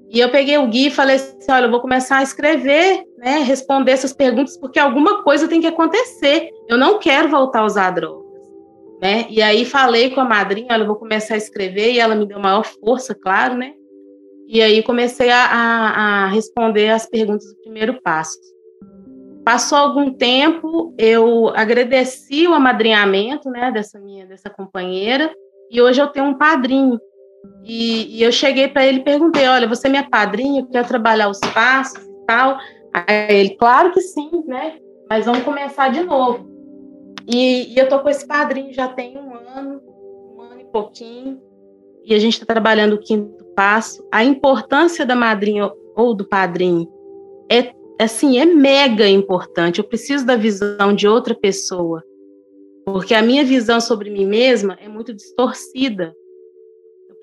e 0.08 0.18
eu 0.18 0.30
peguei 0.30 0.56
o 0.56 0.66
guia 0.68 0.88
e 0.88 0.90
falei 0.90 1.16
assim: 1.16 1.36
olha, 1.50 1.66
eu 1.66 1.70
vou 1.70 1.82
começar 1.82 2.16
a 2.16 2.22
escrever, 2.22 3.04
né, 3.18 3.40
responder 3.40 3.92
essas 3.92 4.14
perguntas, 4.14 4.56
porque 4.56 4.78
alguma 4.78 5.22
coisa 5.22 5.46
tem 5.46 5.60
que 5.60 5.66
acontecer. 5.66 6.48
Eu 6.66 6.78
não 6.78 6.98
quero 6.98 7.28
voltar 7.28 7.60
a 7.60 7.66
usar 7.66 7.90
drogas. 7.90 8.40
Né? 9.02 9.26
E 9.28 9.42
aí 9.42 9.66
falei 9.66 10.08
com 10.08 10.20
a 10.22 10.24
madrinha: 10.24 10.68
olha, 10.70 10.84
eu 10.84 10.86
vou 10.86 10.96
começar 10.96 11.34
a 11.34 11.36
escrever, 11.36 11.92
e 11.92 11.98
ela 11.98 12.14
me 12.14 12.24
deu 12.24 12.40
maior 12.40 12.64
força, 12.64 13.14
claro, 13.14 13.54
né? 13.54 13.74
E 14.48 14.62
aí 14.62 14.82
comecei 14.82 15.28
a, 15.28 15.44
a, 15.44 16.24
a 16.24 16.28
responder 16.28 16.88
as 16.88 17.04
perguntas 17.04 17.46
do 17.48 17.60
primeiro 17.60 18.00
passo. 18.00 18.38
Passou 19.44 19.78
algum 19.78 20.12
tempo, 20.12 20.94
eu 20.96 21.48
agradeci 21.48 22.46
o 22.46 22.54
amadrinhamento, 22.54 23.50
né, 23.50 23.72
dessa 23.72 23.98
minha, 23.98 24.24
dessa 24.24 24.48
companheira, 24.48 25.34
e 25.70 25.80
hoje 25.80 26.00
eu 26.00 26.08
tenho 26.08 26.26
um 26.26 26.38
padrinho, 26.38 27.00
e, 27.64 28.18
e 28.18 28.22
eu 28.22 28.30
cheguei 28.30 28.68
para 28.68 28.86
ele 28.86 28.98
e 28.98 29.04
perguntei: 29.04 29.48
olha, 29.48 29.68
você 29.68 29.88
é 29.88 29.90
minha 29.90 30.08
padrinha, 30.08 30.66
quer 30.70 30.86
trabalhar 30.86 31.28
os 31.28 31.40
passos 31.40 32.04
e 32.04 32.26
tal? 32.26 32.58
Aí 32.92 33.40
ele, 33.40 33.50
claro 33.56 33.90
que 33.90 34.00
sim, 34.00 34.44
né? 34.46 34.78
Mas 35.08 35.26
vamos 35.26 35.42
começar 35.42 35.90
de 35.90 36.02
novo. 36.02 36.48
E, 37.26 37.72
e 37.72 37.78
eu 37.78 37.88
tô 37.88 38.00
com 38.00 38.08
esse 38.08 38.26
padrinho 38.26 38.72
já 38.72 38.88
tem 38.88 39.16
um 39.16 39.34
ano, 39.34 39.80
um 40.36 40.40
ano 40.40 40.60
e 40.60 40.64
pouquinho, 40.64 41.40
e 42.04 42.14
a 42.14 42.18
gente 42.18 42.34
está 42.34 42.46
trabalhando 42.46 42.94
o 42.94 43.00
quinto 43.00 43.44
passo. 43.56 44.06
A 44.12 44.24
importância 44.24 45.06
da 45.06 45.14
madrinha 45.14 45.70
ou 45.96 46.14
do 46.14 46.26
padrinho 46.26 46.88
é 47.50 47.72
assim, 48.02 48.38
é 48.38 48.44
mega 48.44 49.08
importante. 49.08 49.78
Eu 49.78 49.84
preciso 49.84 50.26
da 50.26 50.36
visão 50.36 50.94
de 50.94 51.06
outra 51.06 51.34
pessoa, 51.34 52.02
porque 52.84 53.14
a 53.14 53.22
minha 53.22 53.44
visão 53.44 53.80
sobre 53.80 54.10
mim 54.10 54.26
mesma 54.26 54.78
é 54.80 54.88
muito 54.88 55.14
distorcida 55.14 56.12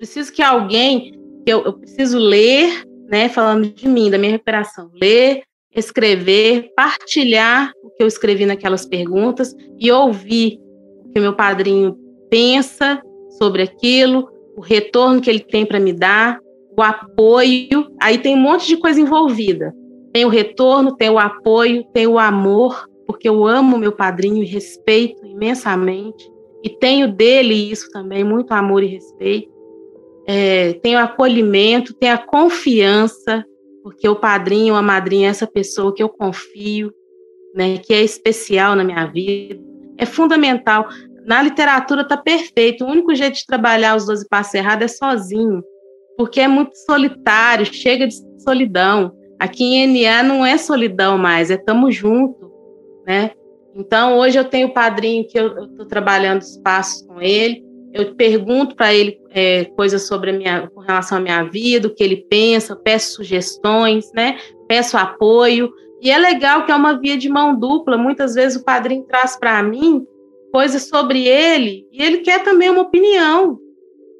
preciso 0.00 0.32
que 0.32 0.42
alguém, 0.42 1.12
eu, 1.46 1.62
eu 1.62 1.74
preciso 1.74 2.18
ler, 2.18 2.72
né, 3.10 3.28
falando 3.28 3.68
de 3.68 3.86
mim, 3.86 4.10
da 4.10 4.16
minha 4.16 4.32
recuperação, 4.32 4.90
ler, 5.00 5.42
escrever, 5.76 6.72
partilhar 6.74 7.70
o 7.84 7.90
que 7.90 8.02
eu 8.02 8.06
escrevi 8.06 8.46
naquelas 8.46 8.86
perguntas 8.86 9.54
e 9.78 9.92
ouvir 9.92 10.58
o 11.04 11.12
que 11.12 11.20
meu 11.20 11.36
padrinho 11.36 11.98
pensa 12.30 13.00
sobre 13.38 13.62
aquilo, 13.62 14.26
o 14.56 14.62
retorno 14.62 15.20
que 15.20 15.28
ele 15.28 15.40
tem 15.40 15.66
para 15.66 15.78
me 15.78 15.92
dar, 15.92 16.38
o 16.76 16.82
apoio. 16.82 17.94
Aí 18.00 18.16
tem 18.16 18.34
um 18.34 18.40
monte 18.40 18.66
de 18.66 18.78
coisa 18.78 18.98
envolvida. 18.98 19.74
Tem 20.12 20.24
o 20.24 20.28
retorno, 20.28 20.96
tem 20.96 21.10
o 21.10 21.18
apoio, 21.18 21.84
tem 21.92 22.06
o 22.06 22.18
amor, 22.18 22.88
porque 23.06 23.28
eu 23.28 23.46
amo 23.46 23.78
meu 23.78 23.92
padrinho 23.92 24.42
e 24.42 24.46
respeito 24.46 25.24
imensamente. 25.24 26.30
E 26.62 26.68
tenho 26.68 27.12
dele 27.12 27.54
isso 27.54 27.90
também, 27.90 28.22
muito 28.22 28.52
amor 28.52 28.82
e 28.82 28.86
respeito 28.86 29.60
é, 30.32 30.74
tem 30.74 30.94
o 30.94 30.98
acolhimento, 31.00 31.92
tem 31.92 32.08
a 32.08 32.18
confiança, 32.18 33.44
porque 33.82 34.08
o 34.08 34.14
padrinho, 34.14 34.76
a 34.76 34.82
madrinha 34.82 35.26
é 35.26 35.30
essa 35.30 35.46
pessoa 35.46 35.92
que 35.92 36.02
eu 36.02 36.08
confio. 36.08 36.92
né, 37.52 37.78
que 37.78 37.92
é 37.92 38.00
especial 38.00 38.76
na 38.76 38.84
minha 38.84 39.04
vida, 39.06 39.60
é 39.98 40.06
fundamental. 40.06 40.86
Na 41.26 41.42
literatura 41.42 42.02
está 42.02 42.16
perfeito. 42.16 42.84
O 42.84 42.88
único 42.88 43.12
jeito 43.12 43.34
de 43.34 43.44
trabalhar 43.44 43.96
os 43.96 44.06
12 44.06 44.28
passos 44.28 44.54
errados 44.54 44.84
é 44.84 44.88
sozinho, 44.88 45.60
porque 46.16 46.40
é 46.40 46.46
muito 46.46 46.76
solitário, 46.86 47.66
chega 47.66 48.06
de 48.06 48.14
solidão. 48.44 49.12
Aqui 49.40 49.64
em 49.64 50.04
NA 50.04 50.22
não 50.22 50.44
é 50.44 50.58
solidão 50.58 51.16
mais, 51.16 51.50
é 51.50 51.56
tamo 51.56 51.90
junto, 51.90 52.52
né? 53.06 53.30
Então, 53.74 54.18
hoje 54.18 54.38
eu 54.38 54.44
tenho 54.44 54.68
o 54.68 54.74
padrinho 54.74 55.26
que 55.26 55.38
eu 55.38 55.64
estou 55.64 55.86
trabalhando 55.86 56.42
os 56.42 56.58
passos 56.58 57.06
com 57.06 57.22
ele, 57.22 57.64
eu 57.92 58.14
pergunto 58.14 58.76
para 58.76 58.92
ele 58.92 59.18
é, 59.30 59.64
coisas 59.64 60.06
sobre 60.06 60.28
a 60.28 60.32
minha, 60.34 60.68
com 60.68 60.80
relação 60.80 61.16
à 61.16 61.20
minha 61.22 61.42
vida, 61.44 61.88
o 61.88 61.94
que 61.94 62.04
ele 62.04 62.26
pensa, 62.28 62.76
peço 62.76 63.14
sugestões, 63.14 64.12
né? 64.12 64.38
Peço 64.68 64.98
apoio. 64.98 65.72
E 66.02 66.10
é 66.10 66.18
legal 66.18 66.66
que 66.66 66.72
é 66.72 66.74
uma 66.74 67.00
via 67.00 67.16
de 67.16 67.30
mão 67.30 67.58
dupla. 67.58 67.96
Muitas 67.96 68.34
vezes 68.34 68.60
o 68.60 68.64
padrinho 68.64 69.04
traz 69.04 69.36
para 69.36 69.62
mim 69.62 70.06
coisas 70.52 70.86
sobre 70.86 71.26
ele 71.26 71.86
e 71.90 72.02
ele 72.02 72.18
quer 72.18 72.44
também 72.44 72.68
uma 72.68 72.82
opinião. 72.82 73.58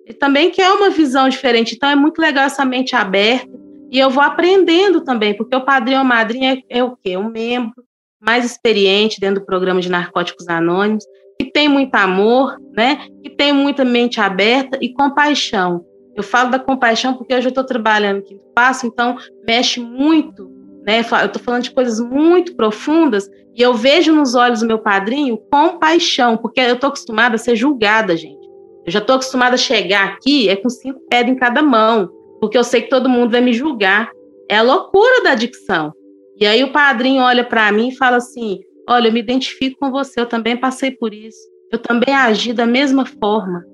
Ele 0.05 0.17
também 0.17 0.51
quer 0.51 0.71
uma 0.71 0.91
visão 0.91 1.29
diferente. 1.29 1.75
Então 1.75 1.91
é 1.91 1.95
muito 1.95 2.19
legal 2.19 2.45
essa 2.45 2.65
mente 2.65 2.97
aberta. 2.97 3.70
E 3.91 3.99
eu 3.99 4.09
vou 4.09 4.23
aprendendo 4.23 5.01
também, 5.01 5.37
porque 5.37 5.55
o 5.55 5.65
padrinho 5.65 5.99
ou 5.99 6.05
madrinha 6.05 6.63
é, 6.71 6.79
é 6.79 6.85
o 6.85 6.97
quê? 6.97 7.17
Um 7.17 7.29
membro 7.29 7.83
mais 8.21 8.45
experiente 8.45 9.19
dentro 9.19 9.41
do 9.41 9.47
programa 9.47 9.81
de 9.81 9.89
Narcóticos 9.89 10.47
Anônimos, 10.49 11.05
que 11.39 11.51
tem 11.51 11.69
muito 11.69 11.95
amor, 11.97 12.57
né? 12.77 13.07
Que 13.23 13.31
tem 13.31 13.53
muita 13.53 13.85
mente 13.85 14.21
aberta 14.21 14.79
e 14.81 14.93
compaixão. 14.93 15.85
Eu 16.15 16.23
falo 16.23 16.51
da 16.51 16.59
compaixão 16.59 17.15
porque 17.15 17.35
hoje 17.35 17.47
eu 17.47 17.51
estou 17.51 17.65
trabalhando 17.65 18.19
aqui 18.19 18.35
no 18.35 18.41
Passo, 18.55 18.87
então 18.87 19.17
mexe 19.47 19.81
muito, 19.81 20.49
né? 20.87 20.99
Eu 20.99 21.27
estou 21.27 21.43
falando 21.43 21.63
de 21.63 21.71
coisas 21.71 21.99
muito 21.99 22.55
profundas 22.55 23.29
e 23.57 23.63
eu 23.63 23.75
vejo 23.75 24.13
nos 24.13 24.35
olhos 24.35 24.61
do 24.61 24.67
meu 24.67 24.79
padrinho 24.79 25.39
compaixão, 25.51 26.37
porque 26.37 26.61
eu 26.61 26.75
estou 26.75 26.89
acostumada 26.89 27.35
a 27.35 27.39
ser 27.39 27.57
julgada, 27.57 28.17
gente. 28.17 28.49
Eu 28.87 28.93
já 28.93 28.99
estou 28.99 29.17
acostumada 29.17 29.55
a 29.55 29.59
chegar 29.59 30.09
aqui 30.09 30.49
é 30.49 30.57
com 30.57 30.69
cinco 30.69 31.01
pedras 31.09 31.35
em 31.35 31.39
cada 31.39 31.63
mão, 31.63 32.11
porque 32.41 32.57
eu 32.57 32.65
sei 32.65 32.83
que 32.83 32.91
todo 32.91 33.09
mundo 33.09 33.31
vai 33.31 33.41
me 33.41 33.53
julgar. 33.53 34.11
É 34.49 34.57
a 34.57 34.63
loucura 34.63 35.23
da 35.23 35.33
adicção. 35.33 35.93
E 36.39 36.47
aí 36.47 36.65
o 36.65 36.73
padrinho 36.73 37.23
olha 37.23 37.45
para 37.45 37.71
mim 37.71 37.89
e 37.89 37.97
fala 37.97 38.17
assim: 38.17 38.61
Olha, 38.89 39.09
eu 39.09 39.13
me 39.13 39.21
identifico 39.21 39.79
com 39.79 39.91
você, 39.91 40.21
eu 40.21 40.27
também 40.27 40.57
passei 40.57 40.91
por 40.91 41.15
isso. 41.15 41.39
Eu 41.71 41.79
também 41.79 42.15
agi 42.15 42.53
da 42.53 42.67
mesma 42.67 43.07
forma. 43.07 43.65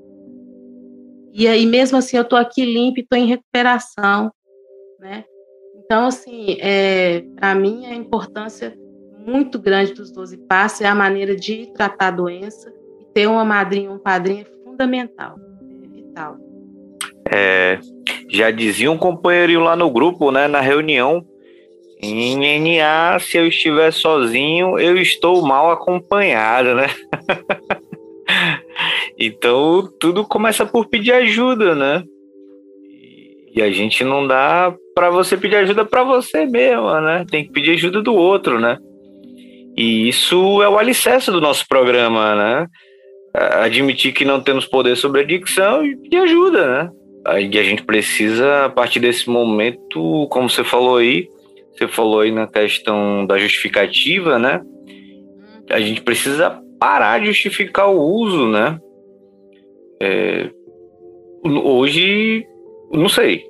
E 1.33 1.47
aí, 1.47 1.67
mesmo 1.67 1.99
assim, 1.99 2.17
eu 2.17 2.23
estou 2.23 2.39
aqui 2.39 2.65
limpa 2.65 3.01
e 3.01 3.03
estou 3.03 3.19
em 3.19 3.27
recuperação, 3.27 4.33
né? 4.99 5.25
Então, 5.85 6.07
assim, 6.07 6.57
é, 6.61 7.23
para 7.37 7.55
mim, 7.55 7.87
a 7.87 7.95
importância 7.95 8.77
muito 9.19 9.59
grande 9.59 9.93
dos 9.93 10.11
12 10.11 10.39
passos 10.47 10.81
é 10.81 10.87
a 10.87 10.95
maneira 10.95 11.37
de 11.37 11.67
tratar 11.75 12.09
a 12.09 12.11
doença. 12.11 12.73
E 13.01 13.05
ter 13.13 13.27
uma 13.27 13.45
madrinha, 13.45 13.91
um 13.91 13.99
padrinho 13.99 14.43
é 14.43 14.65
fundamental, 14.65 15.39
é 15.85 15.89
vital. 15.89 16.37
É, 17.31 17.81
já 18.37 18.51
dizia 18.51 18.91
um 18.91 18.99
companheirinho 18.99 19.61
lá 19.61 19.75
no 19.75 19.91
grupo, 19.91 20.31
né, 20.31 20.47
na 20.47 20.61
reunião, 20.61 21.25
em 22.01 22.59
NA, 22.61 23.19
se 23.19 23.39
eu 23.39 23.47
estiver 23.47 23.91
sozinho, 23.91 24.79
eu 24.79 24.99
estou 24.99 25.43
mal 25.43 25.71
acompanhado, 25.71 26.75
né? 26.75 26.89
então 29.19 29.89
tudo 29.99 30.25
começa 30.25 30.67
por 30.67 30.89
pedir 30.89 31.13
ajuda, 31.13 31.75
né? 31.75 32.03
E 33.55 33.63
a 33.63 33.73
gente 33.73 34.05
não 34.05 34.27
dá 34.27 34.75
para 34.95 35.09
você 35.09 35.37
pedir 35.37 35.57
ajuda 35.57 35.87
para 35.87 36.05
você 36.05 36.45
mesmo, 36.45 37.01
né? 37.01 37.25
Tem 37.31 37.45
que 37.45 37.53
pedir 37.53 37.73
ajuda 37.73 38.03
do 38.03 38.15
outro, 38.15 38.61
né? 38.61 38.77
E 39.77 40.09
isso 40.09 40.63
é 40.63 40.69
o 40.69 40.79
alicerce 40.79 41.31
do 41.31 41.41
nosso 41.41 41.67
programa, 41.67 42.35
né? 42.35 42.67
Admitir 43.63 44.13
que 44.13 44.25
não 44.25 44.41
temos 44.41 44.67
poder 44.67 44.97
sobre 44.97 45.21
a 45.21 45.25
adicção 45.25 45.85
e 45.85 45.97
pedir 45.97 46.19
ajuda, 46.19 46.85
né? 46.85 46.91
E 47.41 47.59
a 47.59 47.63
gente 47.63 47.83
precisa, 47.83 48.67
a 48.67 48.69
partir 48.69 49.01
desse 49.01 49.29
momento, 49.29 50.29
como 50.31 50.49
você 50.49 50.63
falou 50.63 50.99
aí, 50.99 51.29
você 51.73 51.89
falou 51.89 52.21
aí 52.21 52.31
na 52.31 52.47
questão 52.47 53.27
da 53.27 53.37
justificativa, 53.37 54.39
né? 54.39 54.63
A 55.69 55.81
gente 55.81 56.01
precisa 56.03 56.63
parar 56.79 57.21
de 57.21 57.27
justificar 57.27 57.91
o 57.91 58.01
uso, 58.01 58.49
né? 58.49 58.79
É, 60.01 60.51
hoje, 61.45 62.47
não 62.93 63.09
sei. 63.09 63.45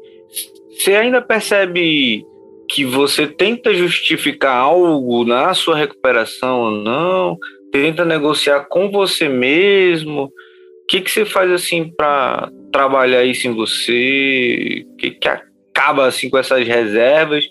Você 0.71 0.95
ainda 0.95 1.21
percebe 1.21 2.25
que 2.69 2.85
você 2.85 3.27
tenta 3.27 3.73
justificar 3.73 4.57
algo 4.57 5.25
na 5.25 5.55
sua 5.55 5.77
recuperação 5.77 6.61
ou 6.61 6.71
não? 6.71 7.39
Tenta 7.71 8.05
negociar 8.05 8.67
com 8.69 8.91
você 8.91 9.29
mesmo? 9.29 10.25
O 10.25 10.87
que, 10.89 11.01
que 11.01 11.11
você 11.11 11.25
faz 11.25 11.51
assim 11.51 11.91
para 11.97 12.51
trabalhar 12.73 13.25
isso 13.25 13.47
em 13.49 13.55
você? 13.55 14.85
Que, 14.99 15.11
que 15.11 15.29
acaba 15.29 16.07
assim 16.07 16.29
com 16.29 16.39
essas 16.39 16.67
reservas? 16.67 17.45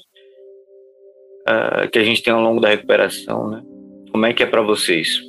uh, 1.45 1.89
que 1.89 1.99
a 1.99 2.03
gente 2.03 2.23
tem 2.23 2.33
ao 2.33 2.41
longo 2.41 2.59
da 2.59 2.69
recuperação, 2.69 3.49
né? 3.49 3.61
Como 4.11 4.25
é 4.25 4.33
que 4.33 4.43
é 4.43 4.45
para 4.45 4.61
vocês? 4.61 5.21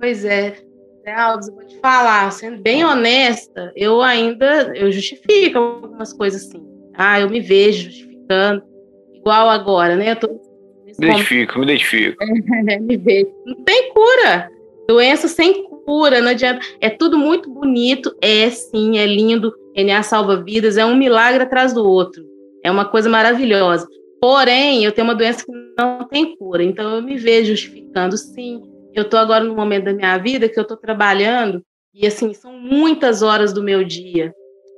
Pois 0.00 0.24
é, 0.24 0.56
né, 1.04 1.12
Alves, 1.12 1.48
eu 1.48 1.54
vou 1.54 1.64
te 1.64 1.76
falar, 1.78 2.30
sendo 2.30 2.62
bem 2.62 2.84
honesta, 2.84 3.72
eu 3.74 4.02
ainda 4.02 4.72
eu 4.76 4.92
justifico 4.92 5.58
algumas 5.58 6.12
coisas 6.12 6.46
assim. 6.46 6.62
Ah, 6.94 7.20
eu 7.20 7.28
me 7.28 7.40
vejo 7.40 7.90
justificando, 7.90 8.62
igual 9.14 9.48
agora, 9.48 9.96
né? 9.96 10.12
Eu 10.12 10.16
tô, 10.16 10.28
me 10.28 10.92
identifico, 10.92 11.58
me 11.58 11.64
identifico. 11.64 12.16
É, 12.68 12.78
me 12.78 12.96
vejo. 12.96 13.28
Não 13.44 13.62
tem 13.64 13.92
cura. 13.92 14.50
Doença 14.88 15.28
sem 15.28 15.65
cura, 15.86 16.20
não 16.20 16.30
adianta. 16.30 16.60
É 16.80 16.90
tudo 16.90 17.16
muito 17.16 17.48
bonito, 17.48 18.14
é 18.20 18.50
sim, 18.50 18.98
é 18.98 19.06
lindo. 19.06 19.54
NA 19.76 20.02
salva 20.02 20.42
vidas, 20.42 20.76
é 20.76 20.84
um 20.84 20.96
milagre 20.96 21.42
atrás 21.42 21.72
do 21.72 21.86
outro. 21.86 22.24
É 22.64 22.70
uma 22.70 22.84
coisa 22.84 23.08
maravilhosa. 23.08 23.86
Porém, 24.20 24.84
eu 24.84 24.92
tenho 24.92 25.06
uma 25.06 25.14
doença 25.14 25.44
que 25.44 25.52
não 25.78 26.04
tem 26.08 26.36
cura, 26.36 26.64
então 26.64 26.96
eu 26.96 27.02
me 27.02 27.16
vejo 27.16 27.50
justificando, 27.50 28.16
sim. 28.16 28.62
Eu 28.94 29.02
estou 29.02 29.20
agora 29.20 29.44
no 29.44 29.54
momento 29.54 29.84
da 29.84 29.92
minha 29.92 30.16
vida 30.18 30.48
que 30.48 30.58
eu 30.58 30.62
estou 30.62 30.76
trabalhando 30.76 31.62
e 31.94 32.06
assim 32.06 32.32
são 32.32 32.52
muitas 32.58 33.22
horas 33.22 33.52
do 33.52 33.62
meu 33.62 33.84
dia. 33.84 34.32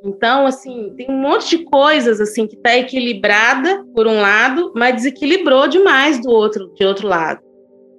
Então, 0.04 0.46
assim, 0.46 0.92
tem 0.96 1.10
um 1.10 1.20
monte 1.20 1.56
de 1.56 1.64
coisas 1.64 2.20
assim 2.20 2.46
que 2.46 2.54
está 2.54 2.76
equilibrada 2.76 3.84
por 3.94 4.06
um 4.06 4.20
lado, 4.20 4.72
mas 4.74 4.94
desequilibrou 4.96 5.66
demais 5.66 6.20
do 6.20 6.30
outro, 6.30 6.72
de 6.74 6.84
outro 6.84 7.08
lado, 7.08 7.40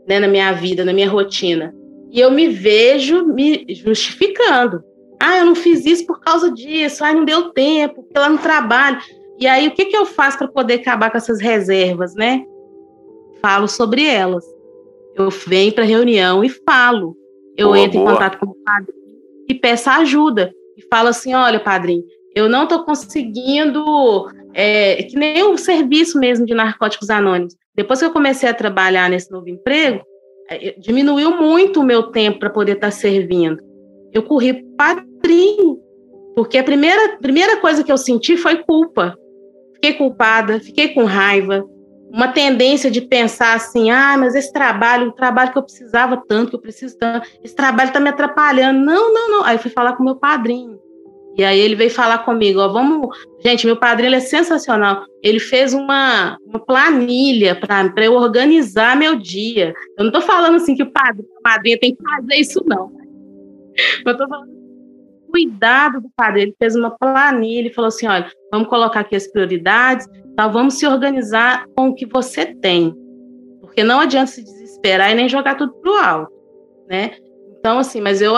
né, 0.07 0.19
na 0.19 0.27
minha 0.27 0.51
vida, 0.53 0.85
na 0.85 0.93
minha 0.93 1.09
rotina. 1.09 1.73
E 2.11 2.19
eu 2.19 2.31
me 2.31 2.47
vejo 2.47 3.25
me 3.25 3.65
justificando. 3.69 4.83
Ah, 5.19 5.39
eu 5.39 5.45
não 5.45 5.55
fiz 5.55 5.85
isso 5.85 6.05
por 6.05 6.19
causa 6.21 6.51
disso. 6.51 7.03
Ah, 7.03 7.13
não 7.13 7.25
deu 7.25 7.51
tempo, 7.51 8.03
porque 8.03 8.17
lá 8.17 8.29
no 8.29 8.37
trabalho. 8.37 8.99
E 9.39 9.47
aí, 9.47 9.67
o 9.67 9.71
que, 9.71 9.85
que 9.85 9.95
eu 9.95 10.05
faço 10.05 10.37
para 10.37 10.47
poder 10.47 10.75
acabar 10.75 11.11
com 11.11 11.17
essas 11.17 11.39
reservas, 11.39 12.15
né? 12.15 12.43
Falo 13.41 13.67
sobre 13.67 14.05
elas. 14.05 14.45
Eu 15.15 15.29
venho 15.29 15.73
para 15.73 15.83
reunião 15.83 16.43
e 16.43 16.49
falo. 16.49 17.15
Eu 17.57 17.67
boa, 17.67 17.79
entro 17.79 17.99
boa. 17.99 18.11
em 18.11 18.13
contato 18.13 18.39
com 18.39 18.47
o 18.47 18.55
padrinho 18.63 18.99
e 19.47 19.53
peço 19.53 19.89
ajuda. 19.89 20.53
E 20.77 20.81
falo 20.89 21.09
assim: 21.09 21.33
olha, 21.33 21.59
padrinho, 21.59 22.03
eu 22.35 22.47
não 22.47 22.63
estou 22.63 22.83
conseguindo. 22.83 24.27
É, 24.53 25.03
que 25.03 25.15
nem 25.15 25.43
o 25.43 25.57
serviço 25.57 26.17
mesmo 26.19 26.45
de 26.45 26.53
narcóticos 26.53 27.09
anônimos. 27.09 27.55
Depois 27.75 27.99
que 27.99 28.05
eu 28.05 28.11
comecei 28.11 28.49
a 28.49 28.53
trabalhar 28.53 29.09
nesse 29.09 29.31
novo 29.31 29.47
emprego, 29.47 30.01
diminuiu 30.77 31.37
muito 31.37 31.81
o 31.81 31.83
meu 31.83 32.03
tempo 32.11 32.39
para 32.39 32.49
poder 32.49 32.73
estar 32.73 32.87
tá 32.87 32.91
servindo. 32.91 33.61
Eu 34.11 34.23
corri 34.23 34.63
padrinho, 34.75 35.79
porque 36.35 36.57
a 36.57 36.63
primeira, 36.63 37.17
primeira 37.17 37.57
coisa 37.57 37.83
que 37.83 37.91
eu 37.91 37.97
senti 37.97 38.37
foi 38.37 38.63
culpa. 38.63 39.15
Fiquei 39.75 39.93
culpada, 39.93 40.59
fiquei 40.59 40.89
com 40.89 41.05
raiva, 41.05 41.65
uma 42.11 42.27
tendência 42.29 42.89
de 42.89 43.01
pensar 43.01 43.53
assim: 43.53 43.91
ah, 43.91 44.17
mas 44.17 44.35
esse 44.35 44.51
trabalho, 44.51 45.09
o 45.09 45.13
trabalho 45.13 45.51
que 45.51 45.57
eu 45.57 45.63
precisava 45.63 46.21
tanto, 46.27 46.49
que 46.49 46.55
eu 46.55 46.61
preciso 46.61 46.97
tanto, 46.97 47.27
esse 47.43 47.55
trabalho 47.55 47.89
está 47.89 47.99
me 47.99 48.09
atrapalhando. 48.09 48.83
Não, 48.83 49.13
não, 49.13 49.31
não. 49.31 49.45
Aí 49.45 49.55
eu 49.55 49.59
fui 49.59 49.71
falar 49.71 49.95
com 49.95 50.03
meu 50.03 50.15
padrinho. 50.15 50.79
E 51.37 51.43
aí 51.43 51.59
ele 51.59 51.75
veio 51.75 51.89
falar 51.89 52.19
comigo, 52.19 52.59
ó, 52.59 52.67
vamos. 52.67 53.15
Gente, 53.43 53.65
meu 53.65 53.77
padrinho 53.77 54.13
é 54.13 54.19
sensacional. 54.19 55.05
Ele 55.23 55.39
fez 55.39 55.73
uma, 55.73 56.37
uma 56.45 56.59
planilha 56.59 57.55
para 57.55 58.03
eu 58.03 58.13
organizar 58.13 58.97
meu 58.97 59.15
dia. 59.15 59.73
Eu 59.97 60.05
não 60.05 60.07
estou 60.07 60.21
falando 60.21 60.55
assim 60.55 60.75
que 60.75 60.83
o 60.83 60.91
padrinho, 60.91 61.77
a 61.77 61.79
tem 61.79 61.95
que 61.95 62.03
fazer 62.03 62.35
isso, 62.35 62.63
não. 62.65 62.91
Eu 64.05 64.11
estou 64.11 64.27
falando 64.27 64.59
cuidado 65.29 66.01
do 66.01 66.09
padre. 66.09 66.41
Ele 66.41 66.55
fez 66.57 66.75
uma 66.75 66.91
planilha 66.91 67.67
e 67.67 67.73
falou 67.73 67.87
assim: 67.87 68.07
olha, 68.07 68.29
vamos 68.51 68.67
colocar 68.67 69.01
aqui 69.01 69.15
as 69.15 69.27
prioridades, 69.27 70.07
tá? 70.35 70.47
vamos 70.47 70.75
se 70.75 70.87
organizar 70.87 71.65
com 71.75 71.89
o 71.89 71.95
que 71.95 72.05
você 72.05 72.45
tem. 72.45 72.93
Porque 73.61 73.83
não 73.83 73.99
adianta 73.99 74.31
se 74.31 74.43
desesperar 74.43 75.11
e 75.11 75.15
nem 75.15 75.29
jogar 75.29 75.55
tudo 75.55 75.73
pro 75.73 75.95
alto, 75.95 76.33
né? 76.89 77.11
Então, 77.59 77.79
assim, 77.79 78.01
mas 78.01 78.21
eu 78.21 78.35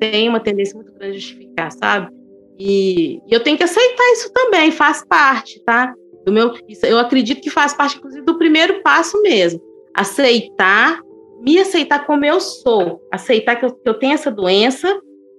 tenho 0.00 0.30
uma 0.30 0.40
tendência 0.40 0.74
muito 0.74 0.92
grande 0.92 1.16
a 1.16 1.20
justificar, 1.20 1.70
sabe? 1.70 2.12
E, 2.58 3.20
e 3.26 3.32
eu 3.32 3.40
tenho 3.40 3.56
que 3.56 3.64
aceitar 3.64 4.12
isso 4.12 4.32
também, 4.32 4.70
faz 4.72 5.04
parte, 5.06 5.62
tá? 5.64 5.94
Do 6.24 6.32
meu, 6.32 6.54
isso, 6.68 6.84
eu 6.84 6.98
acredito 6.98 7.40
que 7.40 7.50
faz 7.50 7.72
parte, 7.72 7.96
inclusive, 7.96 8.24
do 8.24 8.36
primeiro 8.36 8.82
passo 8.82 9.20
mesmo. 9.22 9.60
aceitar, 9.94 11.00
me 11.40 11.58
aceitar 11.58 12.06
como 12.06 12.24
eu 12.24 12.40
sou, 12.40 13.00
aceitar 13.10 13.56
que 13.56 13.64
eu, 13.64 13.72
que 13.72 13.88
eu 13.88 13.94
tenho 13.94 14.14
essa 14.14 14.30
doença, 14.30 14.88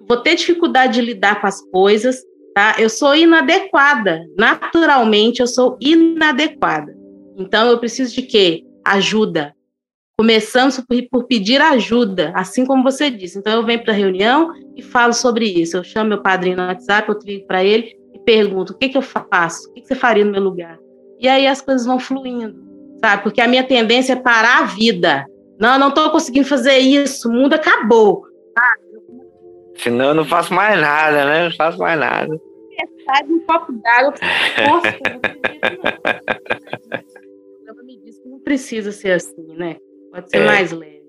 vou 0.07 0.17
ter 0.17 0.35
dificuldade 0.35 0.95
de 0.95 1.01
lidar 1.01 1.39
com 1.39 1.47
as 1.47 1.61
coisas, 1.69 2.21
tá? 2.53 2.75
Eu 2.77 2.89
sou 2.89 3.15
inadequada, 3.15 4.21
naturalmente 4.37 5.39
eu 5.39 5.47
sou 5.47 5.77
inadequada. 5.79 6.95
Então 7.37 7.69
eu 7.69 7.79
preciso 7.79 8.13
de 8.13 8.23
quê? 8.23 8.63
Ajuda. 8.83 9.55
Começamos 10.21 10.79
por, 10.79 11.01
por 11.09 11.23
pedir 11.23 11.59
ajuda, 11.59 12.31
assim 12.35 12.63
como 12.63 12.83
você 12.83 13.09
disse. 13.09 13.39
Então 13.39 13.53
eu 13.53 13.65
venho 13.65 13.81
para 13.81 13.91
a 13.91 13.95
reunião 13.95 14.53
e 14.75 14.81
falo 14.83 15.13
sobre 15.13 15.45
isso. 15.45 15.75
Eu 15.75 15.83
chamo 15.83 16.09
meu 16.09 16.21
padrinho 16.21 16.57
no 16.57 16.67
WhatsApp, 16.67 17.09
eu 17.09 17.17
ligo 17.25 17.47
para 17.47 17.63
ele 17.63 17.97
e 18.13 18.19
pergunto: 18.19 18.71
o 18.71 18.77
que, 18.77 18.89
que 18.89 18.97
eu 18.99 19.01
faço? 19.01 19.67
O 19.67 19.73
que, 19.73 19.81
que 19.81 19.87
você 19.87 19.95
faria 19.95 20.23
no 20.23 20.31
meu 20.31 20.43
lugar? 20.43 20.77
E 21.19 21.27
aí 21.27 21.47
as 21.47 21.59
coisas 21.59 21.87
vão 21.87 21.99
fluindo, 21.99 22.55
sabe? 23.03 23.23
Porque 23.23 23.41
a 23.41 23.47
minha 23.47 23.63
tendência 23.63 24.13
é 24.13 24.15
parar 24.15 24.59
a 24.59 24.65
vida. 24.65 25.25
Não, 25.59 25.79
não 25.79 25.89
estou 25.89 26.11
conseguindo 26.11 26.47
fazer 26.47 26.77
isso, 26.77 27.27
o 27.27 27.33
mundo 27.33 27.55
acabou. 27.55 28.21
Senão 29.77 30.09
eu 30.09 30.13
não 30.13 30.25
faço 30.25 30.53
mais 30.53 30.79
nada, 30.79 31.25
né? 31.25 31.45
Não 31.45 31.55
faço 31.55 31.79
mais 31.79 31.99
nada. 31.99 32.39
Metade 32.69 33.33
um 33.33 33.39
copo 33.39 33.71
d'água. 33.71 34.13
Nossa, 34.67 34.99
ela 37.67 37.81
me 37.83 37.97
disse 37.97 38.21
que 38.21 38.29
não 38.29 38.39
precisa 38.39 38.91
ser 38.91 39.13
assim, 39.13 39.47
né? 39.57 39.77
Pode 40.11 40.29
ser 40.29 40.37
é. 40.37 40.45
mais 40.45 40.71
leve. 40.71 41.01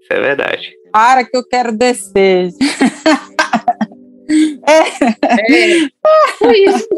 Isso 0.00 0.12
é 0.12 0.20
verdade. 0.20 0.72
Para 0.92 1.24
que 1.24 1.36
eu 1.36 1.46
quero 1.46 1.72
descer. 1.72 2.50
é. 4.68 4.80
é. 5.26 6.52
Isso. 6.52 6.88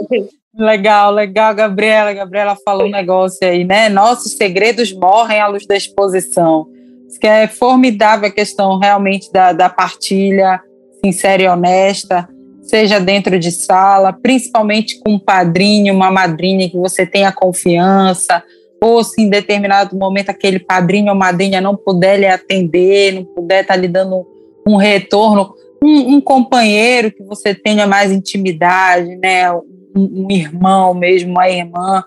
Legal, 0.58 1.12
legal, 1.12 1.54
Gabriela. 1.54 2.12
Gabriela 2.12 2.56
falou 2.64 2.86
um 2.86 2.90
negócio 2.90 3.46
aí, 3.46 3.64
né? 3.64 3.88
Nossos 3.88 4.32
segredos 4.32 4.92
morrem 4.92 5.40
à 5.40 5.46
luz 5.46 5.66
da 5.66 5.76
exposição. 5.76 6.66
Isso 7.08 7.20
que 7.20 7.26
é 7.26 7.46
formidável 7.46 8.28
a 8.28 8.32
questão 8.32 8.78
realmente 8.78 9.30
da, 9.30 9.52
da 9.52 9.68
partilha 9.68 10.60
sincera 11.04 11.42
e 11.42 11.48
honesta, 11.48 12.28
seja 12.62 12.98
dentro 12.98 13.38
de 13.38 13.52
sala, 13.52 14.12
principalmente 14.12 14.98
com 15.00 15.12
um 15.12 15.18
padrinho, 15.18 15.94
uma 15.94 16.10
madrinha 16.10 16.68
que 16.68 16.76
você 16.76 17.06
tenha 17.06 17.30
confiança, 17.30 18.42
ou 18.82 19.02
se 19.02 19.22
em 19.22 19.30
determinado 19.30 19.96
momento 19.96 20.30
aquele 20.30 20.58
padrinho 20.58 21.10
ou 21.10 21.14
madrinha 21.14 21.60
não 21.60 21.76
puder 21.76 22.18
lhe 22.18 22.26
atender, 22.26 23.14
não 23.14 23.24
puder 23.24 23.62
estar 23.62 23.76
lhe 23.76 23.88
dando 23.88 24.26
um 24.66 24.76
retorno, 24.76 25.54
um, 25.82 26.16
um 26.16 26.20
companheiro 26.20 27.12
que 27.12 27.22
você 27.22 27.54
tenha 27.54 27.86
mais 27.86 28.10
intimidade, 28.10 29.16
né? 29.16 29.50
Um, 29.52 29.62
um, 29.96 30.30
irmão 30.30 30.92
mesmo, 30.94 31.30
uma 31.30 31.48
irmã, 31.48 32.02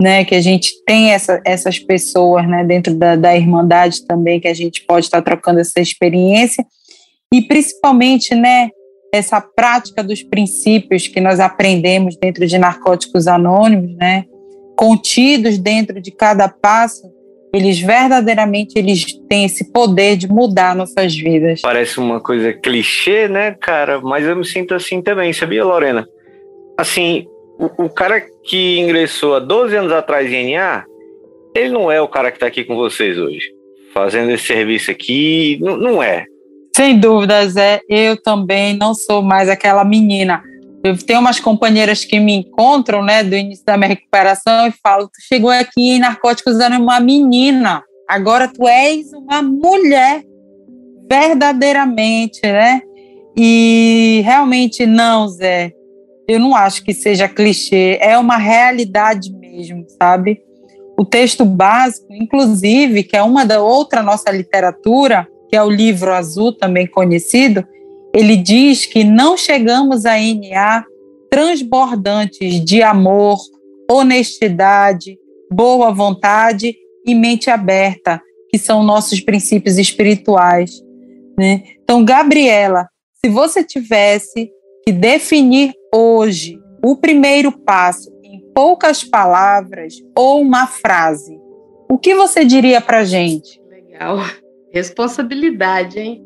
né? 0.00 0.24
Que 0.24 0.34
a 0.34 0.40
gente 0.40 0.72
tem 0.84 1.10
essa, 1.10 1.40
essas 1.44 1.78
pessoas, 1.78 2.46
né? 2.46 2.64
Dentro 2.64 2.94
da, 2.94 3.16
da 3.16 3.36
irmandade 3.36 4.06
também, 4.06 4.40
que 4.40 4.48
a 4.48 4.54
gente 4.54 4.84
pode 4.86 5.06
estar 5.06 5.22
trocando 5.22 5.60
essa 5.60 5.80
experiência 5.80 6.64
e 7.32 7.42
principalmente, 7.42 8.34
né? 8.34 8.68
Essa 9.12 9.40
prática 9.40 10.02
dos 10.02 10.22
princípios 10.22 11.08
que 11.08 11.20
nós 11.20 11.40
aprendemos 11.40 12.16
dentro 12.16 12.46
de 12.46 12.58
Narcóticos 12.58 13.26
Anônimos, 13.26 13.96
né? 13.96 14.24
Contidos 14.76 15.58
dentro 15.58 16.00
de 16.00 16.10
cada 16.10 16.48
passo, 16.48 17.10
eles 17.52 17.80
verdadeiramente 17.80 18.74
eles 18.76 19.04
têm 19.28 19.44
esse 19.46 19.72
poder 19.72 20.16
de 20.16 20.28
mudar 20.28 20.76
nossas 20.76 21.16
vidas. 21.16 21.62
Parece 21.62 21.98
uma 21.98 22.20
coisa 22.20 22.52
clichê, 22.52 23.28
né, 23.28 23.52
cara? 23.52 24.00
Mas 24.00 24.26
eu 24.26 24.36
me 24.36 24.44
sinto 24.44 24.74
assim 24.74 25.00
também, 25.00 25.32
sabia, 25.32 25.64
Lorena? 25.64 26.06
Assim, 26.76 27.26
o, 27.58 27.84
o 27.84 27.88
cara 27.88 28.22
que 28.44 28.78
ingressou 28.78 29.34
há 29.34 29.40
12 29.40 29.74
anos 29.76 29.92
atrás 29.92 30.30
em 30.30 30.54
NA, 30.54 30.84
ele 31.54 31.70
não 31.70 31.90
é 31.90 32.00
o 32.00 32.08
cara 32.08 32.30
que 32.30 32.36
está 32.36 32.46
aqui 32.46 32.64
com 32.64 32.76
vocês 32.76 33.18
hoje, 33.18 33.50
fazendo 33.94 34.30
esse 34.30 34.44
serviço 34.44 34.90
aqui, 34.90 35.58
não, 35.60 35.76
não 35.76 36.02
é. 36.02 36.26
Sem 36.76 36.98
dúvida, 36.98 37.48
Zé, 37.48 37.80
eu 37.88 38.20
também 38.20 38.76
não 38.76 38.92
sou 38.92 39.22
mais 39.22 39.48
aquela 39.48 39.82
menina. 39.82 40.42
Eu 40.86 40.96
tenho 40.96 41.20
umas 41.20 41.40
companheiras 41.40 42.04
que 42.04 42.20
me 42.20 42.32
encontram, 42.32 43.02
né, 43.02 43.24
do 43.24 43.34
início 43.34 43.64
da 43.64 43.76
minha 43.76 43.88
recuperação 43.88 44.68
e 44.68 44.72
falam: 44.82 45.06
Tu 45.08 45.20
chegou 45.20 45.50
aqui 45.50 45.90
em 45.90 45.98
Narcóticos 45.98 46.60
era 46.60 46.78
uma 46.78 47.00
menina, 47.00 47.82
agora 48.08 48.46
tu 48.46 48.68
és 48.68 49.12
uma 49.12 49.42
mulher, 49.42 50.22
verdadeiramente, 51.10 52.40
né? 52.42 52.80
E 53.36 54.22
realmente 54.24 54.86
não, 54.86 55.28
Zé. 55.28 55.72
Eu 56.28 56.40
não 56.40 56.54
acho 56.56 56.82
que 56.82 56.94
seja 56.94 57.28
clichê, 57.28 57.98
é 58.00 58.16
uma 58.18 58.36
realidade 58.36 59.32
mesmo, 59.32 59.84
sabe? 60.00 60.40
O 60.98 61.04
texto 61.04 61.44
básico, 61.44 62.12
inclusive, 62.12 63.02
que 63.02 63.16
é 63.16 63.22
uma 63.22 63.44
da 63.44 63.60
outra 63.60 64.02
nossa 64.02 64.30
literatura, 64.30 65.28
que 65.48 65.56
é 65.56 65.62
o 65.62 65.70
livro 65.70 66.12
azul, 66.12 66.52
também 66.52 66.86
conhecido, 66.86 67.64
ele 68.16 68.34
diz 68.34 68.86
que 68.86 69.04
não 69.04 69.36
chegamos 69.36 70.06
a 70.06 70.14
NA 70.18 70.84
transbordantes 71.30 72.64
de 72.64 72.82
amor, 72.82 73.36
honestidade, 73.90 75.18
boa 75.52 75.92
vontade 75.92 76.74
e 77.06 77.14
mente 77.14 77.50
aberta, 77.50 78.22
que 78.48 78.58
são 78.58 78.82
nossos 78.82 79.20
princípios 79.20 79.76
espirituais. 79.76 80.82
Né? 81.38 81.62
Então, 81.82 82.02
Gabriela, 82.02 82.88
se 83.22 83.30
você 83.30 83.62
tivesse 83.62 84.50
que 84.82 84.92
definir 84.92 85.74
hoje 85.94 86.58
o 86.82 86.96
primeiro 86.96 87.52
passo 87.52 88.10
em 88.24 88.40
poucas 88.54 89.04
palavras 89.04 89.94
ou 90.16 90.40
uma 90.40 90.66
frase, 90.66 91.38
o 91.86 91.98
que 91.98 92.14
você 92.14 92.46
diria 92.46 92.80
para 92.80 93.04
gente? 93.04 93.60
Legal. 93.68 94.20
Responsabilidade, 94.72 95.98
hein? 95.98 96.25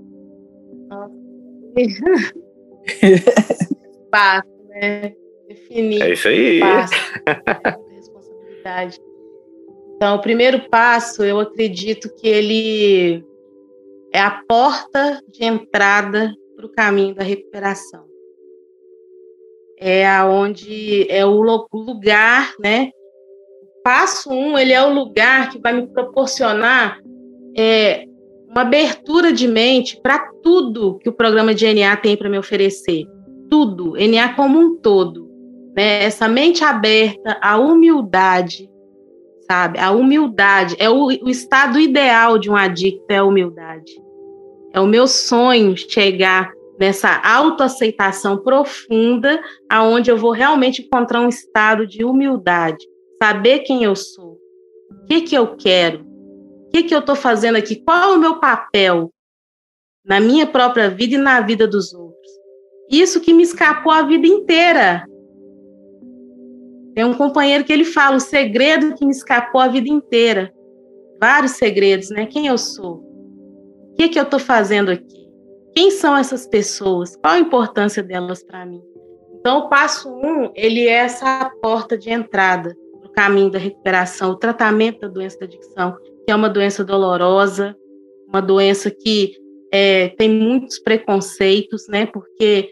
Passo, 4.11 4.49
né? 4.69 5.15
Definir. 5.49 6.03
É 6.03 6.13
isso 6.13 6.29
aí. 6.29 6.61
Né? 6.61 6.87
responsabilidade. 7.95 8.99
Então, 9.97 10.17
o 10.17 10.21
primeiro 10.21 10.69
passo, 10.69 11.25
eu 11.25 11.41
acredito 11.41 12.15
que 12.17 12.29
ele 12.29 13.25
é 14.13 14.21
a 14.21 14.43
porta 14.49 15.23
de 15.29 15.45
entrada 15.45 16.35
para 16.57 16.67
o 16.67 16.73
caminho 16.73 17.15
da 17.15 17.23
recuperação. 17.23 18.05
É 19.79 20.07
aonde 20.07 21.11
é 21.11 21.25
o 21.25 21.41
lugar, 21.75 22.55
né? 22.59 22.93
passo 23.83 24.31
um, 24.31 24.59
ele 24.59 24.73
é 24.73 24.83
o 24.83 24.93
lugar 24.93 25.51
que 25.51 25.59
vai 25.59 25.73
me 25.73 25.87
proporcionar 25.87 26.99
é, 27.57 28.05
uma 28.51 28.63
abertura 28.63 29.33
de 29.33 29.47
mente 29.47 29.99
para 30.03 30.19
tudo 30.43 30.99
que 30.99 31.09
o 31.09 31.13
programa 31.13 31.55
de 31.55 31.73
NA 31.73 31.97
tem 31.97 32.17
para 32.17 32.29
me 32.29 32.39
oferecer. 32.39 33.07
Tudo, 33.49 33.95
NA 33.95 34.35
como 34.35 34.59
um 34.59 34.77
todo. 34.77 35.31
Né? 35.77 36.05
Essa 36.05 36.29
mente 36.29 36.65
aberta, 36.65 37.39
a 37.41 37.57
humildade, 37.59 38.69
sabe? 39.49 39.79
A 39.79 39.93
humildade 39.93 40.75
é 40.79 40.91
o, 40.91 41.07
o 41.07 41.29
estado 41.29 41.79
ideal 41.79 42.39
de 42.39 42.51
um 42.51 42.57
adicto, 42.57 43.05
é 43.09 43.19
a 43.19 43.25
humildade. 43.25 43.93
É 44.73 44.81
o 44.81 44.87
meu 44.87 45.07
sonho 45.07 45.77
chegar 45.77 46.53
nessa 46.79 47.21
autoaceitação 47.23 48.39
profunda, 48.39 49.41
aonde 49.69 50.11
eu 50.11 50.17
vou 50.17 50.33
realmente 50.33 50.83
encontrar 50.83 51.21
um 51.21 51.29
estado 51.29 51.87
de 51.87 52.05
humildade, 52.05 52.85
saber 53.23 53.61
quem 53.61 53.85
eu 53.85 53.95
sou, 53.95 54.39
o 54.91 55.07
que, 55.07 55.21
que 55.21 55.35
eu 55.35 55.57
quero, 55.57 56.10
o 56.71 56.73
que, 56.73 56.85
que 56.85 56.95
eu 56.95 57.01
estou 57.01 57.17
fazendo 57.17 57.57
aqui? 57.57 57.75
Qual 57.75 57.99
é 57.99 58.15
o 58.15 58.19
meu 58.19 58.39
papel 58.39 59.11
na 60.05 60.21
minha 60.21 60.47
própria 60.47 60.89
vida 60.89 61.17
e 61.17 61.19
na 61.19 61.41
vida 61.41 61.67
dos 61.67 61.93
outros? 61.93 62.31
Isso 62.89 63.21
que 63.21 63.35
me 63.35 63.43
escapou 63.43 63.91
a 63.91 64.03
vida 64.03 64.25
inteira. 64.29 65.05
Tem 66.95 67.05
um 67.05 67.15
companheiro 67.15 67.65
que 67.65 67.73
ele 67.73 67.85
fala 67.85 68.17
o 68.17 68.21
segredo 68.21 68.95
que 68.95 69.05
me 69.05 69.11
escapou 69.11 69.61
a 69.61 69.67
vida 69.67 69.89
inteira. 69.89 70.53
Vários 71.21 71.53
segredos, 71.53 72.09
né? 72.11 72.27
Quem 72.27 72.47
eu 72.47 72.57
sou? 72.57 72.99
O 72.99 73.95
que, 73.97 74.09
que 74.09 74.19
eu 74.19 74.23
estou 74.23 74.39
fazendo 74.39 74.93
aqui? 74.93 75.29
Quem 75.75 75.91
são 75.91 76.17
essas 76.17 76.47
pessoas? 76.47 77.17
Qual 77.17 77.35
a 77.35 77.41
importância 77.41 78.01
delas 78.01 78.45
para 78.45 78.65
mim? 78.65 78.81
Então, 79.41 79.59
o 79.59 79.69
passo 79.69 80.09
um, 80.09 80.53
ele 80.55 80.87
é 80.87 80.99
essa 80.99 81.51
porta 81.61 81.99
de 81.99 82.11
entrada 82.11 82.77
no 83.03 83.11
caminho 83.11 83.51
da 83.51 83.59
recuperação, 83.59 84.31
o 84.31 84.37
tratamento 84.37 85.01
da 85.01 85.09
doença 85.09 85.37
da 85.41 85.47
adicção 85.47 85.97
é 86.31 86.35
uma 86.35 86.49
doença 86.49 86.85
dolorosa, 86.85 87.77
uma 88.29 88.41
doença 88.41 88.91
que 88.91 89.33
é, 89.73 90.09
tem 90.11 90.29
muitos 90.29 90.79
preconceitos, 90.79 91.87
né? 91.89 92.07
Porque 92.07 92.71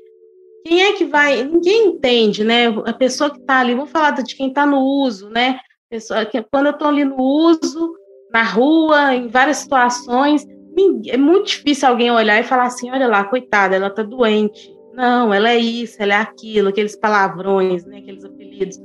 quem 0.66 0.82
é 0.82 0.92
que 0.92 1.04
vai. 1.04 1.42
Ninguém 1.44 1.88
entende, 1.88 2.44
né? 2.44 2.66
A 2.84 2.92
pessoa 2.92 3.30
que 3.30 3.38
está 3.38 3.61
ali, 3.61 3.74
vamos 3.74 3.90
falar 3.90 4.11
de 4.11 4.34
quem 4.34 4.48
está 4.48 4.66
no 4.66 4.80
uso, 4.80 5.28
né? 5.30 5.59
Pessoa, 5.88 6.26
quando 6.52 6.66
eu 6.66 6.72
estou 6.72 6.88
ali 6.88 7.04
no 7.04 7.16
uso, 7.18 7.94
na 8.32 8.42
rua, 8.42 9.14
em 9.14 9.28
várias 9.28 9.59
situações, 9.59 10.44
é 11.06 11.16
muito 11.16 11.46
difícil 11.46 11.88
alguém 11.88 12.11
olhar 12.11 12.38
e 12.38 12.44
falar 12.44 12.66
assim: 12.66 12.90
olha 12.90 13.09
lá, 13.09 13.24
coitada, 13.24 13.76
ela 13.76 13.88
está 13.88 14.02
doente. 14.02 14.76
Não, 14.92 15.32
ela 15.32 15.50
é 15.50 15.56
isso, 15.56 15.96
ela 16.00 16.14
é 16.14 16.16
aquilo, 16.16 16.68
aqueles 16.68 16.96
palavrões, 16.96 17.84
né, 17.86 17.98
aqueles 17.98 18.24
apelidos. 18.24 18.78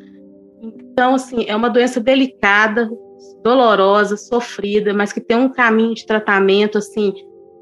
Então, 0.62 1.16
assim, 1.16 1.44
é 1.48 1.56
uma 1.56 1.70
doença 1.70 2.00
delicada, 2.00 2.90
dolorosa, 3.44 4.18
sofrida, 4.18 4.94
mas 4.94 5.12
que 5.14 5.22
tem 5.22 5.38
um 5.38 5.50
caminho 5.50 5.94
de 5.94 6.06
tratamento 6.06 6.78
assim 6.78 7.14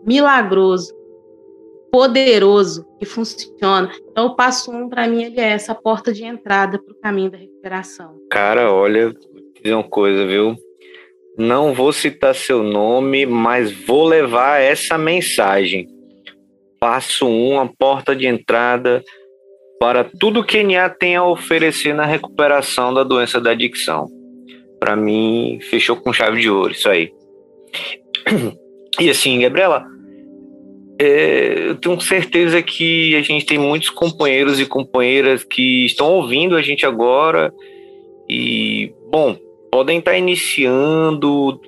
milagroso, 0.06 0.94
poderoso, 1.92 2.86
que 3.00 3.06
funciona. 3.06 3.92
Então, 4.10 4.28
o 4.28 4.36
passo 4.36 4.72
um 4.72 4.90
para 4.90 5.08
mim 5.08 5.24
ele 5.24 5.40
é 5.40 5.50
essa 5.50 5.76
porta 5.76 6.14
de 6.14 6.24
entrada 6.24 6.82
para 6.82 6.92
o 6.92 7.00
caminho 7.00 7.32
da 7.32 7.38
recuperação. 7.38 8.16
Cara, 8.30 8.72
olha, 8.72 9.14
dizer 9.62 9.74
uma 9.74 9.84
coisa, 9.84 10.26
viu? 10.26 10.56
Não 11.38 11.74
vou 11.74 11.92
citar 11.92 12.36
seu 12.36 12.64
nome, 12.64 13.26
mas 13.26 13.72
vou 13.72 14.06
levar 14.06 14.62
essa 14.62 14.98
mensagem. 14.98 15.88
Passo 16.80 17.28
um, 17.28 17.60
a 17.60 17.68
porta 17.68 18.16
de 18.16 18.26
entrada 18.26 19.04
para 19.80 20.04
tudo 20.04 20.44
que 20.44 20.64
NA 20.64 20.90
tem 20.90 21.16
a 21.16 21.26
oferecer 21.26 21.94
na 21.94 22.06
recuperação 22.06 22.94
da 22.94 23.04
doença 23.04 23.40
da 23.42 23.52
adicção. 23.52 24.08
Para 24.82 24.96
mim, 24.96 25.60
fechou 25.62 25.96
com 25.96 26.12
chave 26.12 26.42
de 26.42 26.50
ouro, 26.50 26.74
isso 26.74 26.90
aí. 26.90 27.14
E 29.00 29.10
assim, 29.10 29.40
Gabriela, 29.40 29.86
é, 31.00 31.70
eu 31.70 31.76
tenho 31.76 32.00
certeza 32.02 32.62
que 32.62 33.16
a 33.16 33.22
gente 33.22 33.46
tem 33.46 33.58
muitos 33.58 33.90
companheiros 33.90 34.60
e 34.60 34.66
companheiras 34.66 35.44
que 35.44 35.86
estão 35.86 36.12
ouvindo 36.12 36.58
a 36.58 36.62
gente 36.62 36.86
agora 36.86 37.54
e, 38.30 38.92
bom, 39.10 39.38
podem 39.72 40.00
estar 40.00 40.18
iniciando 40.18 41.60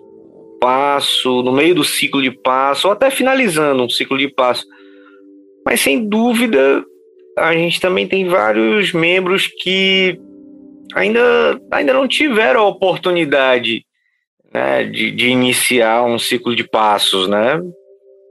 passo, 0.60 1.44
no 1.44 1.52
meio 1.52 1.76
do 1.76 1.84
ciclo 1.84 2.22
de 2.22 2.32
passo, 2.32 2.88
ou 2.88 2.94
até 2.94 3.12
finalizando 3.12 3.84
um 3.84 3.90
ciclo 3.90 4.18
de 4.18 4.28
passo. 4.28 4.66
Mas 5.66 5.82
sem 5.82 6.08
dúvida, 6.08 6.84
a 7.38 7.54
gente 7.54 7.80
também 7.80 8.08
tem 8.08 8.28
vários 8.28 8.92
membros 8.92 9.48
que 9.48 10.20
ainda, 10.94 11.60
ainda 11.72 11.94
não 11.94 12.08
tiveram 12.08 12.62
a 12.62 12.68
oportunidade 12.68 13.86
né, 14.54 14.84
de, 14.84 15.12
de 15.12 15.30
iniciar 15.30 16.04
um 16.04 16.20
ciclo 16.20 16.56
de 16.56 16.64
passos, 16.64 17.28
né? 17.28 17.60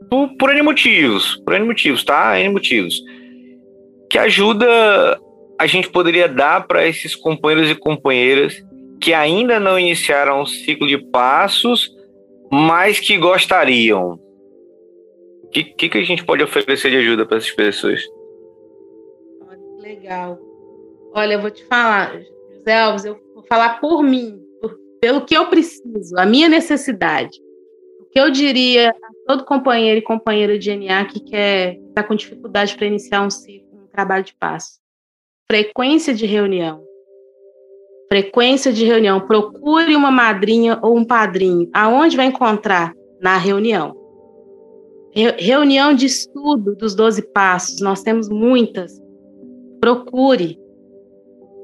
Por, 0.08 0.36
por 0.36 0.50
N 0.50 0.62
motivos, 0.62 1.36
por 1.44 1.54
N 1.54 1.66
motivos, 1.66 2.04
tá? 2.04 2.38
N 2.38 2.50
motivos. 2.50 2.94
Que 4.08 4.18
ajuda 4.18 5.18
a 5.58 5.66
gente 5.66 5.88
poderia 5.88 6.28
dar 6.28 6.66
para 6.66 6.86
esses 6.86 7.14
companheiros 7.14 7.70
e 7.70 7.74
companheiras 7.74 8.62
que 9.00 9.12
ainda 9.12 9.58
não 9.58 9.78
iniciaram 9.78 10.42
um 10.42 10.46
ciclo 10.46 10.86
de 10.86 10.98
passos, 10.98 11.90
mas 12.50 13.00
que 13.00 13.16
gostariam? 13.16 14.18
O 15.42 15.48
que, 15.48 15.64
que, 15.64 15.88
que, 15.88 15.98
a 15.98 16.04
gente 16.04 16.24
pode 16.24 16.42
oferecer 16.42 16.90
de 16.90 16.96
ajuda 16.96 17.26
para 17.26 17.38
essas 17.38 17.50
pessoas? 17.50 18.00
Legal. 19.80 20.38
Olha, 21.14 21.34
eu 21.34 21.40
vou 21.40 21.50
te 21.50 21.64
falar, 21.64 22.20
Alves, 22.70 23.04
eu 23.04 23.18
vou 23.34 23.44
falar 23.44 23.80
por 23.80 24.02
mim, 24.02 24.40
por, 24.60 24.76
pelo 25.00 25.24
que 25.24 25.36
eu 25.36 25.46
preciso, 25.46 26.16
a 26.18 26.26
minha 26.26 26.48
necessidade. 26.48 27.38
O 28.00 28.04
que 28.10 28.20
eu 28.20 28.30
diria 28.30 28.90
a 28.90 29.28
todo 29.28 29.44
companheiro 29.44 29.98
e 29.98 30.02
companheira 30.02 30.58
de 30.58 30.70
DNA 30.70 31.04
que 31.06 31.20
quer 31.20 31.78
está 31.88 32.02
com 32.02 32.14
dificuldade 32.14 32.76
para 32.76 32.86
iniciar 32.86 33.22
um 33.22 33.30
ciclo, 33.30 33.84
um 33.84 33.86
trabalho 33.86 34.24
de 34.24 34.34
passo. 34.34 34.80
Frequência 35.50 36.14
de 36.14 36.26
reunião 36.26 36.92
frequência 38.12 38.70
de 38.70 38.84
reunião, 38.84 39.22
procure 39.22 39.96
uma 39.96 40.10
madrinha 40.10 40.78
ou 40.82 40.94
um 40.94 41.02
padrinho. 41.02 41.70
Aonde 41.72 42.14
vai 42.14 42.26
encontrar? 42.26 42.92
Na 43.22 43.38
reunião. 43.38 43.96
Re 45.14 45.30
reunião 45.38 45.94
de 45.94 46.04
estudo 46.04 46.76
dos 46.76 46.94
12 46.94 47.22
passos, 47.32 47.80
nós 47.80 48.02
temos 48.02 48.28
muitas. 48.28 49.00
Procure, 49.80 50.58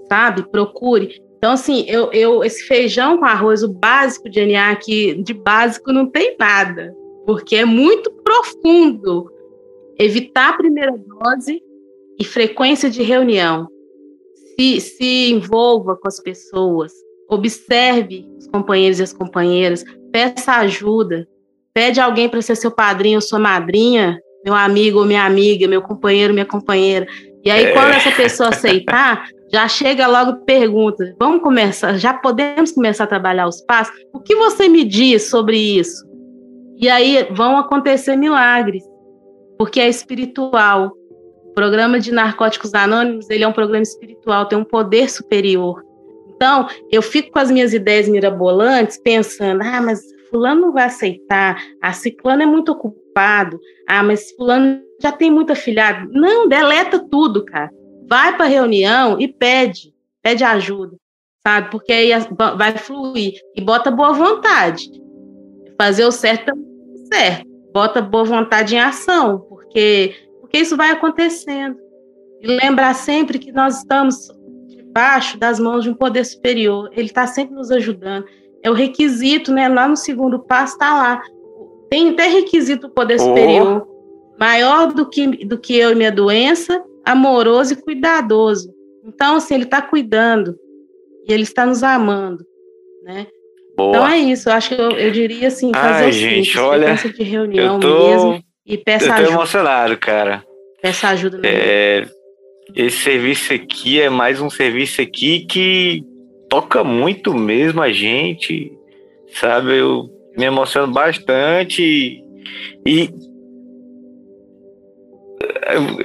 sabe? 0.08 0.48
Procure. 0.50 1.20
Então, 1.36 1.52
assim, 1.52 1.84
eu, 1.86 2.10
eu, 2.12 2.42
esse 2.42 2.66
feijão 2.66 3.18
com 3.18 3.24
arroz, 3.24 3.62
o 3.62 3.72
básico 3.72 4.28
de 4.28 4.44
NA, 4.44 4.74
que 4.76 5.14
de 5.22 5.32
básico 5.32 5.92
não 5.92 6.06
tem 6.06 6.36
nada, 6.38 6.94
porque 7.24 7.56
é 7.56 7.64
muito 7.64 8.10
profundo. 8.24 9.30
Evitar 9.98 10.50
a 10.50 10.56
primeira 10.56 10.96
dose 10.96 11.60
e 12.18 12.24
frequência 12.24 12.90
de 12.90 13.02
reunião 13.02 13.68
se, 14.58 14.80
se 14.80 15.30
envolva 15.30 15.96
com 15.96 16.08
as 16.08 16.20
pessoas, 16.20 16.92
observe 17.28 18.26
os 18.36 18.48
companheiros 18.48 18.98
e 18.98 19.04
as 19.04 19.12
companheiras, 19.12 19.84
peça 20.10 20.52
ajuda, 20.54 21.28
pede 21.72 22.00
alguém 22.00 22.28
para 22.28 22.42
ser 22.42 22.56
seu 22.56 22.70
padrinho 22.72 23.18
ou 23.18 23.22
sua 23.22 23.38
madrinha, 23.38 24.18
meu 24.44 24.54
amigo 24.54 24.98
ou 24.98 25.04
minha 25.04 25.24
amiga, 25.24 25.68
meu 25.68 25.82
companheiro, 25.82 26.32
minha 26.32 26.46
companheira. 26.46 27.06
E 27.44 27.50
aí, 27.50 27.66
é. 27.66 27.72
quando 27.72 27.92
essa 27.92 28.10
pessoa 28.10 28.48
aceitar, 28.48 29.28
já 29.52 29.66
chega 29.68 30.06
logo 30.06 30.30
e 30.32 30.44
pergunta: 30.44 31.14
vamos 31.18 31.42
começar, 31.42 31.96
já 31.96 32.14
podemos 32.14 32.72
começar 32.72 33.04
a 33.04 33.08
trabalhar 33.08 33.46
os 33.46 33.60
passos? 33.62 33.94
O 34.12 34.20
que 34.20 34.34
você 34.36 34.68
me 34.68 34.84
diz 34.84 35.28
sobre 35.30 35.56
isso? 35.56 36.06
E 36.76 36.88
aí 36.88 37.26
vão 37.32 37.56
acontecer 37.56 38.16
milagres, 38.16 38.84
porque 39.58 39.80
é 39.80 39.88
espiritual 39.88 40.92
programa 41.58 41.98
de 41.98 42.12
Narcóticos 42.12 42.72
Anônimos, 42.72 43.28
ele 43.28 43.42
é 43.42 43.48
um 43.48 43.52
programa 43.52 43.82
espiritual, 43.82 44.46
tem 44.46 44.56
um 44.56 44.62
poder 44.62 45.10
superior. 45.10 45.82
Então, 46.28 46.68
eu 46.88 47.02
fico 47.02 47.32
com 47.32 47.40
as 47.40 47.50
minhas 47.50 47.74
ideias 47.74 48.08
mirabolantes, 48.08 48.96
pensando, 49.02 49.60
ah, 49.62 49.82
mas 49.82 50.00
fulano 50.30 50.60
não 50.60 50.72
vai 50.72 50.84
aceitar, 50.84 51.60
a 51.82 51.92
ciclano 51.92 52.44
é 52.44 52.46
muito 52.46 52.70
ocupado, 52.70 53.58
ah, 53.88 54.04
mas 54.04 54.30
fulano 54.36 54.80
já 55.02 55.10
tem 55.10 55.32
muito 55.32 55.52
afilhado. 55.52 56.08
Não, 56.12 56.48
deleta 56.48 57.04
tudo, 57.10 57.44
cara. 57.44 57.72
Vai 58.08 58.36
para 58.36 58.46
a 58.46 58.48
reunião 58.48 59.20
e 59.20 59.28
pede, 59.28 59.94
pede 60.22 60.42
ajuda, 60.42 60.96
sabe? 61.46 61.70
Porque 61.70 61.92
aí 61.92 62.10
vai 62.56 62.76
fluir. 62.78 63.34
E 63.54 63.60
bota 63.60 63.90
boa 63.90 64.12
vontade. 64.12 64.90
Fazer 65.76 66.04
o 66.04 66.12
certo 66.12 66.52
certo. 67.12 67.46
Bota 67.72 68.00
boa 68.00 68.24
vontade 68.24 68.74
em 68.74 68.80
ação, 68.80 69.40
porque 69.48 70.14
porque 70.40 70.58
isso 70.58 70.76
vai 70.76 70.90
acontecendo. 70.90 71.76
E 72.40 72.46
lembrar 72.46 72.94
sempre 72.94 73.38
que 73.38 73.52
nós 73.52 73.78
estamos 73.78 74.30
debaixo 74.66 75.36
das 75.36 75.60
mãos 75.60 75.84
de 75.84 75.90
um 75.90 75.94
poder 75.94 76.24
superior, 76.24 76.88
ele 76.92 77.08
está 77.08 77.26
sempre 77.26 77.54
nos 77.54 77.70
ajudando. 77.70 78.24
É 78.62 78.70
o 78.70 78.74
requisito, 78.74 79.52
né? 79.52 79.68
Lá 79.68 79.86
no 79.86 79.96
segundo 79.96 80.38
passo 80.38 80.72
está 80.72 80.94
lá. 80.94 81.22
Tem 81.90 82.10
até 82.10 82.28
requisito 82.28 82.88
do 82.88 82.94
poder 82.94 83.16
oh. 83.16 83.24
superior, 83.24 83.88
maior 84.38 84.92
do 84.92 85.06
que, 85.06 85.44
do 85.44 85.58
que 85.58 85.76
eu 85.76 85.92
e 85.92 85.94
minha 85.94 86.12
doença, 86.12 86.82
amoroso 87.08 87.72
e 87.72 87.76
cuidadoso. 87.76 88.70
Então, 89.04 89.36
assim, 89.36 89.54
ele 89.54 89.64
está 89.64 89.80
cuidando 89.80 90.54
e 91.26 91.32
ele 91.32 91.42
está 91.42 91.64
nos 91.64 91.82
amando, 91.82 92.44
né? 93.02 93.26
Boa. 93.76 93.90
Então 93.90 94.08
é 94.08 94.18
isso, 94.18 94.48
eu 94.48 94.52
acho 94.52 94.74
que 94.74 94.80
eu, 94.80 94.90
eu 94.90 95.10
diria 95.10 95.48
assim, 95.48 95.72
fazer 95.72 96.04
Ai, 96.04 96.12
gente, 96.12 96.58
olha, 96.58 96.94
de 96.94 97.22
reunião 97.22 97.78
tô... 97.78 98.08
mesmo 98.08 98.44
e 98.66 98.76
peça 98.76 99.06
eu 99.06 99.08
tô 99.08 99.14
ajuda. 99.14 99.32
emocionado, 99.32 99.96
cara. 99.96 100.44
Peça 100.82 101.08
ajuda. 101.08 101.40
É, 101.44 102.06
esse 102.74 102.98
serviço 102.98 103.54
aqui 103.54 104.00
é 104.00 104.10
mais 104.10 104.40
um 104.40 104.50
serviço 104.50 105.00
aqui 105.00 105.46
que 105.46 106.02
toca 106.50 106.84
muito 106.84 107.32
mesmo 107.32 107.80
a 107.80 107.90
gente, 107.90 108.70
sabe? 109.32 109.78
Eu 109.78 110.10
me 110.36 110.44
emociono 110.44 110.92
bastante 110.92 112.22
e 112.84 113.10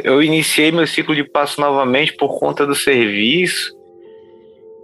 eu, 0.03 0.21
iniciei 0.21 0.71
meu 0.71 0.85
ciclo 0.87 1.15
de 1.15 1.23
passo 1.23 1.59
novamente 1.59 2.15
por 2.15 2.39
conta 2.39 2.65
do 2.65 2.75
serviço. 2.75 3.71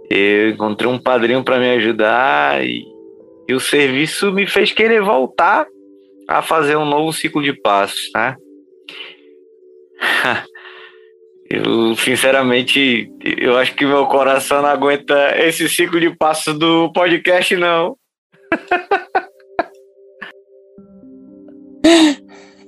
Eu 0.08 0.50
encontrei 0.50 0.90
um 0.90 0.98
padrinho 0.98 1.44
para 1.44 1.58
me 1.58 1.70
ajudar 1.70 2.64
e, 2.64 2.84
e 3.48 3.54
o 3.54 3.60
serviço 3.60 4.32
me 4.32 4.46
fez 4.46 4.72
querer 4.72 5.00
voltar 5.02 5.66
a 6.28 6.42
fazer 6.42 6.76
um 6.76 6.84
novo 6.84 7.12
ciclo 7.12 7.42
de 7.42 7.52
passos, 7.52 8.10
né? 8.14 8.36
Eu, 11.52 11.96
sinceramente, 11.96 13.10
eu 13.24 13.58
acho 13.58 13.74
que 13.74 13.84
meu 13.84 14.06
coração 14.06 14.62
não 14.62 14.68
aguenta 14.68 15.36
esse 15.36 15.68
ciclo 15.68 15.98
de 15.98 16.16
passos 16.16 16.56
do 16.56 16.92
podcast, 16.92 17.56
não. 17.56 17.96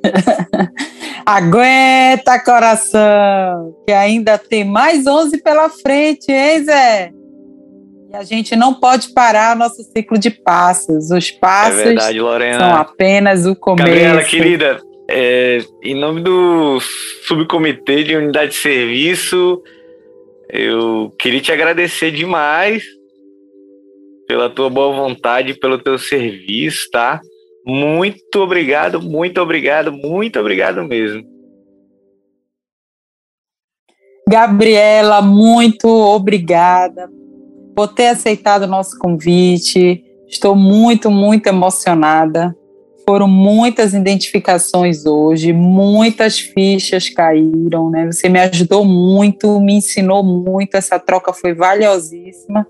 aguenta, 1.25 2.39
coração, 2.45 3.75
que 3.87 3.93
ainda 3.93 4.39
tem 4.39 4.65
mais 4.65 5.07
11 5.07 5.43
pela 5.43 5.69
frente, 5.69 6.31
hein, 6.31 6.65
Zé? 6.65 7.11
E 8.13 8.17
a 8.17 8.23
gente 8.23 8.55
não 8.55 8.75
pode 8.75 9.13
parar 9.15 9.57
nosso 9.57 9.83
ciclo 9.83 10.19
de 10.19 10.31
passos. 10.31 11.11
Os 11.11 11.31
passos 11.31 11.81
é 11.81 11.85
verdade, 11.85 12.19
são 12.59 12.77
apenas 12.77 13.47
o 13.47 13.57
começo. 13.57 13.89
Gabriela, 13.89 14.23
querida, 14.23 14.81
é, 15.09 15.59
em 15.83 15.95
nome 15.95 16.21
do 16.21 16.79
subcomitê 17.27 18.05
de 18.05 18.17
unidade 18.17 18.53
de 18.53 18.59
serviço, 18.59 19.63
eu 20.51 21.13
queria 21.19 21.41
te 21.41 21.53
agradecer 21.53 22.11
demais 22.11 22.83
pela 24.29 24.51
tua 24.51 24.69
boa 24.69 24.95
vontade, 24.95 25.55
pelo 25.55 25.79
teu 25.79 25.99
serviço, 25.99 26.89
tá? 26.91 27.21
Muito 27.65 28.37
obrigado, 28.41 29.01
muito 29.01 29.41
obrigado, 29.41 29.93
muito 29.93 30.39
obrigado 30.39 30.83
mesmo. 30.85 31.23
Gabriela, 34.29 35.21
muito 35.21 35.89
obrigada 35.89 37.11
por 37.75 37.89
ter 37.89 38.09
aceitado 38.09 38.63
o 38.63 38.67
nosso 38.67 38.99
convite, 38.99 40.05
Estou 40.33 40.57
muito, 40.57 41.11
muito 41.11 41.47
emocionada. 41.49 42.57
Foram 43.07 43.29
muitas 43.29 43.93
identificações 43.93 45.05
hoje, 45.05 45.53
muitas 45.53 46.39
fichas 46.39 47.11
caíram, 47.11 47.91
né? 47.91 48.11
Você 48.11 48.31
me 48.31 48.41
ajudou 48.41 48.83
muito, 48.83 49.61
me 49.61 49.75
ensinou 49.75 50.25
muito, 50.25 50.75
essa 50.75 50.99
troca 50.99 51.35
foi 51.35 51.53
valiosíssima. 51.53 52.67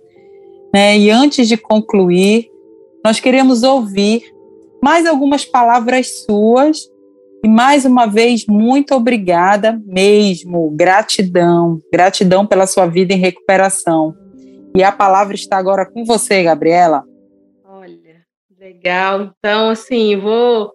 Né? 0.74 0.98
E 0.98 1.10
antes 1.10 1.46
de 1.46 1.56
concluir, 1.56 2.48
nós 3.04 3.20
queremos 3.20 3.62
ouvir 3.62 4.24
mais 4.82 5.06
algumas 5.06 5.44
palavras 5.44 6.24
suas 6.24 6.90
e 7.44 7.48
mais 7.48 7.84
uma 7.84 8.06
vez, 8.06 8.46
muito 8.46 8.94
obrigada 8.94 9.80
mesmo, 9.84 10.70
gratidão, 10.70 11.80
gratidão 11.92 12.46
pela 12.46 12.66
sua 12.66 12.86
vida 12.86 13.12
em 13.12 13.18
recuperação. 13.18 14.14
E 14.76 14.82
a 14.82 14.90
palavra 14.90 15.34
está 15.34 15.56
agora 15.56 15.84
com 15.84 16.04
você, 16.04 16.42
Gabriela. 16.42 17.04
Olha, 17.64 18.24
legal. 18.58 19.32
Então, 19.38 19.70
assim, 19.70 20.16
vou. 20.16 20.72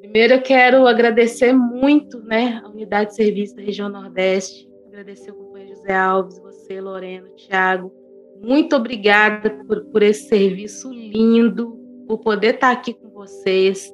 Primeiro, 0.00 0.34
eu 0.34 0.42
quero 0.42 0.86
agradecer 0.86 1.52
muito, 1.52 2.20
né, 2.20 2.62
a 2.64 2.68
unidade 2.68 3.10
de 3.10 3.16
serviço 3.16 3.56
da 3.56 3.62
região 3.62 3.88
Nordeste, 3.88 4.68
agradecer 4.86 5.32
o 5.32 5.34
companheiro 5.34 5.74
José 5.74 5.94
Alves, 5.94 6.38
você, 6.38 6.80
Lorena, 6.80 7.28
Thiago. 7.36 7.92
Muito 8.40 8.76
obrigada 8.76 9.50
por, 9.66 9.84
por 9.86 10.02
esse 10.02 10.28
serviço 10.28 10.92
lindo, 10.92 11.85
por 12.06 12.18
poder 12.18 12.54
estar 12.54 12.70
aqui 12.70 12.94
com 12.94 13.10
vocês, 13.10 13.92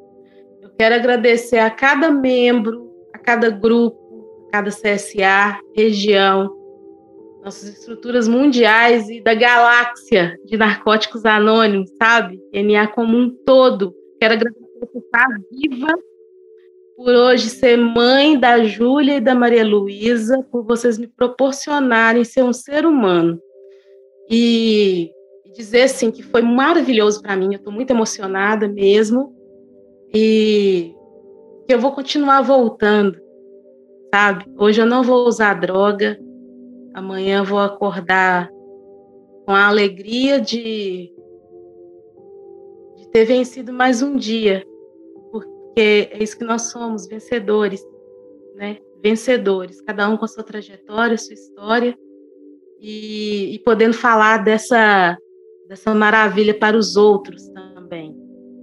Quero 0.78 0.94
agradecer 0.94 1.58
a 1.58 1.70
cada 1.70 2.10
membro, 2.10 2.90
a 3.12 3.18
cada 3.18 3.50
grupo, 3.50 4.46
a 4.48 4.50
cada 4.50 4.70
CSA, 4.70 5.60
região, 5.76 6.50
nossas 7.44 7.68
estruturas 7.68 8.26
mundiais 8.26 9.08
e 9.08 9.20
da 9.20 9.34
galáxia 9.34 10.36
de 10.44 10.56
narcóticos 10.56 11.24
anônimos, 11.24 11.90
sabe? 12.02 12.40
NA 12.52 12.88
como 12.88 13.16
um 13.16 13.30
todo. 13.44 13.94
Quero 14.18 14.34
agradecer 14.34 14.86
por 14.92 15.02
estar 15.02 15.28
viva, 15.50 15.94
por 16.96 17.14
hoje 17.14 17.48
ser 17.48 17.76
mãe 17.76 18.38
da 18.38 18.64
Júlia 18.64 19.16
e 19.16 19.20
da 19.20 19.34
Maria 19.34 19.64
Luísa, 19.64 20.42
por 20.50 20.64
vocês 20.64 20.98
me 20.98 21.06
proporcionarem 21.06 22.24
ser 22.24 22.42
um 22.42 22.52
ser 22.52 22.86
humano. 22.86 23.38
E 24.30 25.10
dizer 25.52 25.82
assim 25.82 26.10
que 26.10 26.22
foi 26.22 26.42
maravilhoso 26.42 27.22
para 27.22 27.36
mim, 27.36 27.52
eu 27.52 27.58
estou 27.58 27.72
muito 27.72 27.90
emocionada 27.90 28.68
mesmo 28.68 29.34
e 30.14 30.94
eu 31.68 31.78
vou 31.78 31.92
continuar 31.92 32.42
voltando, 32.42 33.18
sabe? 34.14 34.44
Hoje 34.58 34.80
eu 34.80 34.86
não 34.86 35.02
vou 35.02 35.26
usar 35.26 35.54
droga, 35.54 36.18
amanhã 36.94 37.38
eu 37.38 37.44
vou 37.44 37.58
acordar 37.58 38.50
com 39.44 39.52
a 39.52 39.66
alegria 39.66 40.40
de, 40.40 41.12
de 42.96 43.08
ter 43.10 43.24
vencido 43.24 43.72
mais 43.72 44.02
um 44.02 44.16
dia, 44.16 44.64
porque 45.30 46.10
é 46.12 46.22
isso 46.22 46.38
que 46.38 46.44
nós 46.44 46.70
somos, 46.70 47.06
vencedores, 47.06 47.84
né? 48.54 48.78
Vencedores, 49.02 49.80
cada 49.80 50.08
um 50.08 50.16
com 50.16 50.24
a 50.24 50.28
sua 50.28 50.44
trajetória, 50.44 51.18
sua 51.18 51.34
história, 51.34 51.96
e, 52.80 53.54
e 53.54 53.58
podendo 53.60 53.94
falar 53.94 54.38
dessa, 54.38 55.16
dessa 55.72 55.94
maravilha 55.94 56.52
para 56.52 56.76
os 56.76 56.96
outros 56.96 57.48
também, 57.48 58.14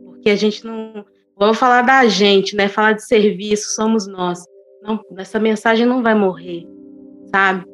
porque 0.06 0.30
a 0.30 0.36
gente 0.36 0.64
não 0.64 1.04
Vou 1.40 1.54
falar 1.54 1.84
da 1.84 2.06
gente, 2.06 2.54
né? 2.54 2.68
Falar 2.68 2.92
de 2.92 3.06
serviço, 3.06 3.74
somos 3.74 4.06
nós. 4.06 4.44
Não, 4.84 5.00
essa 5.18 5.40
mensagem 5.40 5.86
não 5.86 6.04
vai 6.04 6.14
morrer, 6.14 6.68
sabe? 7.32 7.66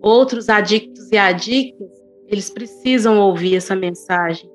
Outros 0.00 0.48
adictos 0.48 1.12
e 1.12 1.18
adictas, 1.18 1.90
eles 2.26 2.48
precisam 2.48 3.20
ouvir 3.20 3.56
essa 3.56 3.76
mensagem, 3.76 4.50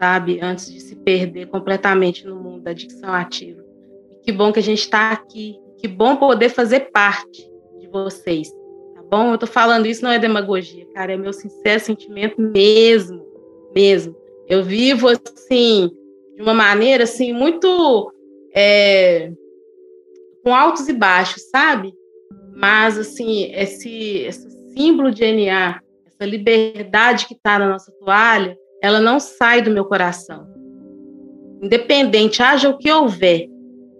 sabe? 0.00 0.38
Antes 0.40 0.72
de 0.72 0.78
se 0.78 0.94
perder 0.94 1.48
completamente 1.48 2.24
no 2.24 2.36
mundo 2.36 2.62
da 2.62 2.70
adicção 2.70 3.12
ativa. 3.12 3.60
E 4.12 4.20
que 4.22 4.30
bom 4.30 4.52
que 4.52 4.60
a 4.60 4.62
gente 4.62 4.82
está 4.82 5.10
aqui. 5.10 5.58
Que 5.78 5.88
bom 5.88 6.14
poder 6.14 6.50
fazer 6.50 6.92
parte 6.92 7.50
de 7.80 7.88
vocês, 7.88 8.52
bom? 9.16 9.32
Eu 9.32 9.38
tô 9.38 9.46
falando 9.46 9.86
isso 9.86 10.04
não 10.04 10.10
é 10.10 10.18
demagogia, 10.18 10.86
cara, 10.94 11.14
é 11.14 11.16
meu 11.16 11.32
sincero 11.32 11.80
sentimento 11.80 12.40
mesmo, 12.40 13.24
mesmo. 13.74 14.14
Eu 14.46 14.62
vivo 14.62 15.08
assim 15.08 15.90
de 16.34 16.42
uma 16.42 16.54
maneira 16.54 17.04
assim 17.04 17.32
muito 17.32 18.12
é, 18.54 19.32
com 20.44 20.54
altos 20.54 20.88
e 20.88 20.92
baixos, 20.92 21.42
sabe? 21.50 21.94
Mas 22.54 22.98
assim 22.98 23.50
esse, 23.54 24.18
esse 24.18 24.50
símbolo 24.74 25.10
de 25.10 25.24
NA, 25.24 25.80
essa 26.06 26.28
liberdade 26.28 27.26
que 27.26 27.34
está 27.34 27.58
na 27.58 27.68
nossa 27.68 27.90
toalha, 27.92 28.56
ela 28.82 29.00
não 29.00 29.18
sai 29.18 29.62
do 29.62 29.70
meu 29.70 29.86
coração. 29.86 30.46
Independente, 31.62 32.42
haja 32.42 32.68
o 32.68 32.76
que 32.76 32.92
houver, 32.92 33.48